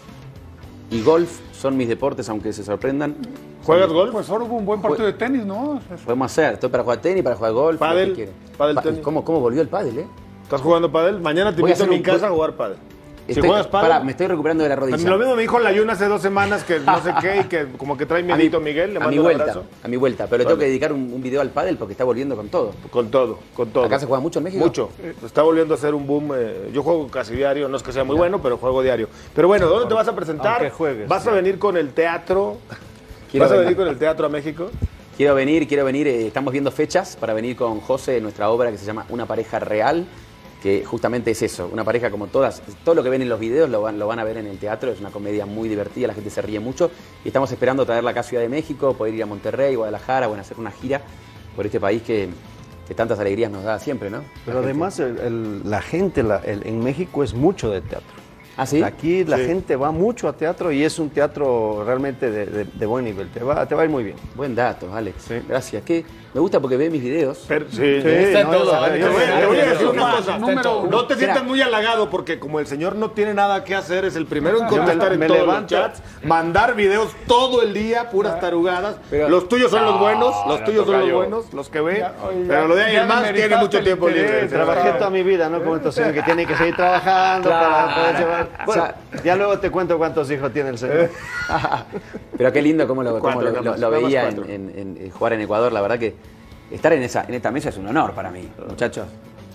y 0.91 1.01
golf. 1.01 1.39
Son 1.53 1.75
mis 1.77 1.88
deportes, 1.88 2.27
aunque 2.29 2.53
se 2.53 2.63
sorprendan. 2.63 3.15
¿Juegas 3.63 3.89
golf? 3.91 4.11
Pues 4.13 4.29
ahora 4.29 4.43
hubo 4.45 4.55
un 4.55 4.65
buen 4.65 4.82
partido 4.82 5.05
de 5.05 5.13
tenis, 5.13 5.45
¿no? 5.45 5.79
Podemos 6.05 6.25
hacer. 6.32 6.53
Estoy 6.55 6.69
para 6.69 6.84
jugar 6.84 6.99
tenis, 7.01 7.23
para 7.23 7.36
jugar 7.36 7.53
golf. 7.53 7.73
lo 7.73 7.79
Pádel, 7.79 8.09
que 8.09 8.15
quiera. 8.15 8.32
pádel, 8.57 8.75
Pa- 8.75 8.82
tenis. 8.82 8.99
¿Cómo, 9.01 9.23
¿Cómo 9.23 9.39
volvió 9.39 9.61
el 9.61 9.67
pádel, 9.67 9.99
eh? 9.99 10.07
¿Estás 10.43 10.61
jugando 10.61 10.91
pádel? 10.91 11.19
Mañana 11.21 11.55
te 11.55 11.61
Voy 11.61 11.69
a 11.69 11.73
invito 11.73 11.84
a 11.84 11.86
hacer 11.86 11.89
mi 11.89 11.95
un- 11.97 12.01
casa 12.03 12.27
a 12.27 12.32
jugar 12.32 12.53
pádel. 12.55 12.77
Si 13.28 13.34
Estoy- 13.34 13.49
juegas 13.49 14.03
me 14.03 14.11
estoy 14.11 14.28
recuperando 14.28 14.63
de 14.63 14.69
la 14.69 14.76
rodilla. 14.76 15.09
Lo 15.09 15.17
mismo 15.17 15.36
me 15.36 15.41
dijo 15.43 15.59
la 15.59 15.72
Yuna 15.72 15.93
hace 15.93 16.05
dos 16.07 16.22
semanas 16.22 16.63
que 16.63 16.80
no 16.80 17.01
sé 17.01 17.13
qué 17.22 17.41
y 17.41 17.43
que 17.45 17.67
como 17.78 17.95
que 17.95 18.05
trae 18.05 18.19
A 18.24 18.26
mi, 18.26 18.34
miedito 18.34 18.59
Miguel. 18.59 18.91
Le 18.91 18.97
a 18.97 18.99
mando 18.99 19.11
mi 19.11 19.17
un 19.19 19.24
vuelta, 19.24 19.43
abrazo. 19.43 19.63
a 19.84 19.88
mi 19.88 19.95
vuelta. 19.97 20.26
Pero 20.26 20.39
le 20.39 20.43
Vale. 20.43 20.53
tengo 20.55 20.59
que 20.59 20.65
dedicar 20.67 20.91
un, 20.91 21.13
un 21.13 21.22
video 21.22 21.39
al 21.39 21.49
pádel 21.51 21.78
porque 21.78 21.93
está 21.93 22.03
volviendo 22.03 22.36
con 22.36 22.49
todo. 22.49 22.74
Con 22.89 23.09
todo, 23.11 23.39
con 23.55 23.69
todo. 23.69 23.86
¿Acá 23.86 23.99
se 23.99 24.05
juega 24.07 24.19
mucho 24.22 24.39
en 24.39 24.43
México? 24.45 24.63
Mucho. 24.65 24.89
Está 25.26 25.43
volviendo 25.43 25.74
a 25.74 25.78
ser 25.78 25.93
un 25.95 26.05
boom. 26.07 26.32
eh, 26.36 26.69
yo 26.74 26.84
juego 26.84 27.07
casi 27.07 27.36
diario, 27.36 27.69
no 27.69 27.78
es 27.78 27.84
que 27.84 27.93
sea 27.93 28.03
muy 28.03 28.15
bueno, 28.17 28.41
pero 28.41 28.57
juego 28.57 28.82
diario. 28.82 29.07
Pero 29.36 29.47
bueno, 29.47 29.67
¿dónde 29.67 29.88
te 29.88 29.93
vas 29.93 30.07
a 30.07 30.15
presentar? 30.15 30.53
Aunque 30.57 30.72
juegues, 30.72 31.07
¿Vas 31.07 31.26
a 31.28 31.32
venir 31.32 31.57
con 31.59 31.78
el 31.78 31.91
teatro? 31.93 32.57
Quiero 33.32 33.45
¿Vas 33.45 33.51
a 33.53 33.55
venir. 33.55 33.65
venir 33.69 33.78
con 33.78 33.88
el 33.88 33.97
teatro 33.97 34.26
a 34.26 34.30
México? 34.30 34.69
Quiero 35.15 35.36
venir, 35.36 35.67
quiero 35.67 35.86
venir. 35.86 36.07
eh, 36.07 36.28
estamos 36.28 36.51
viendo 36.51 36.72
fechas 36.72 37.15
para 37.15 37.34
venir 37.34 37.55
con 37.55 37.80
José, 37.82 38.19
nuestra 38.19 38.49
obra 38.49 38.72
que 38.72 38.78
se 38.78 38.86
llama 38.86 39.05
Una 39.09 39.26
pareja 39.26 39.59
real, 39.59 40.05
que 40.62 40.86
justamente 40.86 41.32
es 41.32 41.41
eso, 41.41 41.70
una 41.72 41.84
pareja 41.84 42.12
como 42.12 42.28
todas. 42.28 42.62
Todo 42.86 42.93
lo 42.95 43.03
que 43.03 43.09
ven 43.09 43.22
en 43.24 43.30
los 43.30 43.39
videos 43.39 43.70
lo 43.70 43.82
van, 43.82 43.97
lo 43.97 44.05
van 44.07 44.20
a 44.20 44.24
ver 44.24 44.38
en 44.38 44.45
el 44.47 44.57
teatro, 44.59 44.91
es 44.91 44.99
una 44.99 45.09
comedia 45.09 45.45
muy 45.45 45.68
divertida, 45.68 46.07
la 46.07 46.14
gente 46.14 46.30
se 46.30 46.41
ríe 46.41 46.59
mucho. 46.59 46.91
Y 47.26 47.30
estamos 47.30 47.51
esperando 47.51 47.86
traerla 47.86 48.12
acá 48.12 48.20
a 48.20 48.24
Ciudad 48.24 48.43
de 48.43 48.49
México, 48.49 48.93
poder 48.93 49.16
ir 49.16 49.24
a 49.24 49.26
Monterrey, 49.26 49.76
Guadalajara, 49.76 50.28
bueno, 50.28 50.41
hacer 50.41 50.59
una 50.59 50.72
gira 50.72 51.01
por 51.55 51.66
este 51.66 51.80
país 51.80 52.03
que, 52.03 52.30
que 52.88 52.93
tantas 52.93 53.20
alegrías 53.20 53.51
nos 53.51 53.64
da 53.64 53.80
siempre, 53.80 54.09
¿no? 54.12 54.22
Pero 54.45 54.59
La 54.59 54.66
además 54.66 54.99
el- 54.99 55.18
el- 55.20 55.70
la 55.70 55.82
gente 55.82 56.22
la- 56.24 56.38
el- 56.45 56.66
en 56.68 56.80
México 56.84 57.24
es 57.24 57.34
mucho 57.34 57.72
de 57.72 57.82
teatro. 57.82 58.20
¿Ah, 58.58 58.66
sí? 58.66 58.84
Aquí 58.84 59.24
la 59.24 59.38
Sí. 59.38 59.45
gente 59.45 59.76
va 59.76 59.91
mucho 59.91 60.28
a 60.28 60.34
teatro 60.34 60.72
y 60.72 60.84
es 60.84 60.99
un 60.99 61.10
teatro 61.10 61.84
realmente 61.86 62.30
de, 62.30 62.45
de- 62.45 62.66
de 62.66 62.86
buen 62.86 63.06
nivel. 63.06 63.30
Te 63.30 63.43
va, 63.43 63.66
te 63.66 63.74
va 63.76 63.82
a 63.82 63.86
ir 63.86 63.91
muy 63.91 64.04
bien. 64.04 64.18
Buen 64.36 64.54
dato, 64.56 64.93
Alex. 64.93 65.30
Gracias. 65.47 65.84
Que 65.84 66.04
me 66.34 66.39
gusta 66.41 66.60
porque 66.60 66.78
ve 66.78 66.89
mis 66.89 67.02
videos. 67.02 67.45
Pero- 67.47 67.66
sí, 67.72 67.82
Está 67.84 68.43
todo, 68.52 68.74
no. 68.74 68.86
Te 68.86 68.99
voy, 69.08 69.22
te 69.39 69.45
voy 69.45 69.58
a 69.60 69.66
decir 69.66 69.88
una 69.88 70.02
Número- 70.02 70.18
cosa. 70.18 70.38
número- 70.38 70.88
No 70.89 71.06
te 71.06 71.16
Será. 71.16 71.34
sientas 71.34 71.43
muy 71.49 71.62
halagado 71.62 72.10
porque 72.10 72.39
como 72.39 72.60
el 72.60 72.68
señor 72.68 72.95
no 72.95 73.12
tiene 73.12 73.34
nada 73.34 73.64
que 73.64 73.74
hacer, 73.74 74.06
es 74.06 74.16
el 74.16 74.26
primero 74.26 74.60
en 74.60 74.68
contestar 74.68 75.14
en 75.14 75.28
todos 75.28 75.47
los 75.47 75.66
chats, 75.68 76.02
mandar 76.24 76.76
videos 76.76 77.12
todo 77.28 77.62
el 77.64 77.74
día, 77.74 78.10
puras 78.10 78.39
tarugadas. 78.39 78.97
Pero- 79.10 79.30
los 79.30 79.47
tuyos 79.49 79.72
son 79.72 79.86
los 79.86 79.97
buenos, 79.99 80.36
los 80.47 80.64
tuyos 80.66 80.86
son 80.86 80.99
los 80.99 81.12
buenos, 81.12 81.54
los 81.54 81.70
que 81.70 81.82
ve. 81.82 82.06
Pero 82.47 82.68
lo 82.68 82.76
de 82.76 82.84
ahí 82.84 83.08
más 83.08 83.32
tiene 83.34 83.56
mucho 83.56 83.82
tiempo 83.82 84.10
libre. 84.10 84.47
Trabajé 84.47 84.91
toda 84.91 85.10
mi 85.10 85.24
vida, 85.24 85.49
¿no? 85.49 85.60
Como 85.64 85.78
estos 85.78 85.95
señores 85.95 86.16
que 86.16 86.24
tienen 86.24 86.45
que 86.47 86.56
seguir 86.56 86.76
trabajando 86.76 87.49
para 87.49 87.95
poder 87.95 88.18
llevar. 88.18 88.41
Bueno, 88.66 88.88
ya 89.24 89.36
luego 89.36 89.60
te 89.60 89.70
cuento 89.72 89.97
cuántos 89.97 90.30
hijos 90.32 90.52
tiene 90.54 90.70
el 90.70 90.78
señor. 90.78 91.10
Pero 92.38 92.52
qué 92.52 92.62
lindo 92.62 92.88
cómo 92.88 93.04
lo, 93.04 93.12
cómo 93.20 93.22
Cuatro, 93.22 93.41
lo- 93.41 93.49
nada 93.52 93.62
lo- 93.64 93.72
más, 93.72 93.80
lo 93.80 93.88
nada 93.89 94.02
más 94.02 94.10
veía 94.10 94.28
en, 94.30 94.36
cuatro. 94.36 94.54
en- 94.54 94.70
en- 94.78 94.97
en 94.97 95.12
jugar 95.12 95.34
en 95.34 95.41
Ecuador. 95.41 95.72
La 95.72 95.82
verdad 95.82 95.99
que 95.99 96.16
estar 96.72 96.93
en, 96.93 97.04
esa, 97.04 97.26
en 97.28 97.34
esta 97.34 97.52
mesa 97.52 97.70
es 97.70 97.78
un 97.78 97.88
honor 97.88 98.14
para 98.14 98.32
mí, 98.32 98.49
muchachos. 98.68 99.08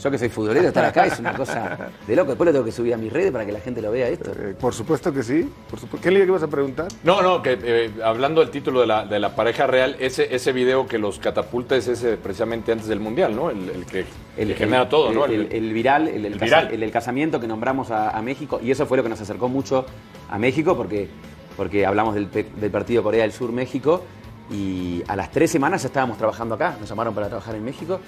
Yo 0.02 0.10
que 0.10 0.18
soy 0.18 0.28
futbolero, 0.28 0.68
estar 0.68 0.84
acá 0.84 1.06
es 1.06 1.18
una 1.18 1.32
cosa 1.32 1.88
de 2.06 2.14
loco. 2.16 2.28
Después 2.32 2.46
lo 2.46 2.52
tengo 2.52 2.64
que 2.64 2.72
subir 2.72 2.92
a 2.94 2.96
mis 2.98 3.12
redes 3.12 3.32
para 3.32 3.46
que 3.46 3.52
la 3.52 3.60
gente 3.60 3.80
lo 3.80 3.90
vea 3.90 4.08
esto. 4.08 4.30
Eh, 4.32 4.54
por 4.60 4.74
supuesto 4.74 5.12
que 5.12 5.22
sí. 5.22 5.50
Por 5.70 5.80
supuesto. 5.80 6.04
¿Qué 6.06 6.10
le 6.14 6.22
ibas 6.22 6.42
a 6.42 6.48
preguntar? 6.48 6.88
No, 7.02 7.22
no, 7.22 7.40
que 7.42 7.58
eh, 7.62 7.90
hablando 8.04 8.40
del 8.42 8.50
título 8.50 8.80
de 8.82 8.86
la, 8.86 9.06
de 9.06 9.18
la 9.18 9.34
pareja 9.34 9.66
real, 9.66 9.96
ese, 9.98 10.34
ese 10.34 10.52
video 10.52 10.86
que 10.86 10.98
los 10.98 11.18
catapulta 11.18 11.76
es 11.76 11.88
ese 11.88 12.16
precisamente 12.18 12.72
antes 12.72 12.88
del 12.88 13.00
Mundial, 13.00 13.34
¿no? 13.34 13.50
El, 13.50 13.70
el 13.70 13.86
que, 13.86 14.04
el 14.36 14.54
genera 14.54 14.88
todo, 14.88 15.12
¿no? 15.12 15.24
El, 15.24 15.32
el- 15.32 15.52
el 15.52 15.72
viral, 15.72 16.08
el, 16.08 16.26
el 16.26 16.32
el 16.34 16.38
casa- 16.38 16.44
viral. 16.60 16.74
el 16.74 16.80
del 16.80 16.90
casamiento 16.90 17.40
que 17.40 17.46
nombramos 17.48 17.90
a, 17.90 18.10
a 18.10 18.20
México. 18.22 18.60
Y 18.62 18.70
eso 18.70 18.84
fue 18.86 18.98
lo 18.98 19.02
que 19.02 19.08
nos 19.08 19.20
acercó 19.20 19.48
mucho 19.48 19.86
a 20.28 20.38
México 20.38 20.76
porque, 20.76 21.08
porque 21.56 21.86
hablamos 21.86 22.14
del, 22.14 22.28
del 22.30 22.70
partido 22.70 23.02
Corea 23.02 23.22
del 23.22 23.32
Sur-México. 23.32 24.04
Y 24.48 25.02
a 25.08 25.16
las 25.16 25.32
tres 25.32 25.50
semanas 25.50 25.82
ya 25.82 25.88
estábamos 25.88 26.18
trabajando 26.18 26.54
acá. 26.54 26.76
Nos 26.78 26.88
llamaron 26.88 27.12
para 27.14 27.26
trabajar 27.26 27.56
en 27.56 27.64
México 27.64 27.98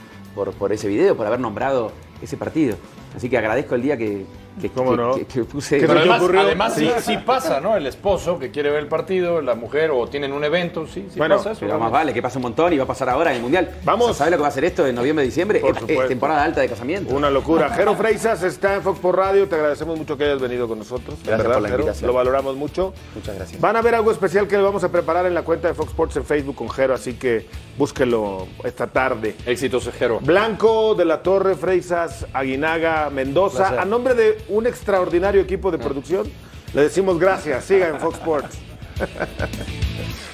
por, 0.47 0.72
ese 0.72 0.89
video, 0.89 1.16
por 1.16 1.26
haber 1.26 1.41
nombrado 1.41 1.93
ese 2.22 2.36
partido. 2.36 2.76
Así 3.16 3.28
que 3.28 3.39
agradezco 3.39 3.74
el 3.74 3.82
día 3.82 3.97
que, 3.97 4.24
que, 4.61 4.70
¿Cómo 4.70 4.90
que- 4.92 4.96
no? 4.96 5.14
que- 5.14 5.26
que 5.26 5.44
puse. 5.44 5.80
Pero 5.80 5.92
además, 5.92 6.22
además 6.22 6.74
sí, 6.74 6.90
sí 7.00 7.16
pasa, 7.18 7.61
¿no? 7.61 7.76
El 7.76 7.86
esposo 7.86 8.38
que 8.38 8.50
quiere 8.50 8.70
ver 8.70 8.80
el 8.80 8.88
partido, 8.88 9.40
la 9.40 9.54
mujer, 9.54 9.90
o 9.90 10.06
tienen 10.09 10.32
un 10.32 10.44
evento, 10.44 10.86
sí, 10.86 11.06
sí 11.12 11.18
Bueno, 11.18 11.36
pasa 11.36 11.52
eso. 11.52 11.61
pero 11.61 11.78
más 11.78 11.90
vale, 11.90 12.12
que 12.12 12.22
pasa 12.22 12.38
un 12.38 12.42
montón 12.42 12.72
y 12.72 12.78
va 12.78 12.84
a 12.84 12.86
pasar 12.86 13.09
ahora 13.09 13.30
en 13.30 13.36
el 13.36 13.42
Mundial. 13.42 13.70
Vamos. 13.84 14.16
¿Sabes 14.16 14.32
lo 14.32 14.36
que 14.38 14.42
va 14.42 14.48
a 14.48 14.50
hacer 14.50 14.64
esto 14.64 14.86
en 14.86 14.94
noviembre, 14.94 15.24
diciembre? 15.24 15.61
Por 15.61 15.76
Es, 15.88 16.09
temporada 16.09 16.42
alta 16.44 16.61
de 16.61 16.68
casamiento. 16.68 17.14
Una 17.14 17.30
locura. 17.30 17.70
Jero 17.70 17.94
Freisas 17.94 18.42
está 18.42 18.74
en 18.76 18.82
Fox 18.82 18.98
por 18.98 19.16
Radio. 19.16 19.48
Te 19.48 19.54
agradecemos 19.54 19.96
mucho 19.98 20.16
que 20.16 20.24
hayas 20.24 20.40
venido 20.40 20.66
con 20.68 20.78
nosotros. 20.78 21.18
Gracias 21.24 21.46
por 21.52 21.62
la 21.62 21.68
Jero. 21.68 21.80
invitación. 21.80 22.06
Lo 22.09 22.14
valoramos 22.14 22.56
mucho. 22.56 22.92
Muchas 23.14 23.36
gracias. 23.36 23.61
Van 23.61 23.76
a 23.76 23.82
ver 23.82 23.94
algo 23.94 24.11
especial 24.11 24.46
que 24.48 24.56
le 24.56 24.62
vamos 24.62 24.82
a 24.84 24.90
preparar 24.90 25.26
en 25.26 25.34
la 25.34 25.42
cuenta 25.42 25.68
de 25.68 25.74
Fox 25.74 25.90
Sports 25.90 26.16
en 26.16 26.24
Facebook 26.24 26.56
con 26.56 26.68
Jero, 26.68 26.94
así 26.94 27.14
que 27.14 27.46
búsquelo 27.76 28.46
esta 28.64 28.86
tarde. 28.88 29.36
Éxitos, 29.46 29.88
Jero. 29.98 30.20
Blanco, 30.20 30.94
De 30.94 31.04
la 31.04 31.22
Torre, 31.22 31.54
Freisas, 31.54 32.26
Aguinaga, 32.32 33.09
Mendoza. 33.11 33.59
Placer. 33.59 33.78
A 33.80 33.84
nombre 33.84 34.14
de 34.14 34.38
un 34.49 34.66
extraordinario 34.66 35.40
equipo 35.40 35.70
de 35.70 35.78
producción, 35.78 36.30
le 36.74 36.82
decimos 36.82 37.18
gracias. 37.18 37.64
Siga 37.64 37.88
en 37.88 37.99
Fox 37.99 38.18
Sports. 38.18 38.59